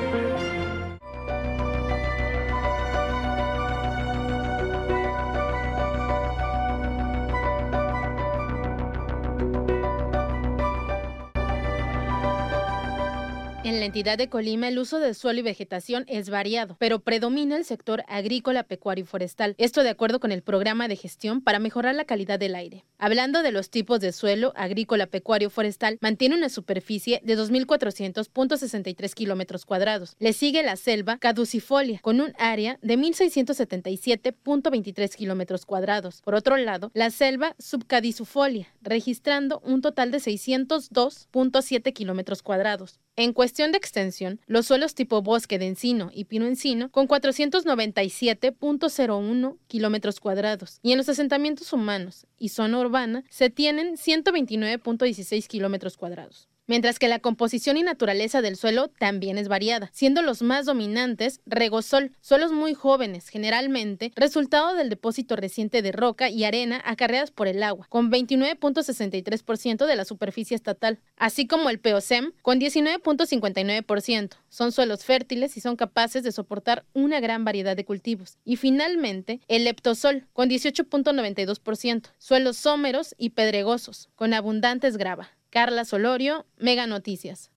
En 13.64 13.80
la 13.80 13.86
entidad 13.86 14.18
de 14.18 14.28
Colima, 14.28 14.70
el 14.70 14.80
uso 14.80 14.98
del 14.98 15.14
suelo 15.14 15.40
y 15.40 15.44
vegetación 15.44 16.04
es 16.08 16.32
variado, 16.32 16.78
pero 16.80 17.00
predomina 17.00 17.56
el 17.56 17.64
sector 17.64 18.04
agrícola, 18.08 18.64
pecuario 18.64 19.04
y 19.04 19.08
forestal. 19.08 19.54
Esto 19.60 19.84
de 19.84 19.90
acuerdo 19.90 20.20
con 20.20 20.32
el 20.32 20.42
programa 20.42 20.88
de 20.88 20.96
gestión 20.96 21.42
para 21.42 21.60
mejorar 21.60 21.94
la 21.94 22.06
calidad 22.06 22.40
del 22.40 22.56
aire. 22.56 22.86
Hablando 22.98 23.44
de 23.44 23.52
los 23.52 23.70
tipos 23.70 24.00
de 24.00 24.14
suelo 24.14 24.52
agrícola, 24.56 25.06
pecuario 25.06 25.50
y 25.50 25.52
forestal, 25.52 26.00
mantiene 26.02 26.36
una 26.36 26.50
superficie 26.50 27.22
de 27.24 27.38
2.400.63 27.38 29.14
kilómetros 29.14 29.66
cuadrados. 29.66 30.16
Le 30.18 30.34
sigue 30.34 30.64
la 30.64 30.76
selva 30.76 31.20
caducifolia, 31.20 32.00
con 32.00 32.20
un 32.20 32.34
área 32.40 32.80
de 32.82 32.98
1.677.23 32.98 35.16
kilómetros 35.16 35.68
cuadrados. 35.68 36.24
Por 36.24 36.34
otro 36.34 36.58
lado, 36.58 36.90
la 36.96 37.12
selva 37.12 37.56
subcadicifolia, 37.60 38.74
registrando 38.82 39.62
un 39.64 39.82
total 39.82 40.10
de 40.10 40.18
602.7 40.18 41.94
kilómetros 41.94 42.42
cuadrados. 42.42 43.00
En 43.22 43.34
cuestión 43.34 43.72
de 43.72 43.78
extensión, 43.78 44.40
los 44.48 44.66
suelos 44.66 44.96
tipo 44.96 45.22
bosque 45.22 45.60
de 45.60 45.68
encino 45.68 46.10
y 46.12 46.26
pino 46.26 46.48
encino 46.48 46.90
con 46.90 47.08
497.01 47.08 49.58
kilómetros 49.68 50.20
cuadrados. 50.20 50.80
Y 50.82 50.92
en 50.92 50.98
los 50.98 51.08
asentamientos 51.08 51.72
humanos 51.72 52.26
y 52.40 52.50
zona 52.50 52.80
urbana 52.80 53.24
se 53.30 53.52
tienen 53.52 53.98
129.16 53.98 55.46
kilómetros 55.46 55.98
cuadrados 55.98 56.50
mientras 56.72 57.00
que 57.00 57.10
la 57.10 57.20
composición 57.20 57.76
y 57.76 57.84
naturaleza 57.84 58.42
del 58.42 58.56
suelo 58.56 58.88
también 58.88 59.38
es 59.38 59.50
variada, 59.50 59.90
siendo 59.92 60.22
los 60.22 60.42
más 60.42 60.66
dominantes 60.66 61.42
regosol, 61.46 62.16
suelos 62.22 62.54
muy 62.54 62.74
jóvenes, 62.74 63.28
generalmente 63.28 64.14
resultado 64.16 64.74
del 64.74 64.88
depósito 64.88 65.36
reciente 65.36 65.82
de 65.82 65.92
roca 65.92 66.30
y 66.30 66.46
arena 66.46 66.82
acarreadas 66.86 67.30
por 67.30 67.50
el 67.50 67.62
agua, 67.62 67.88
con 67.90 68.10
29.63% 68.10 69.86
de 69.86 69.96
la 69.98 70.06
superficie 70.06 70.56
estatal, 70.56 71.00
así 71.18 71.46
como 71.46 71.70
el 71.70 71.82
peosem 71.82 72.32
con 72.42 72.58
19.59%. 72.58 74.30
Son 74.48 74.72
suelos 74.72 75.04
fértiles 75.04 75.58
y 75.58 75.60
son 75.60 75.76
capaces 75.76 76.24
de 76.24 76.32
soportar 76.32 76.86
una 76.94 77.20
gran 77.20 77.44
variedad 77.44 77.76
de 77.76 77.84
cultivos. 77.84 78.38
Y 78.46 78.56
finalmente, 78.56 79.42
el 79.50 79.66
leptosol 79.66 80.26
con 80.32 80.50
18.92%, 80.50 82.12
suelos 82.18 82.56
sómeros 82.56 83.14
y 83.18 83.32
pedregosos, 83.32 84.08
con 84.16 84.34
abundantes 84.34 84.96
grava. 84.96 85.32
Carla 85.52 85.84
Solorio, 85.84 86.46
Mega 86.58 86.88
Noticias. 86.88 87.52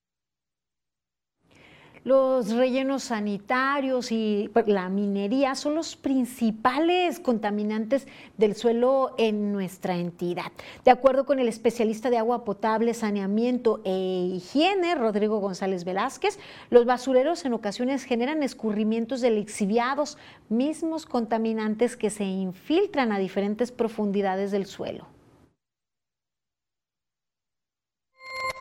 Los 2.03 2.51
rellenos 2.51 3.05
sanitarios 3.05 4.11
y 4.11 4.51
pues, 4.53 4.67
la 4.67 4.89
minería 4.89 5.55
son 5.55 5.77
los 5.77 5.95
principales 5.95 7.21
contaminantes 7.21 8.09
del 8.37 8.57
suelo 8.57 9.15
en 9.17 9.53
nuestra 9.53 9.97
entidad. 9.97 10.51
De 10.85 10.91
acuerdo 10.91 11.25
con 11.25 11.39
el 11.39 11.47
especialista 11.47 12.11
de 12.11 12.19
agua 12.19 12.45
potable, 12.45 12.95
saneamiento 12.95 13.81
e 13.85 14.33
higiene, 14.35 14.97
Rodrigo 14.97 15.39
González 15.39 15.85
Velázquez, 15.85 16.41
los 16.71 16.87
basureros 16.87 17.45
en 17.45 17.55
ocasiones 17.55 18.03
generan 18.03 18.43
escurrimientos 18.43 19.21
de 19.21 19.31
lixiviados, 19.31 20.19
mismos 20.49 21.07
contaminantes 21.07 21.97
que 21.97 22.11
se 22.11 22.25
infiltran 22.25 23.13
a 23.13 23.21
diferentes 23.21 23.71
profundidades 23.71 24.51
del 24.51 24.67
suelo. 24.67 25.14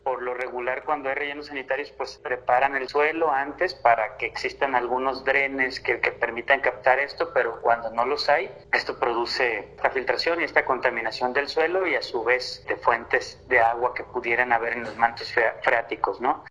Por 0.04 0.22
lo 0.22 0.34
regular 0.34 0.84
cuando 0.84 1.08
hay 1.08 1.14
rellenos 1.14 1.46
sanitarios 1.46 1.90
pues 1.90 2.18
preparan 2.18 2.76
el 2.76 2.88
suelo 2.88 3.32
antes 3.32 3.74
para 3.74 4.16
que 4.18 4.26
existan 4.26 4.74
algunos 4.74 5.24
drenes 5.24 5.80
que, 5.80 5.94
permitan 5.96 6.60
captar 6.60 6.98
esto, 6.98 7.32
pero 7.32 7.60
cuando 7.60 7.90
no 7.90 8.04
los 8.04 8.28
hay, 8.28 8.50
esto 8.72 8.98
produce 8.98 9.74
la 9.82 9.90
filtración 9.90 10.40
y 10.40 10.44
esta 10.44 10.64
contaminación 10.64 11.32
del 11.32 11.48
suelo 11.48 11.86
y 11.86 11.94
a 11.94 12.02
su 12.02 12.22
vez 12.22 12.64
de 12.68 12.76
fuentes 12.76 13.40
de 13.48 13.60
agua 13.60 13.94
que 13.94 14.04
pudieran 14.04 14.52
haber 14.52 14.74
en 14.74 14.84
los 14.84 14.96
mantos 14.96 15.32
freáticos, 15.62 16.20
¿no? 16.20 16.44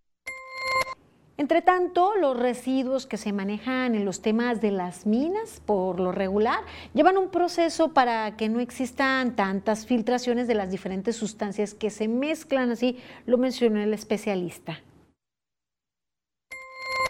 Entre 1.35 1.63
tanto, 1.63 2.15
los 2.15 2.37
residuos 2.37 3.07
que 3.07 3.17
se 3.17 3.33
manejan 3.33 3.95
en 3.95 4.05
los 4.05 4.21
temas 4.21 4.61
de 4.61 4.69
las 4.69 5.07
minas, 5.07 5.61
por 5.65 5.99
lo 5.99 6.11
regular, 6.11 6.59
llevan 6.93 7.17
un 7.17 7.31
proceso 7.31 7.91
para 7.91 8.37
que 8.37 8.49
no 8.49 8.59
existan 8.59 9.35
tantas 9.35 9.87
filtraciones 9.87 10.47
de 10.47 10.53
las 10.53 10.69
diferentes 10.69 11.15
sustancias 11.15 11.73
que 11.73 11.89
se 11.89 12.07
mezclan, 12.07 12.69
así 12.69 13.03
lo 13.25 13.39
mencionó 13.39 13.81
el 13.81 13.95
especialista. 13.95 14.79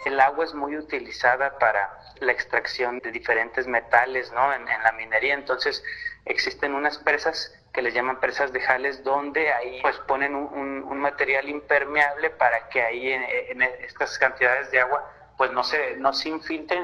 El 0.06 0.18
agua 0.20 0.46
es 0.46 0.54
muy 0.54 0.78
utilizada 0.78 1.58
para 1.60 1.90
la 2.22 2.32
extracción 2.32 3.00
de 3.00 3.12
diferentes 3.12 3.68
metales 3.68 4.32
¿no? 4.32 4.54
en, 4.54 4.62
en 4.62 4.84
la 4.84 4.94
minería, 4.94 5.34
entonces 5.34 5.84
existen 6.26 6.74
unas 6.74 6.98
presas 6.98 7.54
que 7.74 7.82
les 7.82 7.94
llaman 7.94 8.20
presas 8.20 8.54
de 8.54 8.62
jales, 8.62 9.04
donde 9.04 9.52
ahí 9.52 9.80
pues 9.82 9.98
ponen 10.08 10.36
un, 10.36 10.84
material 11.04 11.50
impermeable 11.50 12.30
para 12.30 12.70
que 12.70 12.82
ahí 12.82 13.10
en, 13.10 13.62
estas 13.62 14.18
cantidades 14.18 14.72
de 14.72 14.80
agua 14.80 15.04
pues 15.38 15.52
no 15.52 15.64
se, 15.64 15.98
no 15.98 16.14
se 16.14 16.30
infiltren. 16.30 16.84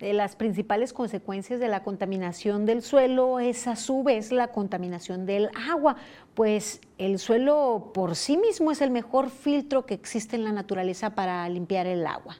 De 0.00 0.12
las 0.12 0.34
principales 0.34 0.92
consecuencias 0.92 1.60
de 1.60 1.68
la 1.68 1.84
contaminación 1.84 2.66
del 2.66 2.82
suelo 2.82 3.38
es 3.38 3.68
a 3.68 3.76
su 3.76 4.02
vez 4.02 4.32
la 4.32 4.48
contaminación 4.48 5.24
del 5.24 5.50
agua, 5.70 5.96
pues 6.34 6.80
el 6.98 7.18
suelo 7.18 7.92
por 7.94 8.16
sí 8.16 8.38
mismo 8.38 8.72
es 8.72 8.80
el 8.80 8.90
mejor 8.90 9.30
filtro 9.30 9.86
que 9.86 9.94
existe 9.94 10.34
en 10.34 10.42
la 10.42 10.52
naturaleza 10.52 11.14
para 11.14 11.48
limpiar 11.48 11.86
el 11.86 12.06
agua 12.06 12.38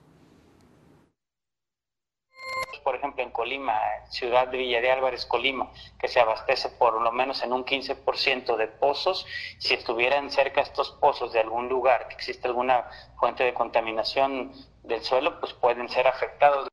por 2.90 2.98
ejemplo, 2.98 3.22
en 3.22 3.30
Colima, 3.30 3.80
ciudad 4.08 4.48
de 4.48 4.58
Villa 4.58 4.80
de 4.80 4.90
Álvarez, 4.90 5.24
Colima, 5.24 5.70
que 5.96 6.08
se 6.08 6.18
abastece 6.18 6.70
por 6.70 7.00
lo 7.00 7.12
menos 7.12 7.40
en 7.44 7.52
un 7.52 7.64
15% 7.64 8.56
de 8.56 8.66
pozos, 8.66 9.24
si 9.58 9.74
estuvieran 9.74 10.28
cerca 10.28 10.60
estos 10.60 10.90
pozos 11.00 11.32
de 11.32 11.38
algún 11.38 11.68
lugar 11.68 12.08
que 12.08 12.16
existe 12.16 12.48
alguna 12.48 12.88
fuente 13.20 13.44
de 13.44 13.54
contaminación 13.54 14.50
del 14.82 15.04
suelo, 15.04 15.38
pues 15.38 15.52
pueden 15.52 15.88
ser 15.88 16.08
afectados. 16.08 16.66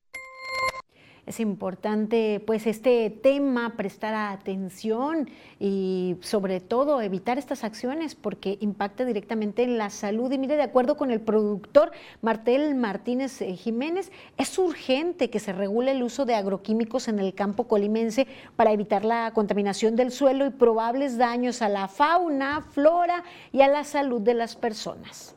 Es 1.27 1.41
importante, 1.41 2.41
pues, 2.47 2.65
este 2.67 3.09
tema, 3.09 3.75
prestar 3.75 4.15
atención 4.15 5.29
y 5.59 6.15
sobre 6.21 6.61
todo 6.61 7.01
evitar 7.01 7.37
estas 7.37 7.65
acciones 7.65 8.15
porque 8.15 8.57
impacta 8.61 9.03
directamente 9.03 9.63
en 9.63 9.77
la 9.77 9.89
salud. 9.89 10.31
Y 10.31 10.37
mire, 10.37 10.55
de 10.55 10.63
acuerdo 10.63 10.95
con 10.95 11.11
el 11.11 11.19
productor 11.19 11.91
Martel 12.21 12.75
Martínez 12.75 13.41
eh, 13.41 13.57
Jiménez, 13.57 14.09
es 14.37 14.57
urgente 14.57 15.29
que 15.29 15.39
se 15.39 15.51
regule 15.51 15.91
el 15.91 16.01
uso 16.01 16.23
de 16.25 16.35
agroquímicos 16.35 17.09
en 17.09 17.19
el 17.19 17.33
campo 17.33 17.67
colimense 17.67 18.25
para 18.55 18.71
evitar 18.71 19.03
la 19.03 19.31
contaminación 19.33 19.97
del 19.97 20.11
suelo 20.11 20.45
y 20.45 20.51
probables 20.51 21.17
daños 21.17 21.61
a 21.61 21.67
la 21.67 21.89
fauna, 21.89 22.61
flora 22.61 23.25
y 23.51 23.63
a 23.63 23.67
la 23.67 23.83
salud 23.83 24.21
de 24.21 24.33
las 24.33 24.55
personas 24.55 25.36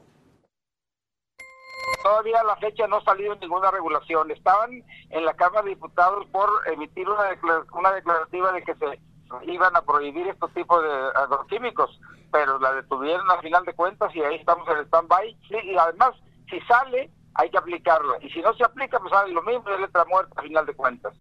todavía 2.03 2.41
a 2.41 2.45
la 2.45 2.57
fecha 2.57 2.87
no 2.87 2.97
ha 2.97 3.05
salido 3.05 3.35
ninguna 3.37 3.71
regulación. 3.71 4.31
Estaban 4.31 4.83
en 5.11 5.25
la 5.25 5.35
Cámara 5.35 5.63
de 5.63 5.71
Diputados 5.71 6.27
por 6.33 6.49
emitir 6.67 7.09
una, 7.09 7.65
una 7.73 7.93
declarativa 7.93 8.53
de 8.53 8.63
que 8.63 8.75
se 8.75 9.01
iban 9.43 9.77
a 9.77 9.83
prohibir 9.83 10.27
estos 10.29 10.53
tipos 10.53 10.83
de 10.83 10.91
agroquímicos, 11.15 12.01
pero 12.33 12.59
la 12.59 12.73
detuvieron 12.75 13.31
al 13.31 13.41
final 13.41 13.65
de 13.65 13.75
cuentas 13.75 14.15
y 14.15 14.23
ahí 14.23 14.37
estamos 14.37 14.67
en 14.69 14.79
el 14.79 14.87
stand-by. 14.87 15.37
y 15.65 15.77
además, 15.77 16.15
si 16.49 16.61
sale, 16.63 17.11
hay 17.35 17.51
que 17.51 17.59
aplicarlo. 17.59 18.17
Y 18.21 18.31
si 18.31 18.41
no 18.41 18.53
se 18.55 18.65
aplica, 18.65 18.99
pues 18.99 19.13
sale 19.13 19.33
lo 19.33 19.43
mismo, 19.43 19.69
es 19.69 19.81
letra 19.81 20.05
muerta 20.07 20.33
al 20.37 20.47
final 20.47 20.67
de 20.67 20.75
cuentas. 20.75 21.15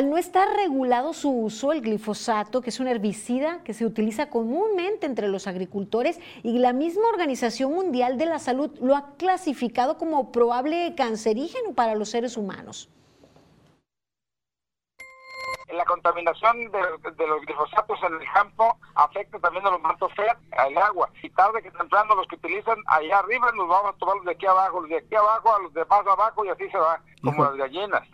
Al 0.00 0.08
no 0.08 0.16
estar 0.16 0.48
regulado 0.56 1.12
su 1.12 1.30
uso, 1.30 1.72
el 1.72 1.82
glifosato, 1.82 2.62
que 2.62 2.70
es 2.70 2.80
un 2.80 2.88
herbicida 2.88 3.62
que 3.64 3.74
se 3.74 3.84
utiliza 3.84 4.30
comúnmente 4.30 5.04
entre 5.04 5.28
los 5.28 5.46
agricultores 5.46 6.18
y 6.42 6.58
la 6.58 6.72
misma 6.72 7.06
Organización 7.10 7.74
Mundial 7.74 8.16
de 8.16 8.24
la 8.24 8.38
Salud 8.38 8.70
lo 8.80 8.96
ha 8.96 9.14
clasificado 9.18 9.98
como 9.98 10.32
probable 10.32 10.94
cancerígeno 10.96 11.74
para 11.74 11.96
los 11.96 12.08
seres 12.08 12.38
humanos. 12.38 12.88
La 15.70 15.84
contaminación 15.84 16.72
de, 16.72 17.26
los 17.26 17.42
glifosatos 17.42 17.98
en 18.02 18.14
el 18.14 18.32
campo 18.32 18.78
afecta 18.94 19.38
también 19.38 19.66
a 19.66 19.70
los 19.72 19.82
mantos 19.82 20.10
al 20.52 20.78
agua. 20.78 21.10
Y 21.22 21.28
tarde 21.28 21.62
que 21.62 21.70
temprano 21.72 22.14
los 22.14 22.26
que 22.26 22.36
utilizan 22.36 22.78
allá 22.86 23.18
arriba 23.18 23.52
nos 23.52 23.68
vamos 23.68 23.94
a 23.94 23.98
tomar 23.98 24.16
los 24.16 24.24
de 24.24 24.32
aquí 24.32 24.46
abajo, 24.46 24.80
los 24.80 24.88
de 24.88 24.96
aquí 24.96 25.14
abajo 25.14 25.54
a 25.54 25.60
los 25.60 25.74
de 25.74 25.84
más 25.84 26.06
abajo 26.06 26.42
y 26.46 26.48
así 26.48 26.70
se 26.70 26.78
va, 26.78 27.02
como 27.22 27.44
las 27.44 27.56
gallinas. 27.56 28.08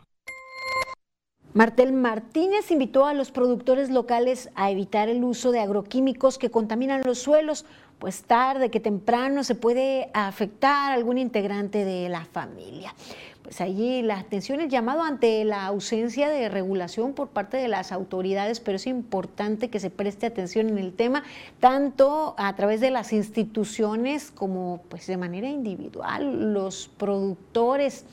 Martel 1.56 1.94
Martínez 1.94 2.70
invitó 2.70 3.06
a 3.06 3.14
los 3.14 3.30
productores 3.30 3.88
locales 3.88 4.50
a 4.56 4.70
evitar 4.70 5.08
el 5.08 5.24
uso 5.24 5.52
de 5.52 5.60
agroquímicos 5.60 6.36
que 6.36 6.50
contaminan 6.50 7.00
los 7.02 7.18
suelos, 7.18 7.64
pues 7.98 8.24
tarde 8.24 8.70
que 8.70 8.78
temprano 8.78 9.42
se 9.42 9.54
puede 9.54 10.10
afectar 10.12 10.92
a 10.92 10.94
algún 10.94 11.16
integrante 11.16 11.86
de 11.86 12.10
la 12.10 12.26
familia. 12.26 12.94
Pues 13.42 13.62
allí 13.62 14.02
la 14.02 14.18
atención 14.18 14.68
llamado 14.68 15.02
ante 15.02 15.42
la 15.46 15.64
ausencia 15.64 16.28
de 16.28 16.50
regulación 16.50 17.14
por 17.14 17.28
parte 17.28 17.56
de 17.56 17.68
las 17.68 17.90
autoridades, 17.90 18.60
pero 18.60 18.76
es 18.76 18.86
importante 18.86 19.70
que 19.70 19.80
se 19.80 19.88
preste 19.88 20.26
atención 20.26 20.68
en 20.68 20.76
el 20.76 20.92
tema, 20.92 21.22
tanto 21.58 22.34
a 22.36 22.54
través 22.54 22.82
de 22.82 22.90
las 22.90 23.14
instituciones 23.14 24.30
como 24.30 24.82
pues 24.90 25.06
de 25.06 25.16
manera 25.16 25.48
individual, 25.48 26.52
los 26.52 26.90
productores 26.98 28.04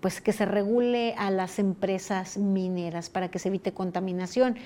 pues 0.00 0.20
que 0.20 0.32
se 0.32 0.44
regule 0.46 1.14
a 1.18 1.30
las 1.30 1.58
empresas 1.58 2.38
mineras 2.38 3.10
para 3.10 3.28
que 3.30 3.38
se 3.38 3.48
evite 3.48 3.72
contaminación 3.72 4.56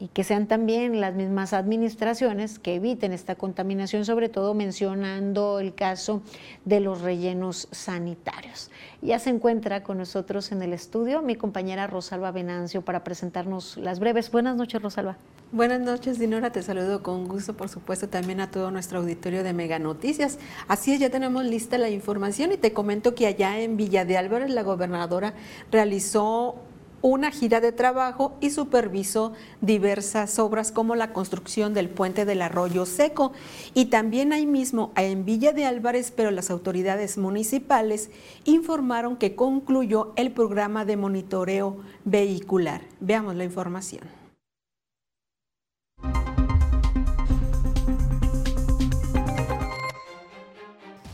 y 0.00 0.08
que 0.08 0.24
sean 0.24 0.46
también 0.46 1.00
las 1.00 1.14
mismas 1.14 1.52
administraciones 1.52 2.58
que 2.58 2.76
eviten 2.76 3.12
esta 3.12 3.34
contaminación, 3.34 4.04
sobre 4.04 4.28
todo 4.28 4.54
mencionando 4.54 5.58
el 5.58 5.74
caso 5.74 6.22
de 6.64 6.80
los 6.80 7.00
rellenos 7.00 7.68
sanitarios. 7.72 8.70
Ya 9.02 9.18
se 9.18 9.30
encuentra 9.30 9.82
con 9.82 9.98
nosotros 9.98 10.52
en 10.52 10.62
el 10.62 10.72
estudio 10.72 11.22
mi 11.22 11.34
compañera 11.34 11.86
Rosalba 11.86 12.30
Venancio 12.30 12.82
para 12.82 13.02
presentarnos 13.02 13.76
las 13.76 13.98
breves. 13.98 14.30
Buenas 14.30 14.56
noches, 14.56 14.80
Rosalba. 14.80 15.16
Buenas 15.50 15.80
noches, 15.80 16.18
Dinora. 16.18 16.52
Te 16.52 16.62
saludo 16.62 17.02
con 17.02 17.26
gusto, 17.26 17.56
por 17.56 17.70
supuesto, 17.70 18.08
también 18.08 18.40
a 18.40 18.50
todo 18.50 18.70
nuestro 18.70 18.98
auditorio 18.98 19.42
de 19.42 19.54
Mega 19.54 19.78
Noticias. 19.78 20.38
Así 20.68 20.92
es, 20.92 21.00
ya 21.00 21.08
tenemos 21.08 21.44
lista 21.44 21.78
la 21.78 21.88
información 21.88 22.52
y 22.52 22.58
te 22.58 22.74
comento 22.74 23.14
que 23.14 23.26
allá 23.26 23.58
en 23.58 23.78
Villa 23.78 24.04
de 24.04 24.18
Álvarez, 24.18 24.50
la 24.50 24.62
gobernadora 24.62 25.32
realizó 25.72 26.56
una 27.02 27.30
gira 27.30 27.60
de 27.60 27.72
trabajo 27.72 28.36
y 28.40 28.50
supervisó 28.50 29.32
diversas 29.60 30.38
obras 30.38 30.72
como 30.72 30.94
la 30.94 31.12
construcción 31.12 31.74
del 31.74 31.88
puente 31.88 32.24
del 32.24 32.42
arroyo 32.42 32.86
seco. 32.86 33.32
Y 33.74 33.86
también 33.86 34.32
ahí 34.32 34.46
mismo 34.46 34.92
en 34.96 35.24
Villa 35.24 35.52
de 35.52 35.64
Álvarez, 35.64 36.12
pero 36.14 36.30
las 36.30 36.50
autoridades 36.50 37.18
municipales 37.18 38.10
informaron 38.44 39.16
que 39.16 39.34
concluyó 39.34 40.12
el 40.16 40.32
programa 40.32 40.84
de 40.84 40.96
monitoreo 40.96 41.76
vehicular. 42.04 42.82
Veamos 43.00 43.36
la 43.36 43.44
información. 43.44 44.17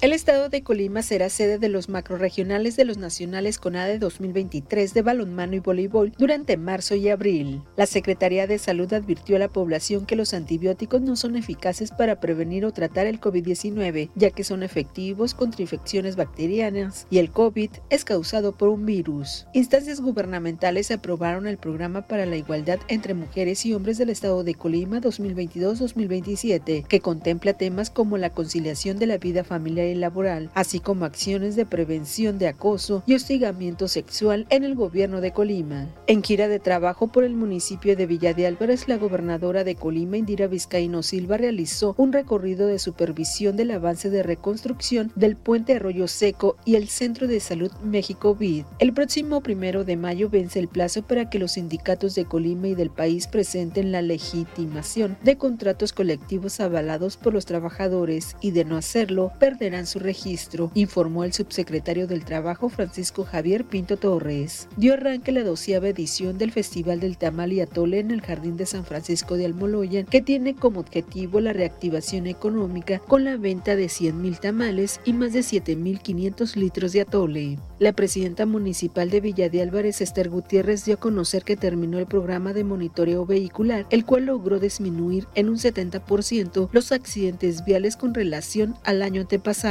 El 0.05 0.13
estado 0.13 0.51
de 0.51 0.63
Colima 0.63 1.01
será 1.01 1.31
sede 1.31 1.59
de 1.59 1.71
los 1.71 1.89
macroregionales 1.89 2.77
de 2.77 2.85
los 2.85 2.99
nacionales 2.99 3.59
CONADE 3.59 3.99
2023 3.99 4.93
de 4.93 5.01
balonmano 5.01 5.55
y 5.55 5.61
voleibol 5.61 6.13
durante 6.19 6.59
marzo 6.59 6.95
y 6.95 7.09
abril. 7.09 7.63
La 7.79 7.87
Secretaría 7.87 8.47
de 8.47 8.59
Salud 8.59 8.93
advirtió 8.93 9.37
a 9.37 9.39
la 9.39 9.49
población 9.49 10.05
que 10.05 10.15
los 10.15 10.35
antibióticos 10.35 11.01
no 11.01 11.17
son 11.17 11.37
eficaces 11.37 11.91
para 11.91 12.21
prevenir 12.21 12.67
o 12.67 12.73
tratar 12.75 13.07
el 13.07 13.19
COVID-19, 13.19 14.11
ya 14.15 14.31
que 14.31 14.45
son 14.45 14.63
efectivos 14.63 15.33
contra 15.33 15.63
infecciones 15.63 16.17
bacterianas 16.17 17.07
y 17.09 17.17
el 17.17 17.31
COVID 17.31 17.71
es 17.89 18.05
causado 18.05 18.55
por 18.59 18.69
un 18.69 18.85
virus. 18.85 19.47
Instancias 19.55 20.03
gubernamentales 20.03 20.91
aprobaron 20.91 21.47
el 21.47 21.57
programa 21.57 22.03
para 22.03 22.27
la 22.27 22.37
igualdad 22.37 22.79
entre 22.89 23.15
mujeres 23.15 23.65
y 23.65 23.73
hombres 23.73 23.97
del 23.97 24.11
estado 24.11 24.45
de 24.45 24.55
Colima 24.55 25.01
2022-2027, 25.01 26.87
que 26.87 27.01
contempla 27.01 27.55
temas 27.55 27.89
como 27.89 28.19
la 28.19 28.29
conciliación 28.29 28.99
de 28.99 29.07
la 29.07 29.17
vida 29.17 29.45
familiar 29.45 29.94
laboral, 30.01 30.51
así 30.55 30.81
como 30.81 31.05
acciones 31.05 31.57
de 31.57 31.67
prevención 31.67 32.39
de 32.39 32.49
acoso 32.49 33.03
y 33.07 33.15
hostigamiento 33.15 33.89
sexual 33.89 34.47
en 34.51 34.65
el 34.65 34.75
gobierno 34.75 35.21
de 35.21 35.33
Colima. 35.33 35.89
En 36.07 36.23
gira 36.23 36.49
de 36.49 36.59
trabajo 36.59 37.09
por 37.09 37.25
el 37.25 37.35
municipio 37.35 37.97
de 37.97 38.07
Villa 38.07 38.35
de 38.35 38.47
Álvarez, 38.47 38.89
la 38.89 38.97
gobernadora 38.97 39.65
de 39.65 39.75
Colima, 39.75 40.17
Indira 40.17 40.47
Vizcaíno 40.47 41.03
Silva, 41.03 41.37
realizó 41.37 41.95
un 41.99 42.13
recorrido 42.13 42.67
de 42.67 42.79
supervisión 42.79 43.57
del 43.57 43.71
avance 43.71 44.11
de 44.11 44.23
reconstrucción 44.23 45.13
del 45.15 45.37
puente 45.37 45.75
Arroyo 45.75 46.09
Seco 46.09 46.57
y 46.65 46.77
el 46.77 46.89
Centro 46.89 47.27
de 47.27 47.41
Salud 47.41 47.73
México 47.83 48.35
VID. 48.35 48.65
El 48.79 48.93
próximo 48.93 49.43
primero 49.43 49.85
de 49.85 49.97
mayo 49.97 50.29
vence 50.31 50.59
el 50.59 50.69
plazo 50.69 51.03
para 51.03 51.31
que 51.31 51.39
los 51.39 51.53
sindicatos 51.53 52.15
de 52.15 52.25
Colima 52.25 52.69
y 52.69 52.75
del 52.75 52.91
país 52.91 53.27
presenten 53.27 53.93
la 53.93 54.03
legitimación 54.03 55.17
de 55.23 55.37
contratos 55.37 55.93
colectivos 55.93 56.61
avalados 56.61 57.17
por 57.17 57.35
los 57.35 57.47
trabajadores 57.47 58.37
y 58.41 58.51
de 58.53 58.65
no 58.65 58.77
hacerlo 58.77 59.33
perderán 59.39 59.74
su 59.87 59.99
registro, 59.99 60.71
informó 60.75 61.25
el 61.25 61.33
subsecretario 61.33 62.07
del 62.07 62.25
Trabajo 62.25 62.69
Francisco 62.69 63.25
Javier 63.25 63.65
Pinto 63.65 63.97
Torres. 63.97 64.69
Dio 64.77 64.95
arranque 64.95 65.33
la 65.33 65.43
doceava 65.43 65.89
edición 65.89 66.39
del 66.39 66.53
Festival 66.53 67.01
del 67.01 67.19
Tamal 67.19 67.53
y 67.53 67.61
Atole 67.61 67.99
en 67.99 68.11
el 68.11 68.23
Jardín 68.23 68.57
de 68.57 68.67
San 68.67 68.85
Francisco 68.85 69.37
de 69.37 69.47
Almoloyan, 69.47 70.07
que 70.07 70.23
tiene 70.23 70.55
como 70.55 70.81
objetivo 70.81 71.41
la 71.41 71.53
reactivación 71.53 72.27
económica 72.27 73.01
con 73.01 73.25
la 73.25 73.37
venta 73.37 73.77
de 73.77 73.87
100.000 73.87 74.39
tamales 74.39 75.01
y 75.05 75.13
más 75.13 75.33
de 75.33 75.41
7.500 75.41 76.55
litros 76.57 76.93
de 76.93 77.01
atole. 77.01 77.59
La 77.79 77.93
presidenta 77.93 78.47
municipal 78.47 79.11
de 79.11 79.21
Villa 79.21 79.49
de 79.49 79.63
Álvarez, 79.63 80.01
Esther 80.01 80.31
Gutiérrez, 80.31 80.85
dio 80.85 80.95
a 80.95 81.01
conocer 81.01 81.43
que 81.43 81.57
terminó 81.57 81.99
el 81.99 82.07
programa 82.07 82.53
de 82.53 82.65
monitoreo 82.65 83.27
vehicular, 83.27 83.87
el 83.91 84.05
cual 84.05 84.27
logró 84.27 84.59
disminuir 84.59 85.27
en 85.35 85.49
un 85.49 85.57
70% 85.57 86.69
los 86.73 86.93
accidentes 86.93 87.65
viales 87.65 87.97
con 87.97 88.15
relación 88.15 88.77
al 88.85 89.03
año 89.03 89.23
antepasado. 89.23 89.64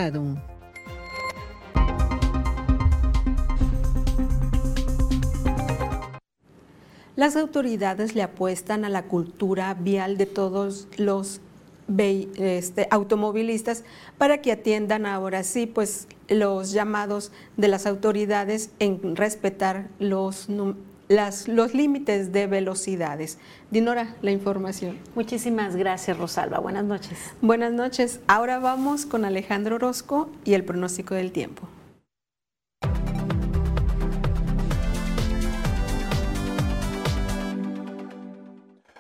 Las 7.16 7.36
autoridades 7.36 8.16
le 8.16 8.24
apuestan 8.24 8.86
a 8.86 8.90
la 8.90 9.04
cultura 9.04 9.76
vial 9.76 10.18
de 10.18 10.26
todos 10.26 10.88
los 10.98 11.42
este, 11.98 12.88
automovilistas 12.90 13.84
para 14.18 14.42
que 14.42 14.52
atiendan 14.52 15.06
ahora 15.06 15.44
sí 15.44 15.68
pues 15.68 16.08
los 16.28 16.72
llamados 16.72 17.32
de 17.58 17.68
las 17.68 17.86
autoridades 17.86 18.72
en 18.80 19.16
respetar 19.16 19.90
los, 20.00 20.48
los 21.10 21.74
límites 21.74 22.32
de 22.32 22.48
velocidades. 22.48 23.38
Dinora, 23.72 24.16
la 24.22 24.32
información. 24.32 25.00
Muchísimas 25.16 25.76
gracias, 25.76 26.18
Rosalba. 26.18 26.60
Buenas 26.60 26.86
noches. 26.86 27.18
Buenas 27.42 27.74
noches. 27.74 28.20
Ahora 28.28 28.60
vamos 28.60 29.06
con 29.06 29.26
Alejandro 29.26 29.76
Orozco 29.76 30.30
y 30.46 30.54
el 30.54 30.64
pronóstico 30.64 31.16
del 31.16 31.32
tiempo. 31.32 31.68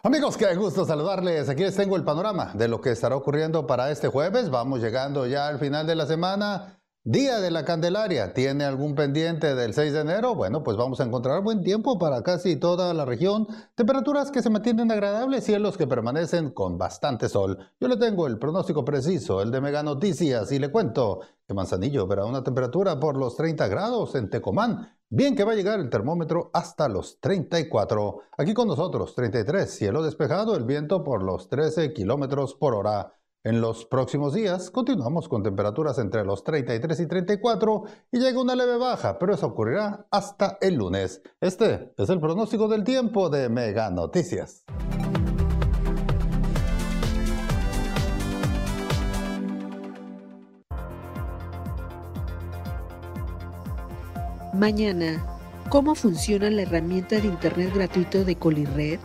Amigos, 0.05 0.35
qué 0.35 0.53
gusto 0.55 0.83
saludarles. 0.83 1.47
Aquí 1.47 1.63
les 1.63 1.77
tengo 1.77 1.95
el 1.95 2.03
panorama 2.03 2.51
de 2.55 2.67
lo 2.67 2.81
que 2.81 2.91
estará 2.91 3.15
ocurriendo 3.15 3.65
para 3.65 3.89
este 3.89 4.09
jueves. 4.09 4.49
Vamos 4.49 4.81
llegando 4.81 5.25
ya 5.27 5.47
al 5.47 5.59
final 5.59 5.87
de 5.87 5.95
la 5.95 6.05
semana. 6.05 6.77
Día 7.05 7.41
de 7.41 7.51
la 7.51 7.65
Candelaria, 7.65 8.33
¿tiene 8.33 8.63
algún 8.63 8.95
pendiente 8.95 9.55
del 9.55 9.73
6 9.73 9.91
de 9.91 9.99
enero? 9.99 10.35
Bueno, 10.35 10.63
pues 10.63 10.77
vamos 10.77 11.01
a 11.01 11.03
encontrar 11.03 11.43
buen 11.43 11.61
tiempo 11.61 11.99
para 11.99 12.23
casi 12.23 12.55
toda 12.55 12.93
la 12.93 13.03
región. 13.03 13.45
Temperaturas 13.75 14.31
que 14.31 14.41
se 14.41 14.49
mantienen 14.49 14.89
agradables, 14.89 15.43
cielos 15.43 15.75
que 15.75 15.85
permanecen 15.85 16.51
con 16.51 16.77
bastante 16.77 17.27
sol. 17.27 17.57
Yo 17.77 17.89
le 17.89 17.97
tengo 17.97 18.25
el 18.25 18.39
pronóstico 18.39 18.85
preciso, 18.85 19.41
el 19.41 19.51
de 19.51 19.59
Mega 19.59 19.83
Noticias, 19.83 20.49
y 20.53 20.59
le 20.59 20.71
cuento 20.71 21.19
que 21.45 21.53
Manzanillo 21.53 22.07
verá 22.07 22.23
una 22.23 22.41
temperatura 22.41 22.97
por 22.97 23.17
los 23.17 23.35
30 23.35 23.67
grados 23.67 24.15
en 24.15 24.29
Tecomán. 24.29 24.95
Bien 25.09 25.35
que 25.35 25.43
va 25.43 25.51
a 25.51 25.55
llegar 25.55 25.81
el 25.81 25.89
termómetro 25.89 26.51
hasta 26.53 26.87
los 26.87 27.19
34. 27.19 28.21
Aquí 28.37 28.53
con 28.53 28.69
nosotros, 28.69 29.13
33, 29.13 29.69
cielo 29.69 30.03
despejado, 30.03 30.55
el 30.55 30.63
viento 30.63 31.03
por 31.03 31.21
los 31.21 31.49
13 31.49 31.91
kilómetros 31.91 32.55
por 32.55 32.73
hora. 32.75 33.11
En 33.45 33.59
los 33.59 33.85
próximos 33.85 34.33
días 34.33 34.71
continuamos 34.71 35.27
con 35.27 35.43
temperaturas 35.43 35.99
entre 35.99 36.23
los 36.23 36.45
33 36.45 36.97
y 37.01 37.07
34 37.07 37.83
y 38.09 38.19
llega 38.19 38.39
una 38.41 38.55
leve 38.55 38.77
baja, 38.77 39.19
pero 39.19 39.33
eso 39.33 39.47
ocurrirá 39.47 40.07
hasta 40.11 40.57
el 40.61 40.75
lunes. 40.75 41.21
Este 41.41 41.93
es 41.97 42.09
el 42.09 42.21
pronóstico 42.21 42.69
del 42.69 42.85
tiempo 42.85 43.29
de 43.29 43.49
Mega 43.49 43.89
Noticias. 43.89 44.63
Mañana, 54.53 55.21
¿cómo 55.67 55.95
funciona 55.95 56.49
la 56.49 56.61
herramienta 56.61 57.19
de 57.19 57.27
Internet 57.27 57.73
gratuito 57.75 58.23
de 58.23 58.37
Colirred? 58.37 59.01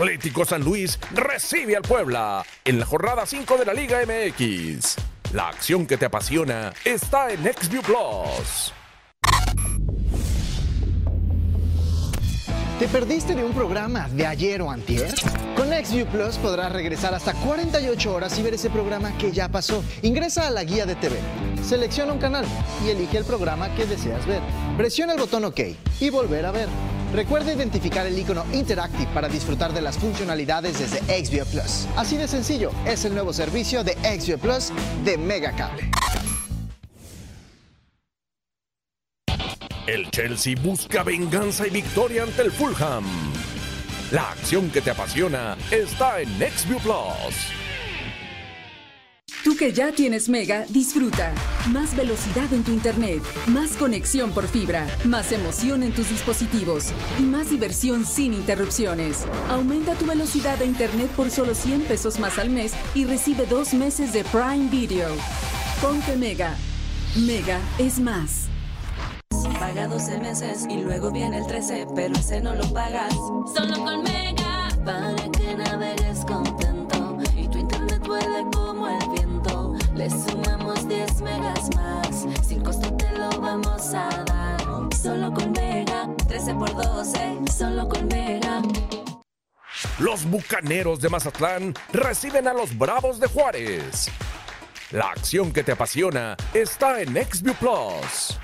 Atlético 0.00 0.46
San 0.46 0.64
Luis 0.64 0.98
recibe 1.12 1.76
al 1.76 1.82
Puebla 1.82 2.42
en 2.64 2.80
la 2.80 2.86
jornada 2.86 3.26
5 3.26 3.58
de 3.58 3.66
la 3.66 3.74
Liga 3.74 3.98
MX. 4.06 4.96
La 5.34 5.48
acción 5.48 5.86
que 5.86 5.98
te 5.98 6.06
apasiona 6.06 6.72
está 6.86 7.30
en 7.30 7.42
XView 7.42 7.82
Plus. 7.82 8.72
¿Te 12.78 12.88
perdiste 12.88 13.34
de 13.34 13.44
un 13.44 13.52
programa 13.52 14.08
de 14.08 14.26
ayer 14.26 14.62
o 14.62 14.70
antier? 14.70 15.14
Con 15.54 15.68
XView 15.68 16.06
Plus 16.06 16.38
podrás 16.38 16.72
regresar 16.72 17.12
hasta 17.12 17.34
48 17.34 18.14
horas 18.14 18.38
y 18.38 18.42
ver 18.42 18.54
ese 18.54 18.70
programa 18.70 19.12
que 19.18 19.32
ya 19.32 19.50
pasó. 19.50 19.84
Ingresa 20.00 20.46
a 20.46 20.50
la 20.50 20.64
guía 20.64 20.86
de 20.86 20.94
TV, 20.94 21.18
selecciona 21.62 22.14
un 22.14 22.18
canal 22.18 22.46
y 22.86 22.88
elige 22.88 23.18
el 23.18 23.26
programa 23.26 23.68
que 23.74 23.84
deseas 23.84 24.24
ver. 24.26 24.40
Presiona 24.78 25.12
el 25.12 25.18
botón 25.18 25.44
OK 25.44 25.60
y 26.00 26.08
volver 26.08 26.46
a 26.46 26.52
ver. 26.52 26.68
Recuerda 27.12 27.52
identificar 27.52 28.06
el 28.06 28.16
icono 28.16 28.44
Interactive 28.52 29.08
para 29.12 29.28
disfrutar 29.28 29.72
de 29.72 29.80
las 29.80 29.98
funcionalidades 29.98 30.78
desde 30.78 31.24
XView 31.24 31.44
Plus. 31.46 31.88
Así 31.96 32.16
de 32.16 32.28
sencillo, 32.28 32.70
es 32.86 33.04
el 33.04 33.14
nuevo 33.14 33.32
servicio 33.32 33.82
de 33.82 33.94
XView 33.94 34.38
Plus 34.38 34.70
de 35.04 35.18
Megacable. 35.18 35.90
El 39.86 40.08
Chelsea 40.10 40.54
busca 40.62 41.02
venganza 41.02 41.66
y 41.66 41.70
victoria 41.70 42.22
ante 42.22 42.42
el 42.42 42.52
Fulham. 42.52 43.04
La 44.12 44.30
acción 44.30 44.70
que 44.70 44.80
te 44.80 44.90
apasiona 44.90 45.56
está 45.72 46.20
en 46.20 46.28
XView 46.28 46.78
Plus. 46.78 47.59
Tú 49.44 49.56
que 49.56 49.72
ya 49.72 49.90
tienes 49.90 50.28
Mega, 50.28 50.66
disfruta. 50.68 51.32
Más 51.70 51.96
velocidad 51.96 52.52
en 52.52 52.62
tu 52.62 52.72
internet, 52.72 53.22
más 53.46 53.70
conexión 53.70 54.32
por 54.32 54.46
fibra, 54.46 54.86
más 55.04 55.32
emoción 55.32 55.82
en 55.82 55.92
tus 55.92 56.10
dispositivos 56.10 56.92
y 57.18 57.22
más 57.22 57.48
diversión 57.48 58.04
sin 58.04 58.34
interrupciones. 58.34 59.24
Aumenta 59.48 59.94
tu 59.94 60.04
velocidad 60.04 60.58
de 60.58 60.66
internet 60.66 61.08
por 61.16 61.30
solo 61.30 61.54
100 61.54 61.82
pesos 61.82 62.18
más 62.18 62.38
al 62.38 62.50
mes 62.50 62.74
y 62.94 63.06
recibe 63.06 63.46
dos 63.46 63.72
meses 63.72 64.12
de 64.12 64.24
Prime 64.24 64.68
Video. 64.70 65.08
Ponte 65.80 66.16
Mega. 66.16 66.54
Mega 67.16 67.60
es 67.78 67.98
más. 67.98 68.46
Paga 69.58 69.86
12 69.88 70.18
meses 70.18 70.66
y 70.68 70.82
luego 70.82 71.10
viene 71.10 71.38
el 71.38 71.46
13, 71.46 71.86
pero 71.94 72.14
ese 72.14 72.42
no 72.42 72.54
lo 72.54 72.70
pagas. 72.74 73.14
Solo 73.54 73.84
con 73.84 74.02
Mega, 74.02 74.68
para 74.84 75.16
que 75.32 75.54
Le 80.00 80.08
sumamos 80.08 80.88
10 80.88 81.20
megas 81.20 81.68
más, 81.76 82.26
sin 82.48 82.62
costo 82.62 82.90
te 82.96 83.18
lo 83.18 83.28
vamos 83.38 83.92
a 83.92 84.08
dar. 84.24 84.94
Solo 84.96 85.30
con 85.30 85.52
Mega, 85.52 86.08
13 86.26 86.54
por 86.54 86.74
12, 86.74 87.38
solo 87.54 87.86
con 87.86 88.08
Mega. 88.08 88.62
Los 89.98 90.24
Bucaneros 90.24 91.02
de 91.02 91.10
Mazatlán 91.10 91.74
reciben 91.92 92.48
a 92.48 92.54
los 92.54 92.78
Bravos 92.78 93.20
de 93.20 93.26
Juárez. 93.26 94.08
La 94.90 95.10
acción 95.10 95.52
que 95.52 95.62
te 95.62 95.72
apasiona 95.72 96.34
está 96.54 97.02
en 97.02 97.10
XView 97.10 97.54
Plus. 97.56 98.38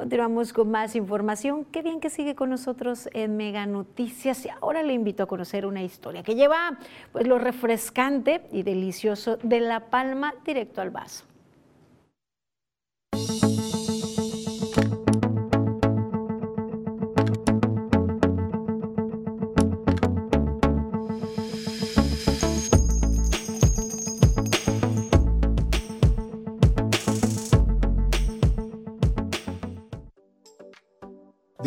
Continuamos 0.00 0.54
con 0.54 0.70
más 0.70 0.96
información. 0.96 1.66
Qué 1.66 1.82
bien 1.82 2.00
que 2.00 2.08
sigue 2.08 2.34
con 2.34 2.48
nosotros 2.48 3.10
en 3.12 3.36
Mega 3.36 3.66
Noticias. 3.66 4.46
Y 4.46 4.48
ahora 4.48 4.82
le 4.82 4.94
invito 4.94 5.22
a 5.22 5.26
conocer 5.26 5.66
una 5.66 5.82
historia 5.82 6.22
que 6.22 6.36
lleva 6.36 6.78
pues, 7.12 7.26
lo 7.26 7.38
refrescante 7.38 8.40
y 8.50 8.62
delicioso 8.62 9.36
de 9.42 9.60
la 9.60 9.90
palma 9.90 10.32
directo 10.42 10.80
al 10.80 10.88
vaso. 10.88 11.29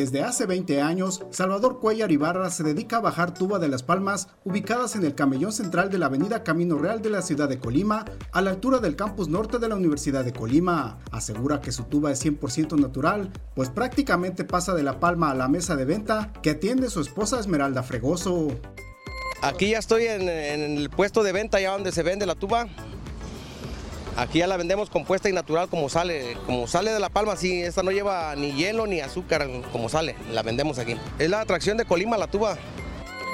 Desde 0.03 0.21
hace 0.21 0.45
20 0.45 0.81
años, 0.81 1.23
Salvador 1.29 1.79
Cuellar 1.79 2.11
Ibarra 2.11 2.49
se 2.49 2.63
dedica 2.63 2.97
a 2.97 2.99
bajar 2.99 3.33
tuba 3.33 3.57
de 3.57 3.69
las 3.69 3.83
palmas 3.83 4.27
ubicadas 4.43 4.97
en 4.97 5.05
el 5.05 5.15
camellón 5.15 5.53
central 5.53 5.89
de 5.89 5.97
la 5.97 6.07
avenida 6.07 6.43
Camino 6.43 6.77
Real 6.77 7.01
de 7.01 7.09
la 7.09 7.21
ciudad 7.21 7.47
de 7.47 7.57
Colima, 7.57 8.03
a 8.33 8.41
la 8.41 8.49
altura 8.49 8.79
del 8.79 8.97
campus 8.97 9.29
norte 9.29 9.59
de 9.59 9.69
la 9.69 9.77
Universidad 9.77 10.25
de 10.25 10.33
Colima. 10.33 10.99
Asegura 11.13 11.61
que 11.61 11.71
su 11.71 11.85
tuba 11.85 12.11
es 12.11 12.21
100% 12.21 12.77
natural, 12.77 13.31
pues 13.55 13.69
prácticamente 13.69 14.43
pasa 14.43 14.73
de 14.73 14.83
la 14.83 14.99
palma 14.99 15.31
a 15.31 15.35
la 15.35 15.47
mesa 15.47 15.77
de 15.77 15.85
venta 15.85 16.33
que 16.41 16.49
atiende 16.49 16.89
su 16.89 16.99
esposa 16.99 17.39
Esmeralda 17.39 17.81
Fregoso. 17.81 18.49
Aquí 19.41 19.69
ya 19.69 19.79
estoy 19.79 20.07
en, 20.07 20.27
en 20.27 20.79
el 20.79 20.89
puesto 20.89 21.23
de 21.23 21.31
venta, 21.31 21.61
ya 21.61 21.71
donde 21.71 21.93
se 21.93 22.03
vende 22.03 22.25
la 22.25 22.35
tuba. 22.35 22.67
Aquí 24.15 24.39
ya 24.39 24.47
la 24.47 24.57
vendemos 24.57 24.89
compuesta 24.91 25.27
y 25.27 25.33
natural 25.33 25.67
como 25.69 25.89
sale, 25.89 26.37
como 26.45 26.67
sale 26.67 26.91
de 26.91 26.99
la 26.99 27.09
palma, 27.09 27.35
sí, 27.35 27.63
esta 27.63 27.81
no 27.81 27.91
lleva 27.91 28.35
ni 28.35 28.51
hielo 28.51 28.85
ni 28.85 28.99
azúcar 28.99 29.49
como 29.71 29.89
sale, 29.89 30.15
la 30.31 30.43
vendemos 30.43 30.77
aquí. 30.77 30.95
Es 31.17 31.29
la 31.29 31.41
atracción 31.41 31.77
de 31.77 31.85
Colima, 31.85 32.17
la 32.17 32.27
tuba. 32.27 32.57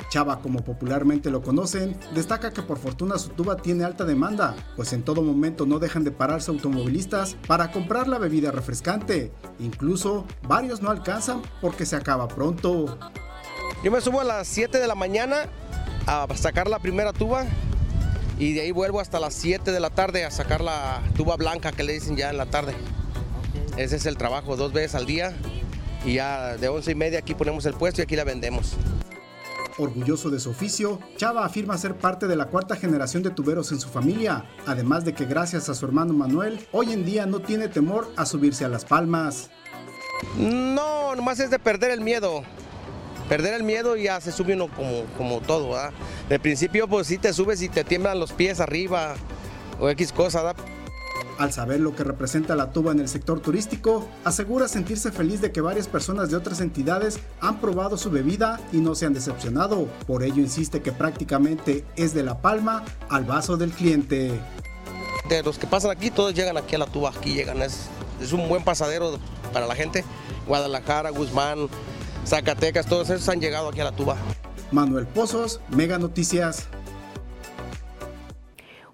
Chava, 0.09 0.41
como 0.41 0.63
popularmente 0.63 1.29
lo 1.29 1.43
conocen, 1.43 1.95
destaca 2.15 2.51
que 2.51 2.63
por 2.63 2.79
fortuna 2.79 3.19
su 3.19 3.29
tuba 3.29 3.57
tiene 3.57 3.83
alta 3.83 4.05
demanda, 4.05 4.55
pues 4.75 4.93
en 4.93 5.03
todo 5.03 5.21
momento 5.21 5.65
no 5.65 5.79
dejan 5.79 6.03
de 6.03 6.11
pararse 6.11 6.49
automovilistas 6.49 7.35
para 7.45 7.71
comprar 7.71 8.07
la 8.07 8.17
bebida 8.17 8.49
refrescante. 8.51 9.31
Incluso 9.59 10.25
varios 10.47 10.81
no 10.81 10.89
alcanzan 10.89 11.41
porque 11.61 11.85
se 11.85 11.95
acaba 11.95 12.27
pronto. 12.27 12.97
Yo 13.83 13.91
me 13.91 14.01
subo 14.01 14.21
a 14.21 14.23
las 14.23 14.47
7 14.47 14.79
de 14.79 14.87
la 14.87 14.95
mañana 14.95 15.45
a 16.07 16.25
sacar 16.35 16.67
la 16.67 16.79
primera 16.79 17.13
tuba 17.13 17.45
y 18.39 18.53
de 18.53 18.61
ahí 18.61 18.71
vuelvo 18.71 19.01
hasta 19.01 19.19
las 19.19 19.33
7 19.35 19.71
de 19.71 19.79
la 19.79 19.89
tarde 19.89 20.23
a 20.23 20.31
sacar 20.31 20.61
la 20.61 21.03
tuba 21.15 21.35
blanca 21.35 21.73
que 21.73 21.83
le 21.83 21.93
dicen 21.93 22.15
ya 22.15 22.29
en 22.29 22.37
la 22.37 22.45
tarde. 22.45 22.73
Ese 23.77 23.97
es 23.97 24.05
el 24.05 24.17
trabajo, 24.17 24.55
dos 24.55 24.71
veces 24.73 24.95
al 24.95 25.05
día 25.05 25.35
y 26.05 26.15
ya 26.15 26.55
de 26.55 26.69
11 26.69 26.91
y 26.91 26.95
media 26.95 27.19
aquí 27.19 27.35
ponemos 27.35 27.65
el 27.65 27.73
puesto 27.73 28.01
y 28.01 28.03
aquí 28.03 28.15
la 28.15 28.23
vendemos. 28.23 28.77
Orgulloso 29.77 30.29
de 30.29 30.39
su 30.39 30.49
oficio, 30.49 30.99
Chava 31.17 31.45
afirma 31.45 31.77
ser 31.77 31.95
parte 31.95 32.27
de 32.27 32.35
la 32.35 32.45
cuarta 32.45 32.75
generación 32.75 33.23
de 33.23 33.29
tuberos 33.29 33.71
en 33.71 33.79
su 33.79 33.89
familia, 33.89 34.45
además 34.65 35.05
de 35.05 35.13
que 35.13 35.25
gracias 35.25 35.69
a 35.69 35.75
su 35.75 35.85
hermano 35.85 36.13
Manuel, 36.13 36.67
hoy 36.71 36.91
en 36.91 37.05
día 37.05 37.25
no 37.25 37.39
tiene 37.39 37.67
temor 37.67 38.11
a 38.17 38.25
subirse 38.25 38.65
a 38.65 38.69
las 38.69 38.83
palmas. 38.83 39.49
No, 40.37 41.15
nomás 41.15 41.39
es 41.39 41.49
de 41.49 41.59
perder 41.59 41.91
el 41.91 42.01
miedo 42.01 42.43
perder 43.29 43.53
el 43.53 43.63
miedo 43.63 43.95
y 43.95 44.03
ya 44.03 44.19
se 44.19 44.31
sube 44.31 44.55
uno 44.55 44.67
como, 44.67 45.05
como 45.17 45.39
todo, 45.39 45.69
¿verdad? 45.69 45.91
De 46.27 46.39
principio 46.39 46.87
pues 46.87 47.07
sí 47.07 47.19
te 47.19 47.31
subes 47.31 47.61
y 47.61 47.69
te 47.69 47.83
tiemblan 47.83 48.19
los 48.19 48.33
pies 48.33 48.59
arriba 48.59 49.13
o 49.79 49.87
X 49.89 50.11
cosa, 50.11 50.41
¿verdad? 50.41 50.65
Al 51.37 51.53
saber 51.53 51.79
lo 51.79 51.95
que 51.95 52.03
representa 52.03 52.53
la 52.55 52.73
tuba 52.73 52.91
en 52.91 52.99
el 52.99 53.07
sector 53.07 53.39
turístico, 53.39 54.09
asegura 54.25 54.67
sentirse 54.67 55.09
feliz 55.09 55.39
de 55.39 55.53
que 55.53 55.61
varias 55.61 55.87
personas 55.87 56.29
de 56.29 56.35
otras 56.35 56.59
entidades 56.59 57.19
han 57.39 57.61
probado 57.61 57.97
su 57.97 58.09
bebida 58.09 58.59
y 58.73 58.77
no 58.77 58.93
se 58.93 59.05
han 59.05 59.13
decepcionado. 59.13 59.85
Por 60.05 60.23
ello 60.23 60.41
insiste 60.41 60.81
que 60.81 60.91
prácticamente 60.91 61.85
es 61.95 62.13
de 62.13 62.23
la 62.23 62.41
palma 62.41 62.83
al 63.07 63.23
vaso 63.23 63.55
del 63.55 63.71
cliente. 63.71 64.37
De 65.29 65.43
los 65.43 65.57
que 65.57 65.65
pasan 65.65 65.91
aquí, 65.91 66.11
todos 66.11 66.33
llegan 66.33 66.57
aquí 66.57 66.75
a 66.75 66.79
la 66.79 66.87
tuba, 66.87 67.11
aquí 67.15 67.35
llegan, 67.35 67.61
es, 67.61 67.85
es 68.21 68.33
un 68.33 68.49
buen 68.49 68.65
pasadero 68.65 69.17
para 69.53 69.65
la 69.65 69.75
gente. 69.75 70.03
Guadalajara, 70.45 71.11
Guzmán, 71.11 71.69
Zacatecas, 72.25 72.85
todos 72.85 73.09
esos 73.09 73.27
han 73.29 73.39
llegado 73.39 73.69
aquí 73.69 73.79
a 73.79 73.85
la 73.85 73.91
tuba. 73.91 74.15
Manuel 74.71 75.07
Pozos, 75.07 75.61
Mega 75.69 75.97
Noticias. 75.97 76.69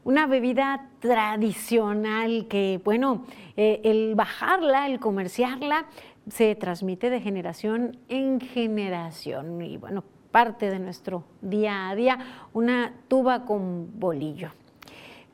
Una 0.04 0.28
bebida 0.28 0.90
tradicional 1.00 2.48
que, 2.48 2.80
bueno, 2.84 3.26
eh, 3.58 3.82
el 3.84 4.16
bajarla, 4.16 4.88
el 4.88 5.00
comerciarla, 5.00 5.88
se 6.30 6.56
transmite 6.56 7.10
de 7.10 7.22
generación 7.22 8.00
en 8.08 8.40
generación 8.40 9.62
y, 9.62 9.78
bueno, 9.78 10.04
parte 10.32 10.70
de 10.70 10.80
nuestro 10.80 11.24
día 11.42 11.90
a 11.90 11.96
día, 11.96 12.20
una 12.54 12.94
tuba 13.08 13.46
con 13.46 14.00
bolillo. 14.00 14.50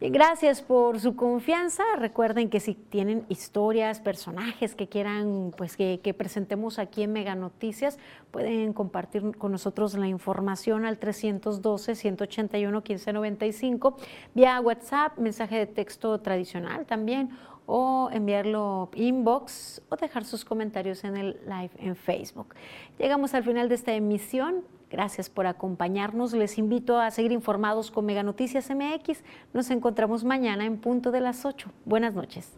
Gracias 0.10 0.64
por 0.64 1.00
su 1.00 1.16
confianza. 1.16 1.84
Recuerden 1.96 2.50
que 2.50 2.60
si 2.60 2.74
tienen 2.74 3.24
historias, 3.30 4.00
personajes 4.00 4.74
que 4.74 4.90
quieran 4.90 5.54
pues, 5.56 5.78
que, 5.78 6.16
presentemos 6.18 6.80
aquí 6.80 7.04
en 7.04 7.14
Mega 7.14 7.36
Noticias, 7.36 8.00
pueden 8.32 8.74
compartir 8.74 9.38
con 9.38 9.52
nosotros 9.52 9.94
la 9.94 10.08
información 10.08 10.86
al 10.86 11.00
312-181-1595 11.00 13.94
vía 14.34 14.60
WhatsApp, 14.60 15.20
mensaje 15.20 15.58
de 15.58 15.68
texto 15.68 16.20
tradicional 16.20 16.88
también, 16.88 17.30
o 17.68 18.10
enviarlo 18.12 18.90
inbox 18.96 19.84
o 19.90 19.98
dejar 19.98 20.26
sus 20.26 20.44
comentarios 20.44 21.04
en 21.04 21.16
el 21.16 21.40
live 21.46 21.70
en 21.78 21.96
Facebook. 21.96 22.56
Llegamos 22.98 23.36
al 23.36 23.44
final 23.44 23.70
de 23.70 23.76
esta 23.76 23.94
emisión. 23.94 24.64
Gracias 24.92 25.30
por 25.30 25.48
acompañarnos. 25.48 26.34
Les 26.34 26.58
invito 26.58 27.00
a 27.00 27.10
seguir 27.12 27.32
informados 27.32 27.92
con 27.92 28.06
Mega 28.06 28.24
Noticias 28.24 28.70
MX. 28.70 29.24
Nos 29.54 29.72
encontramos 29.72 30.26
mañana 30.26 30.66
en 30.66 30.78
punto 30.78 31.12
de 31.12 31.22
las 31.22 31.46
8. 31.46 31.72
Buenas 31.86 32.14
noches. 32.14 32.58